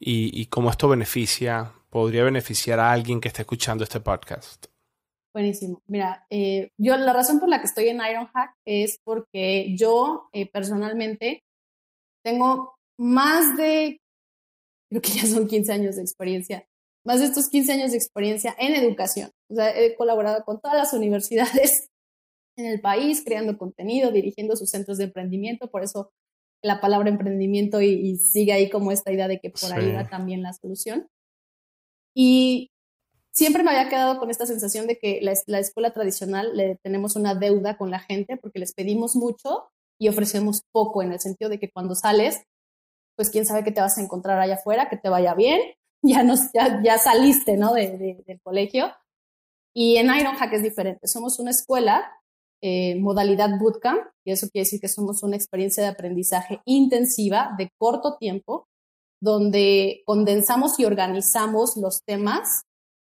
y, 0.00 0.46
cómo 0.46 0.70
esto 0.70 0.88
beneficia, 0.88 1.72
podría 1.90 2.24
beneficiar 2.24 2.80
a 2.80 2.90
alguien 2.90 3.20
que 3.20 3.28
esté 3.28 3.42
escuchando 3.42 3.84
este 3.84 4.00
podcast? 4.00 4.66
Buenísimo. 5.36 5.82
Mira, 5.86 6.24
eh, 6.30 6.70
yo 6.78 6.96
la 6.96 7.12
razón 7.12 7.40
por 7.40 7.50
la 7.50 7.60
que 7.60 7.66
estoy 7.66 7.88
en 7.88 8.00
Ironhack 8.00 8.56
es 8.64 8.98
porque 9.04 9.76
yo 9.76 10.30
eh, 10.32 10.50
personalmente 10.50 11.44
tengo 12.24 12.74
más 12.98 13.54
de, 13.54 14.00
creo 14.88 15.02
que 15.02 15.10
ya 15.10 15.26
son 15.26 15.46
15 15.46 15.72
años 15.74 15.96
de 15.96 16.00
experiencia, 16.00 16.66
más 17.04 17.20
de 17.20 17.26
estos 17.26 17.50
15 17.50 17.70
años 17.70 17.90
de 17.90 17.98
experiencia 17.98 18.56
en 18.58 18.76
educación. 18.76 19.30
O 19.50 19.56
sea, 19.56 19.78
he 19.78 19.94
colaborado 19.94 20.42
con 20.42 20.58
todas 20.58 20.78
las 20.78 20.92
universidades 20.98 21.90
en 22.56 22.64
el 22.64 22.80
país, 22.80 23.22
creando 23.22 23.58
contenido, 23.58 24.12
dirigiendo 24.12 24.56
sus 24.56 24.70
centros 24.70 24.96
de 24.96 25.04
emprendimiento. 25.04 25.70
Por 25.70 25.82
eso 25.82 26.12
la 26.64 26.80
palabra 26.80 27.10
emprendimiento 27.10 27.82
y, 27.82 28.16
sigue 28.16 28.54
ahí 28.54 28.70
como 28.70 28.90
esta 28.90 29.12
idea 29.12 29.28
de 29.28 29.38
que 29.38 29.50
por 29.50 29.70
ahí 29.70 29.92
va 29.92 30.08
también 30.08 30.40
la 30.40 30.54
solución. 30.54 31.08
Y 32.14 32.70
siempre 33.36 33.62
me 33.62 33.70
había 33.70 33.90
quedado 33.90 34.18
con 34.18 34.30
esta 34.30 34.46
sensación 34.46 34.86
de 34.86 34.98
que 34.98 35.20
la, 35.20 35.58
escuela 35.58 35.92
tradicional 35.92 36.56
le 36.56 36.76
tenemos 36.82 37.16
una 37.16 37.34
deuda 37.34 37.76
con 37.76 37.90
la 37.90 38.00
gente 38.00 38.38
porque 38.38 38.58
les 38.58 38.72
pedimos 38.72 39.14
mucho 39.14 39.68
y 40.00 40.08
ofrecemos 40.08 40.62
poco 40.72 41.02
en 41.02 41.12
el 41.12 41.20
sentido 41.20 41.50
de 41.50 41.58
que 41.58 41.70
cuando 41.70 41.94
sales, 41.94 42.42
pues 43.14 43.30
quién 43.30 43.44
sabe 43.44 43.62
qué 43.62 43.72
te 43.72 43.80
vas 43.80 43.98
a 43.98 44.02
encontrar 44.02 44.40
allá 44.40 44.54
afuera, 44.54 44.88
que 44.88 44.96
te 44.96 45.10
vaya 45.10 45.34
bien, 45.34 45.60
ya, 46.02 46.22
nos, 46.22 46.50
ya, 46.52 46.82
ya 46.82 46.98
saliste 46.98 47.56
¿no? 47.56 47.74
De, 47.74 48.22
del 48.26 48.40
colegio. 48.40 48.90
Y 49.74 49.96
en 49.98 50.06
Ironhack 50.06 50.54
es 50.54 50.62
diferente, 50.62 51.06
somos 51.06 51.38
una 51.38 51.50
escuela 51.50 52.10
eh, 52.62 52.98
modalidad 52.98 53.58
bootcamp, 53.58 54.00
y 54.24 54.32
eso 54.32 54.48
quiere 54.48 54.64
decir 54.64 54.80
que 54.80 54.88
somos 54.88 55.22
una 55.22 55.36
experiencia 55.36 55.82
de 55.82 55.90
aprendizaje 55.90 56.62
intensiva 56.64 57.54
de 57.58 57.68
corto 57.78 58.16
tiempo, 58.16 58.66
donde 59.20 60.02
condensamos 60.06 60.80
y 60.80 60.86
organizamos 60.86 61.76
los 61.76 62.02
temas 62.02 62.62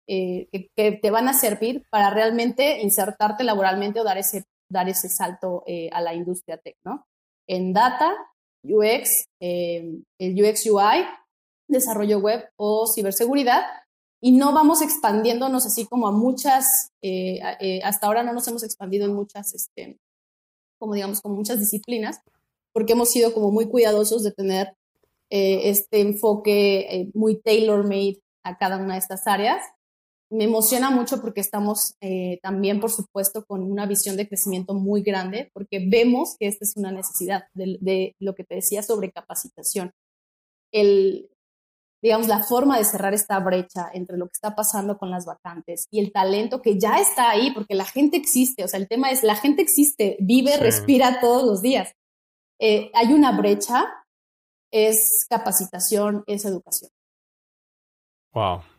eh, 0.05 0.49
que, 0.75 0.91
te 0.91 1.11
van 1.11 1.29
a 1.29 1.33
servir 1.33 1.85
para 1.89 2.09
realmente 2.09 2.81
insertarte 2.81 3.43
laboralmente 3.45 4.01
o 4.01 4.03
dar 4.03 4.17
ese, 4.17 4.45
dar 4.69 4.89
ese 4.89 5.07
salto 5.07 5.63
eh, 5.65 5.89
a 5.93 6.01
la 6.01 6.13
industria 6.13 6.57
tech, 6.57 6.75
¿no? 6.83 7.05
En 7.47 7.71
data, 7.71 8.13
UX, 8.63 9.27
el 9.39 10.05
UX 10.19 10.65
UI, 10.65 11.05
desarrollo 11.67 12.19
web 12.19 12.49
o 12.55 12.85
ciberseguridad, 12.93 13.63
y 14.21 14.31
no 14.31 14.53
vamos 14.53 14.81
expandiéndonos 14.81 15.65
así 15.65 15.85
como 15.85 16.07
a 16.07 16.11
muchas, 16.11 16.65
hasta 17.83 18.07
ahora 18.07 18.23
no 18.23 18.31
nos 18.31 18.47
hemos 18.47 18.63
expandido 18.63 19.05
en 19.05 19.13
muchas, 19.13 19.53
este, 19.53 19.99
como 20.79 20.93
digamos, 20.93 21.19
como 21.19 21.35
muchas 21.35 21.59
disciplinas, 21.59 22.21
porque 22.71 22.93
hemos 22.93 23.09
sido 23.11 23.33
como 23.33 23.51
muy 23.51 23.67
cuidadosos 23.67 24.23
de 24.23 24.31
tener 24.31 24.73
este 25.29 25.99
enfoque 25.99 27.09
muy 27.13 27.41
tailor-made 27.41 28.21
a 28.43 28.57
cada 28.57 28.77
una 28.77 28.93
de 28.93 28.99
estas 28.99 29.27
áreas 29.27 29.61
me 30.33 30.45
emociona 30.45 30.89
mucho 30.89 31.21
porque 31.21 31.41
estamos 31.41 31.95
eh, 32.01 32.39
también, 32.41 32.79
por 32.79 32.91
supuesto, 32.91 33.45
con 33.45 33.61
una 33.61 33.85
visión 33.85 34.17
de 34.17 34.27
crecimiento 34.27 34.73
muy 34.73 35.03
grande, 35.03 35.51
porque 35.53 35.85
vemos 35.87 36.35
que 36.39 36.47
esta 36.47 36.65
es 36.65 36.75
una 36.75 36.91
necesidad 36.91 37.43
de, 37.53 38.15
lo 38.19 38.33
que 38.33 38.43
te 38.43 38.55
decía 38.55 38.81
sobre 38.81 39.11
capacitación. 39.11 39.91
El, 40.71 41.29
digamos, 42.01 42.27
la 42.27 42.43
forma 42.43 42.79
de 42.79 42.85
cerrar 42.85 43.13
esta 43.13 43.39
brecha 43.39 43.91
entre 43.93 44.17
lo 44.17 44.25
que 44.25 44.33
está 44.33 44.55
pasando 44.55 44.97
con 44.97 45.11
las 45.11 45.25
vacantes 45.25 45.87
y 45.91 45.99
el 45.99 46.11
talento 46.11 46.63
que 46.63 46.79
ya 46.79 46.99
está 46.99 47.29
ahí, 47.29 47.51
porque 47.51 47.75
la 47.75 47.85
gente 47.85 48.17
existe, 48.17 48.63
o 48.63 48.67
sea, 48.67 48.79
el 48.79 48.87
tema 48.87 49.11
es, 49.11 49.21
la 49.21 49.35
gente 49.35 49.61
existe, 49.61 50.17
vive, 50.19 50.57
respira 50.57 51.19
todos 51.21 51.43
los 51.43 51.61
días. 51.61 51.93
Eh, 52.59 52.89
hay 52.95 53.13
una 53.13 53.37
brecha, 53.37 53.85
es 54.71 55.27
capacitación, 55.29 56.23
es 56.25 56.43
educación. 56.45 56.89
Wow. 58.33 58.72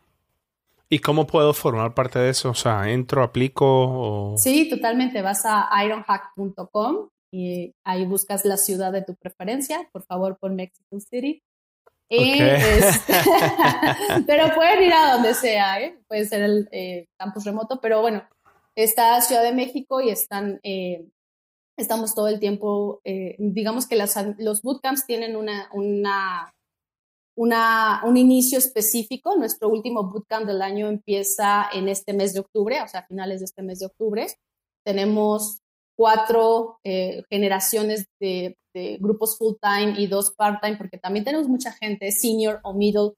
¿Y 0.89 0.99
cómo 0.99 1.25
puedo 1.25 1.53
formar 1.53 1.95
parte 1.95 2.19
de 2.19 2.29
eso? 2.29 2.51
O 2.51 2.53
sea, 2.53 2.89
entro, 2.89 3.23
aplico 3.23 3.65
o... 3.65 4.37
Sí, 4.37 4.69
totalmente. 4.69 5.21
Vas 5.21 5.43
a 5.45 5.67
ironhack.com 5.83 7.09
y 7.31 7.73
ahí 7.83 8.05
buscas 8.05 8.45
la 8.45 8.57
ciudad 8.57 8.91
de 8.91 9.01
tu 9.01 9.15
preferencia. 9.15 9.89
Por 9.91 10.05
favor, 10.05 10.37
pon 10.39 10.55
Mexico 10.55 10.99
City. 10.99 11.41
pero 14.27 14.53
pueden 14.53 14.83
ir 14.83 14.93
a 14.93 15.13
donde 15.13 15.33
sea, 15.33 15.81
¿eh? 15.81 15.97
puede 16.07 16.25
ser 16.25 16.43
el 16.43 16.69
eh, 16.71 17.07
campus 17.17 17.45
remoto, 17.45 17.81
pero 17.81 18.01
bueno, 18.01 18.23
está 18.75 19.19
Ciudad 19.21 19.41
de 19.41 19.53
México 19.53 20.01
y 20.01 20.09
están, 20.09 20.59
eh, 20.61 21.03
estamos 21.77 22.13
todo 22.13 22.27
el 22.27 22.39
tiempo, 22.39 23.01
digamos 23.39 23.87
que 23.87 23.95
las, 23.95 24.15
los 24.37 24.61
bootcamps 24.61 25.07
tienen 25.07 25.35
una, 25.35 25.67
una 25.73 26.53
una, 27.35 28.01
un 28.05 28.17
inicio 28.17 28.57
específico. 28.57 29.35
Nuestro 29.35 29.69
último 29.69 30.09
bootcamp 30.09 30.45
del 30.45 30.61
año 30.61 30.87
empieza 30.87 31.67
en 31.73 31.89
este 31.89 32.13
mes 32.13 32.33
de 32.33 32.39
octubre, 32.39 32.81
o 32.81 32.87
sea, 32.87 33.01
a 33.01 33.07
finales 33.07 33.39
de 33.39 33.45
este 33.45 33.61
mes 33.61 33.79
de 33.79 33.87
octubre. 33.87 34.27
Tenemos 34.85 35.59
cuatro 35.97 36.79
eh, 36.83 37.23
generaciones 37.29 38.07
de, 38.19 38.57
grupos 38.99 39.37
full 39.37 39.53
time 39.61 39.93
y 39.97 40.07
dos 40.07 40.31
part 40.31 40.61
time, 40.61 40.75
porque 40.75 40.97
también 40.97 41.23
tenemos 41.23 41.47
mucha 41.47 41.71
gente 41.71 42.11
senior 42.11 42.59
o 42.63 42.73
middle 42.73 43.13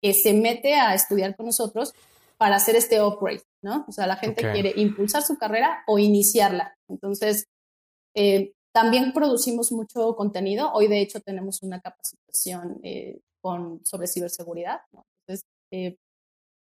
que 0.00 0.14
se 0.14 0.32
mete 0.32 0.74
a 0.74 0.94
estudiar 0.94 1.34
con 1.34 1.46
nosotros 1.46 1.92
para 2.38 2.54
hacer 2.54 2.76
este 2.76 3.02
upgrade, 3.02 3.42
¿no? 3.60 3.84
O 3.88 3.92
sea, 3.92 4.06
la 4.06 4.14
gente 4.14 4.52
quiere 4.52 4.72
impulsar 4.76 5.24
su 5.24 5.36
carrera 5.36 5.82
o 5.88 5.98
iniciarla. 5.98 6.76
Entonces, 6.88 7.48
eh, 8.14 8.52
también 8.72 9.12
producimos 9.12 9.72
mucho 9.72 10.14
contenido. 10.14 10.72
Hoy, 10.72 10.86
de 10.86 11.00
hecho, 11.00 11.18
tenemos 11.18 11.60
una 11.62 11.80
capacitación 11.80 12.78
eh, 12.84 13.18
con, 13.40 13.84
sobre 13.84 14.06
ciberseguridad. 14.06 14.80
Entonces, 14.92 15.46
eh, 15.72 15.96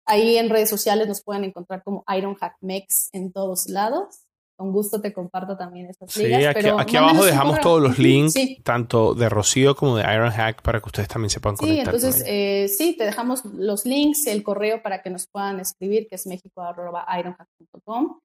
ahí 0.05 0.37
en 0.37 0.49
redes 0.49 0.69
sociales 0.69 1.07
nos 1.07 1.21
pueden 1.23 1.43
encontrar 1.43 1.83
como 1.83 2.03
Iron 2.15 2.35
Hack 2.35 2.57
Mex 2.61 3.09
en 3.13 3.31
todos 3.31 3.67
lados. 3.67 4.25
Con 4.57 4.71
gusto 4.71 5.01
te 5.01 5.11
comparto 5.11 5.57
también 5.57 5.89
estas 5.89 6.13
sí, 6.13 6.33
Aquí, 6.33 6.69
aquí 6.69 6.95
abajo 6.95 7.25
dejamos 7.25 7.59
todos 7.59 7.81
los 7.81 7.99
links, 7.99 8.35
tanto 8.63 9.13
de 9.13 9.27
Rocío 9.27 9.75
como 9.75 9.97
de 9.97 10.03
Iron 10.13 10.31
Hack, 10.31 10.61
para 10.61 10.79
que 10.79 10.85
ustedes 10.85 11.09
también 11.09 11.29
se 11.29 11.41
puedan 11.41 11.57
conectar. 11.57 11.83
Sí, 11.83 12.05
entonces, 12.05 12.23
eh, 12.25 12.69
sí, 12.69 12.95
te 12.95 13.03
dejamos 13.03 13.43
los 13.43 13.85
links, 13.85 14.27
el 14.27 14.43
correo 14.43 14.81
para 14.81 15.01
que 15.01 15.09
nos 15.09 15.27
puedan 15.27 15.59
escribir, 15.59 16.07
que 16.07 16.15
es 16.15 16.25
mexico.ironhack.com. 16.25 18.19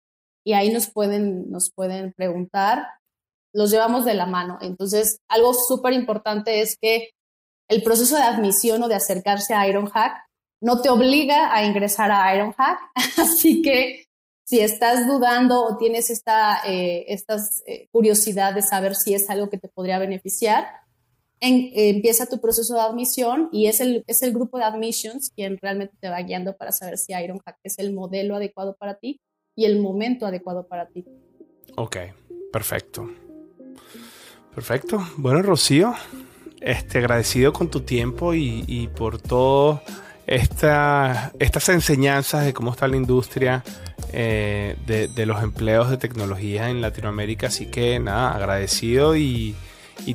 Y 0.46 0.52
ahí 0.52 0.72
nos 0.72 0.88
pueden, 0.88 1.50
nos 1.50 1.72
pueden 1.72 2.12
preguntar. 2.12 2.86
Los 3.52 3.72
llevamos 3.72 4.04
de 4.04 4.14
la 4.14 4.26
mano. 4.26 4.58
Entonces, 4.60 5.18
algo 5.28 5.52
súper 5.52 5.94
importante 5.94 6.60
es 6.60 6.76
que 6.80 7.10
el 7.70 7.82
proceso 7.82 8.16
de 8.16 8.22
admisión 8.22 8.82
o 8.82 8.88
de 8.88 8.96
acercarse 8.96 9.54
a 9.54 9.66
Ironhack 9.66 10.26
no 10.60 10.82
te 10.82 10.90
obliga 10.90 11.54
a 11.54 11.64
ingresar 11.64 12.10
a 12.10 12.34
Ironhack, 12.34 12.78
así 13.16 13.62
que 13.62 14.04
si 14.44 14.60
estás 14.60 15.06
dudando 15.06 15.64
o 15.64 15.76
tienes 15.76 16.10
esta 16.10 16.58
eh, 16.66 17.04
estas, 17.08 17.62
eh, 17.66 17.88
curiosidad 17.92 18.52
de 18.52 18.62
saber 18.62 18.96
si 18.96 19.14
es 19.14 19.30
algo 19.30 19.48
que 19.48 19.58
te 19.58 19.68
podría 19.68 19.98
beneficiar, 19.98 20.66
empieza 21.42 22.26
tu 22.26 22.38
proceso 22.38 22.74
de 22.74 22.80
admisión 22.80 23.48
y 23.50 23.66
es 23.66 23.80
el, 23.80 24.04
es 24.06 24.22
el 24.22 24.34
grupo 24.34 24.58
de 24.58 24.64
admissions 24.64 25.30
quien 25.34 25.56
realmente 25.56 25.94
te 25.98 26.10
va 26.10 26.20
guiando 26.20 26.54
para 26.54 26.70
saber 26.70 26.98
si 26.98 27.14
Ironhack 27.14 27.56
es 27.62 27.78
el 27.78 27.94
modelo 27.94 28.36
adecuado 28.36 28.76
para 28.76 28.96
ti 28.98 29.20
y 29.56 29.64
el 29.64 29.80
momento 29.80 30.26
adecuado 30.26 30.66
para 30.66 30.88
ti. 30.88 31.06
Ok, 31.76 31.96
perfecto. 32.52 33.08
Perfecto. 34.54 34.98
Bueno, 35.16 35.40
Rocío, 35.40 35.94
este, 36.60 36.98
agradecido 36.98 37.52
con 37.52 37.70
tu 37.70 37.80
tiempo 37.80 38.34
y, 38.34 38.88
por 38.96 39.20
todas 39.20 39.80
esta, 40.26 41.32
estas 41.38 41.68
enseñanzas 41.70 42.44
de 42.44 42.52
cómo 42.52 42.70
está 42.70 42.86
la 42.86 42.96
industria 42.96 43.64
eh, 44.12 44.76
de, 44.86 45.26
los 45.26 45.42
empleos 45.42 45.90
de 45.90 45.96
tecnología 45.96 46.68
en 46.70 46.80
Latinoamérica. 46.80 47.48
Así 47.48 47.66
que 47.66 47.98
nada, 47.98 48.34
agradecido 48.34 49.16
y, 49.16 49.56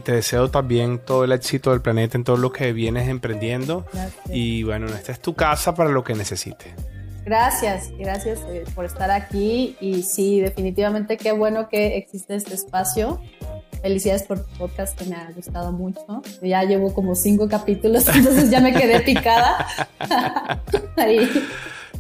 te 0.04 0.12
deseo 0.14 0.50
también 0.50 1.00
todo 1.00 1.24
el 1.24 1.32
éxito 1.32 1.72
del 1.72 1.82
planeta 1.82 2.18
en 2.18 2.24
todo 2.24 2.38
lo 2.38 2.52
que 2.52 2.74
vienes 2.74 3.08
emprendiendo. 3.08 3.86
Y 4.30 4.64
bueno, 4.64 4.88
esta 4.88 5.12
es 5.12 5.20
tu 5.20 5.36
casa 5.36 5.76
para 5.76 5.90
lo 5.90 6.04
que 6.04 6.16
necesites. 6.16 6.74
Gracias, 7.26 7.92
gracias 7.98 8.40
eh, 8.50 8.66
por 8.76 8.86
estar 8.86 9.10
aquí 9.10 9.76
y 9.80 10.04
sí, 10.04 10.42
definitivamente 10.42 11.18
qué 11.18 11.32
bueno 11.32 11.70
que 11.70 11.98
existe 11.98 12.36
este 12.36 12.54
espacio 12.54 13.20
Felicidades 13.86 14.24
por 14.24 14.40
tu 14.40 14.58
podcast 14.58 14.98
que 14.98 15.06
me 15.06 15.16
ha 15.16 15.30
gustado 15.36 15.72
mucho. 15.72 16.24
Ya 16.42 16.64
llevo 16.64 16.92
como 16.92 17.14
cinco 17.14 17.48
capítulos, 17.48 18.08
entonces 18.16 18.50
ya 18.50 18.60
me 18.60 18.74
quedé 18.74 19.02
picada. 19.02 19.64
Ahí. 20.98 21.30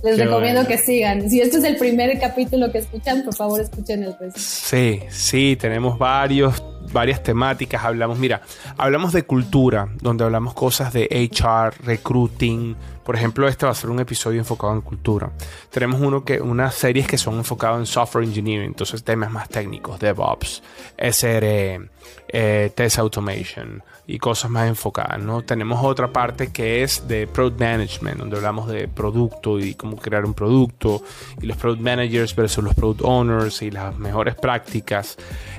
Les 0.03 0.17
recomiendo 0.17 0.65
que 0.65 0.79
sigan. 0.79 1.29
Si 1.29 1.41
este 1.41 1.57
es 1.57 1.63
el 1.63 1.77
primer 1.77 2.19
capítulo 2.19 2.71
que 2.71 2.79
escuchan, 2.79 3.21
por 3.21 3.35
favor 3.35 3.61
escuchen 3.61 4.01
el 4.01 4.17
resto. 4.17 4.39
Sí, 4.39 4.99
sí, 5.11 5.57
tenemos 5.61 5.99
varios, 5.99 6.59
varias 6.95 7.21
temáticas. 7.21 7.83
Hablamos, 7.83 8.17
mira, 8.17 8.41
hablamos 8.77 9.11
de 9.11 9.23
cultura, 9.23 9.89
donde 10.01 10.23
hablamos 10.23 10.53
cosas 10.53 10.93
de 10.93 11.07
HR, 11.11 11.85
recruiting, 11.85 12.75
por 13.03 13.15
ejemplo, 13.15 13.47
este 13.47 13.67
va 13.67 13.71
a 13.73 13.75
ser 13.75 13.91
un 13.91 13.99
episodio 13.99 14.39
enfocado 14.39 14.73
en 14.73 14.81
cultura. 14.81 15.29
Tenemos 15.69 16.01
uno 16.01 16.23
que, 16.23 16.41
unas 16.41 16.73
series 16.73 17.05
que 17.05 17.19
son 17.19 17.35
enfocadas 17.35 17.77
en 17.77 17.85
software 17.85 18.25
engineering, 18.25 18.65
entonces 18.65 19.03
temas 19.03 19.29
más 19.29 19.47
técnicos, 19.47 19.99
DevOps, 19.99 20.63
SRE, 20.97 21.89
eh, 22.27 22.71
test 22.75 22.99
automation 22.99 23.83
y 24.07 24.19
cosas 24.19 24.51
más 24.51 24.67
enfocadas. 24.67 25.19
¿no? 25.19 25.41
Tenemos 25.41 25.83
otra 25.83 26.11
parte 26.11 26.51
que 26.51 26.83
es 26.83 27.07
de 27.07 27.27
product 27.27 27.59
management, 27.59 28.17
donde 28.17 28.37
hablamos 28.37 28.67
de 28.67 28.87
producto 28.87 29.59
y 29.59 29.73
cómo 29.73 29.97
crear 29.97 30.25
un 30.25 30.33
producto, 30.33 31.01
y 31.41 31.45
los 31.45 31.57
product 31.57 31.81
managers 31.81 32.35
versus 32.35 32.63
los 32.63 32.75
product 32.75 33.01
owners 33.03 33.61
y 33.61 33.71
las 33.71 33.97
mejores 33.97 34.35
prácticas. 34.35 35.17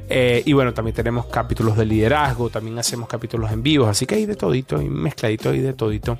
Eh, 0.09 0.43
y 0.45 0.53
bueno, 0.53 0.73
también 0.73 0.95
tenemos 0.95 1.27
capítulos 1.27 1.77
de 1.77 1.87
liderazgo, 1.87 2.51
también 2.51 2.79
hacemos 2.79 3.09
capítulos 3.09 3.51
en 3.51 3.63
vivo, 3.63 3.87
así 3.87 4.07
que 4.07 4.17
hay 4.17 4.27
de 4.27 4.37
todito, 4.37 4.81
y 4.81 4.89
mezcladito 4.89 5.55
y 5.55 5.61
de 5.61 5.73
todito 5.73 6.19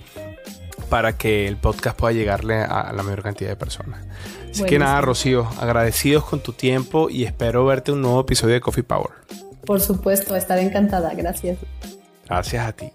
para 0.91 1.17
que 1.17 1.49
el 1.49 1.57
podcast 1.57 1.99
pueda 1.99 2.13
llegarle 2.13 2.59
a 2.63 2.93
la 2.93 3.03
mayor 3.03 3.23
cantidad 3.23 3.51
de 3.51 3.57
personas. 3.57 4.07
Así 4.51 4.65
que 4.65 4.79
nada, 4.79 5.01
Rocío, 5.03 5.47
agradecidos 5.59 6.25
con 6.25 6.41
tu 6.41 6.55
tiempo 6.55 7.11
y 7.11 7.25
espero 7.25 7.67
verte 7.67 7.93
un 7.93 8.01
nuevo 8.01 8.21
episodio 8.21 8.55
de 8.55 8.61
Coffee 8.63 8.85
Power. 8.85 9.11
Por 9.67 9.81
supuesto, 9.81 10.37
estaré 10.37 10.63
encantada. 10.63 11.13
Gracias. 11.15 11.59
Gracias 12.27 12.67
a 12.67 12.73
ti. 12.73 12.91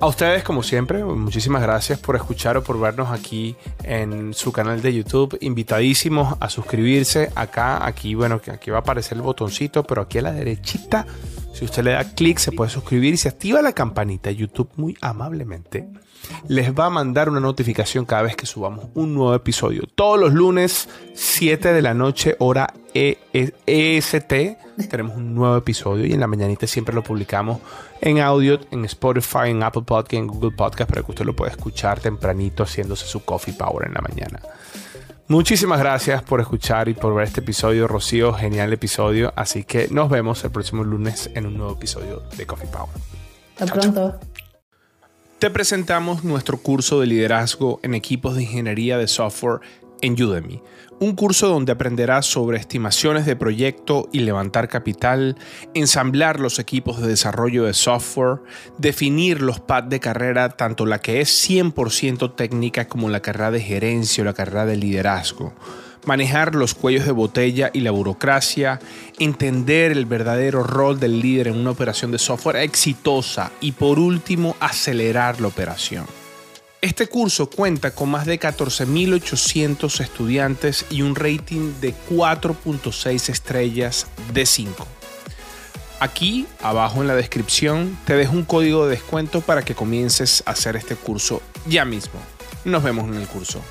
A 0.00 0.06
ustedes, 0.06 0.42
como 0.42 0.62
siempre, 0.62 1.04
muchísimas 1.04 1.62
gracias 1.62 1.98
por 2.00 2.16
escuchar 2.16 2.56
o 2.56 2.64
por 2.64 2.78
vernos 2.80 3.10
aquí 3.10 3.56
en 3.84 4.34
su 4.34 4.52
canal 4.52 4.82
de 4.82 4.92
YouTube. 4.92 5.38
Invitadísimos 5.40 6.36
a 6.40 6.50
suscribirse 6.50 7.30
acá, 7.36 7.86
aquí, 7.86 8.14
bueno, 8.14 8.40
aquí 8.52 8.70
va 8.70 8.78
a 8.78 8.80
aparecer 8.80 9.16
el 9.16 9.22
botoncito, 9.22 9.84
pero 9.84 10.02
aquí 10.02 10.18
a 10.18 10.22
la 10.22 10.32
derechita, 10.32 11.06
si 11.54 11.64
usted 11.64 11.84
le 11.84 11.92
da 11.92 12.04
clic, 12.04 12.38
se 12.38 12.52
puede 12.52 12.70
suscribir 12.70 13.14
y 13.14 13.16
se 13.16 13.28
activa 13.28 13.62
la 13.62 13.72
campanita. 13.72 14.30
YouTube 14.32 14.68
muy 14.76 14.96
amablemente 15.00 15.88
les 16.48 16.72
va 16.72 16.86
a 16.86 16.90
mandar 16.90 17.28
una 17.28 17.40
notificación 17.40 18.04
cada 18.04 18.22
vez 18.22 18.36
que 18.36 18.46
subamos 18.46 18.86
un 18.94 19.14
nuevo 19.14 19.34
episodio. 19.34 19.82
Todos 19.94 20.18
los 20.18 20.32
lunes, 20.32 20.88
7 21.14 21.72
de 21.72 21.82
la 21.82 21.94
noche, 21.94 22.36
hora 22.38 22.72
E-S-T, 22.94 24.58
tenemos 24.88 25.16
un 25.16 25.34
nuevo 25.34 25.56
episodio 25.56 26.06
y 26.06 26.12
en 26.12 26.20
la 26.20 26.26
mañanita 26.26 26.66
siempre 26.66 26.94
lo 26.94 27.02
publicamos 27.02 27.60
en 28.00 28.20
audio, 28.20 28.60
en 28.70 28.84
Spotify, 28.84 29.48
en 29.48 29.62
Apple 29.62 29.82
Podcast, 29.82 30.14
en 30.14 30.26
Google 30.26 30.52
Podcast, 30.52 30.90
para 30.90 31.02
que 31.02 31.10
usted 31.10 31.24
lo 31.24 31.34
pueda 31.34 31.50
escuchar 31.50 32.00
tempranito 32.00 32.62
haciéndose 32.62 33.06
su 33.06 33.24
coffee 33.24 33.54
power 33.54 33.86
en 33.86 33.94
la 33.94 34.00
mañana. 34.00 34.40
Muchísimas 35.26 35.78
gracias 35.78 36.22
por 36.22 36.40
escuchar 36.40 36.88
y 36.88 36.94
por 36.94 37.14
ver 37.14 37.24
este 37.24 37.40
episodio, 37.40 37.88
Rocío. 37.88 38.34
Genial 38.34 38.72
episodio. 38.74 39.32
Así 39.36 39.64
que 39.64 39.88
nos 39.90 40.10
vemos 40.10 40.44
el 40.44 40.50
próximo 40.50 40.84
lunes 40.84 41.30
en 41.34 41.46
un 41.46 41.56
nuevo 41.56 41.72
episodio 41.72 42.24
de 42.36 42.46
Coffee 42.46 42.68
Power. 42.68 42.90
Hasta 43.58 43.72
pronto. 43.72 44.20
Te 45.38 45.50
presentamos 45.50 46.24
nuestro 46.24 46.58
curso 46.58 47.00
de 47.00 47.06
liderazgo 47.06 47.80
en 47.82 47.94
equipos 47.94 48.36
de 48.36 48.42
ingeniería 48.42 48.96
de 48.98 49.08
software 49.08 49.60
en 50.00 50.20
Udemy 50.22 50.62
un 51.00 51.14
curso 51.14 51.48
donde 51.48 51.72
aprenderás 51.72 52.26
sobre 52.26 52.58
estimaciones 52.58 53.26
de 53.26 53.36
proyecto 53.36 54.08
y 54.12 54.20
levantar 54.20 54.68
capital, 54.68 55.36
ensamblar 55.74 56.40
los 56.40 56.58
equipos 56.58 57.00
de 57.00 57.08
desarrollo 57.08 57.64
de 57.64 57.74
software, 57.74 58.40
definir 58.78 59.42
los 59.42 59.60
pads 59.60 59.90
de 59.90 60.00
carrera, 60.00 60.50
tanto 60.50 60.86
la 60.86 61.00
que 61.00 61.20
es 61.20 61.48
100% 61.48 62.34
técnica 62.36 62.88
como 62.88 63.10
la 63.10 63.20
carrera 63.20 63.50
de 63.50 63.60
gerencia 63.60 64.22
o 64.22 64.24
la 64.24 64.34
carrera 64.34 64.66
de 64.66 64.76
liderazgo, 64.76 65.52
manejar 66.06 66.54
los 66.54 66.74
cuellos 66.74 67.06
de 67.06 67.12
botella 67.12 67.70
y 67.72 67.80
la 67.80 67.90
burocracia, 67.90 68.80
entender 69.18 69.92
el 69.92 70.06
verdadero 70.06 70.62
rol 70.62 71.00
del 71.00 71.20
líder 71.20 71.48
en 71.48 71.56
una 71.56 71.70
operación 71.70 72.10
de 72.10 72.18
software 72.18 72.56
exitosa 72.56 73.52
y 73.60 73.72
por 73.72 73.98
último 73.98 74.56
acelerar 74.60 75.40
la 75.40 75.48
operación. 75.48 76.06
Este 76.80 77.06
curso 77.06 77.48
cuenta 77.48 77.94
con 77.94 78.10
más 78.10 78.26
de 78.26 78.38
14.800 78.38 80.00
estudiantes 80.00 80.84
y 80.90 81.00
un 81.00 81.14
rating 81.14 81.72
de 81.80 81.94
4.6 82.10 83.30
estrellas 83.30 84.06
de 84.34 84.44
5. 84.44 84.86
Aquí, 86.00 86.46
abajo 86.60 87.00
en 87.00 87.08
la 87.08 87.14
descripción, 87.14 87.96
te 88.04 88.14
dejo 88.14 88.34
un 88.34 88.44
código 88.44 88.84
de 88.84 88.96
descuento 88.96 89.40
para 89.40 89.62
que 89.62 89.74
comiences 89.74 90.42
a 90.44 90.50
hacer 90.50 90.76
este 90.76 90.96
curso 90.96 91.40
ya 91.66 91.86
mismo. 91.86 92.20
Nos 92.66 92.82
vemos 92.82 93.08
en 93.08 93.14
el 93.14 93.26
curso. 93.26 93.62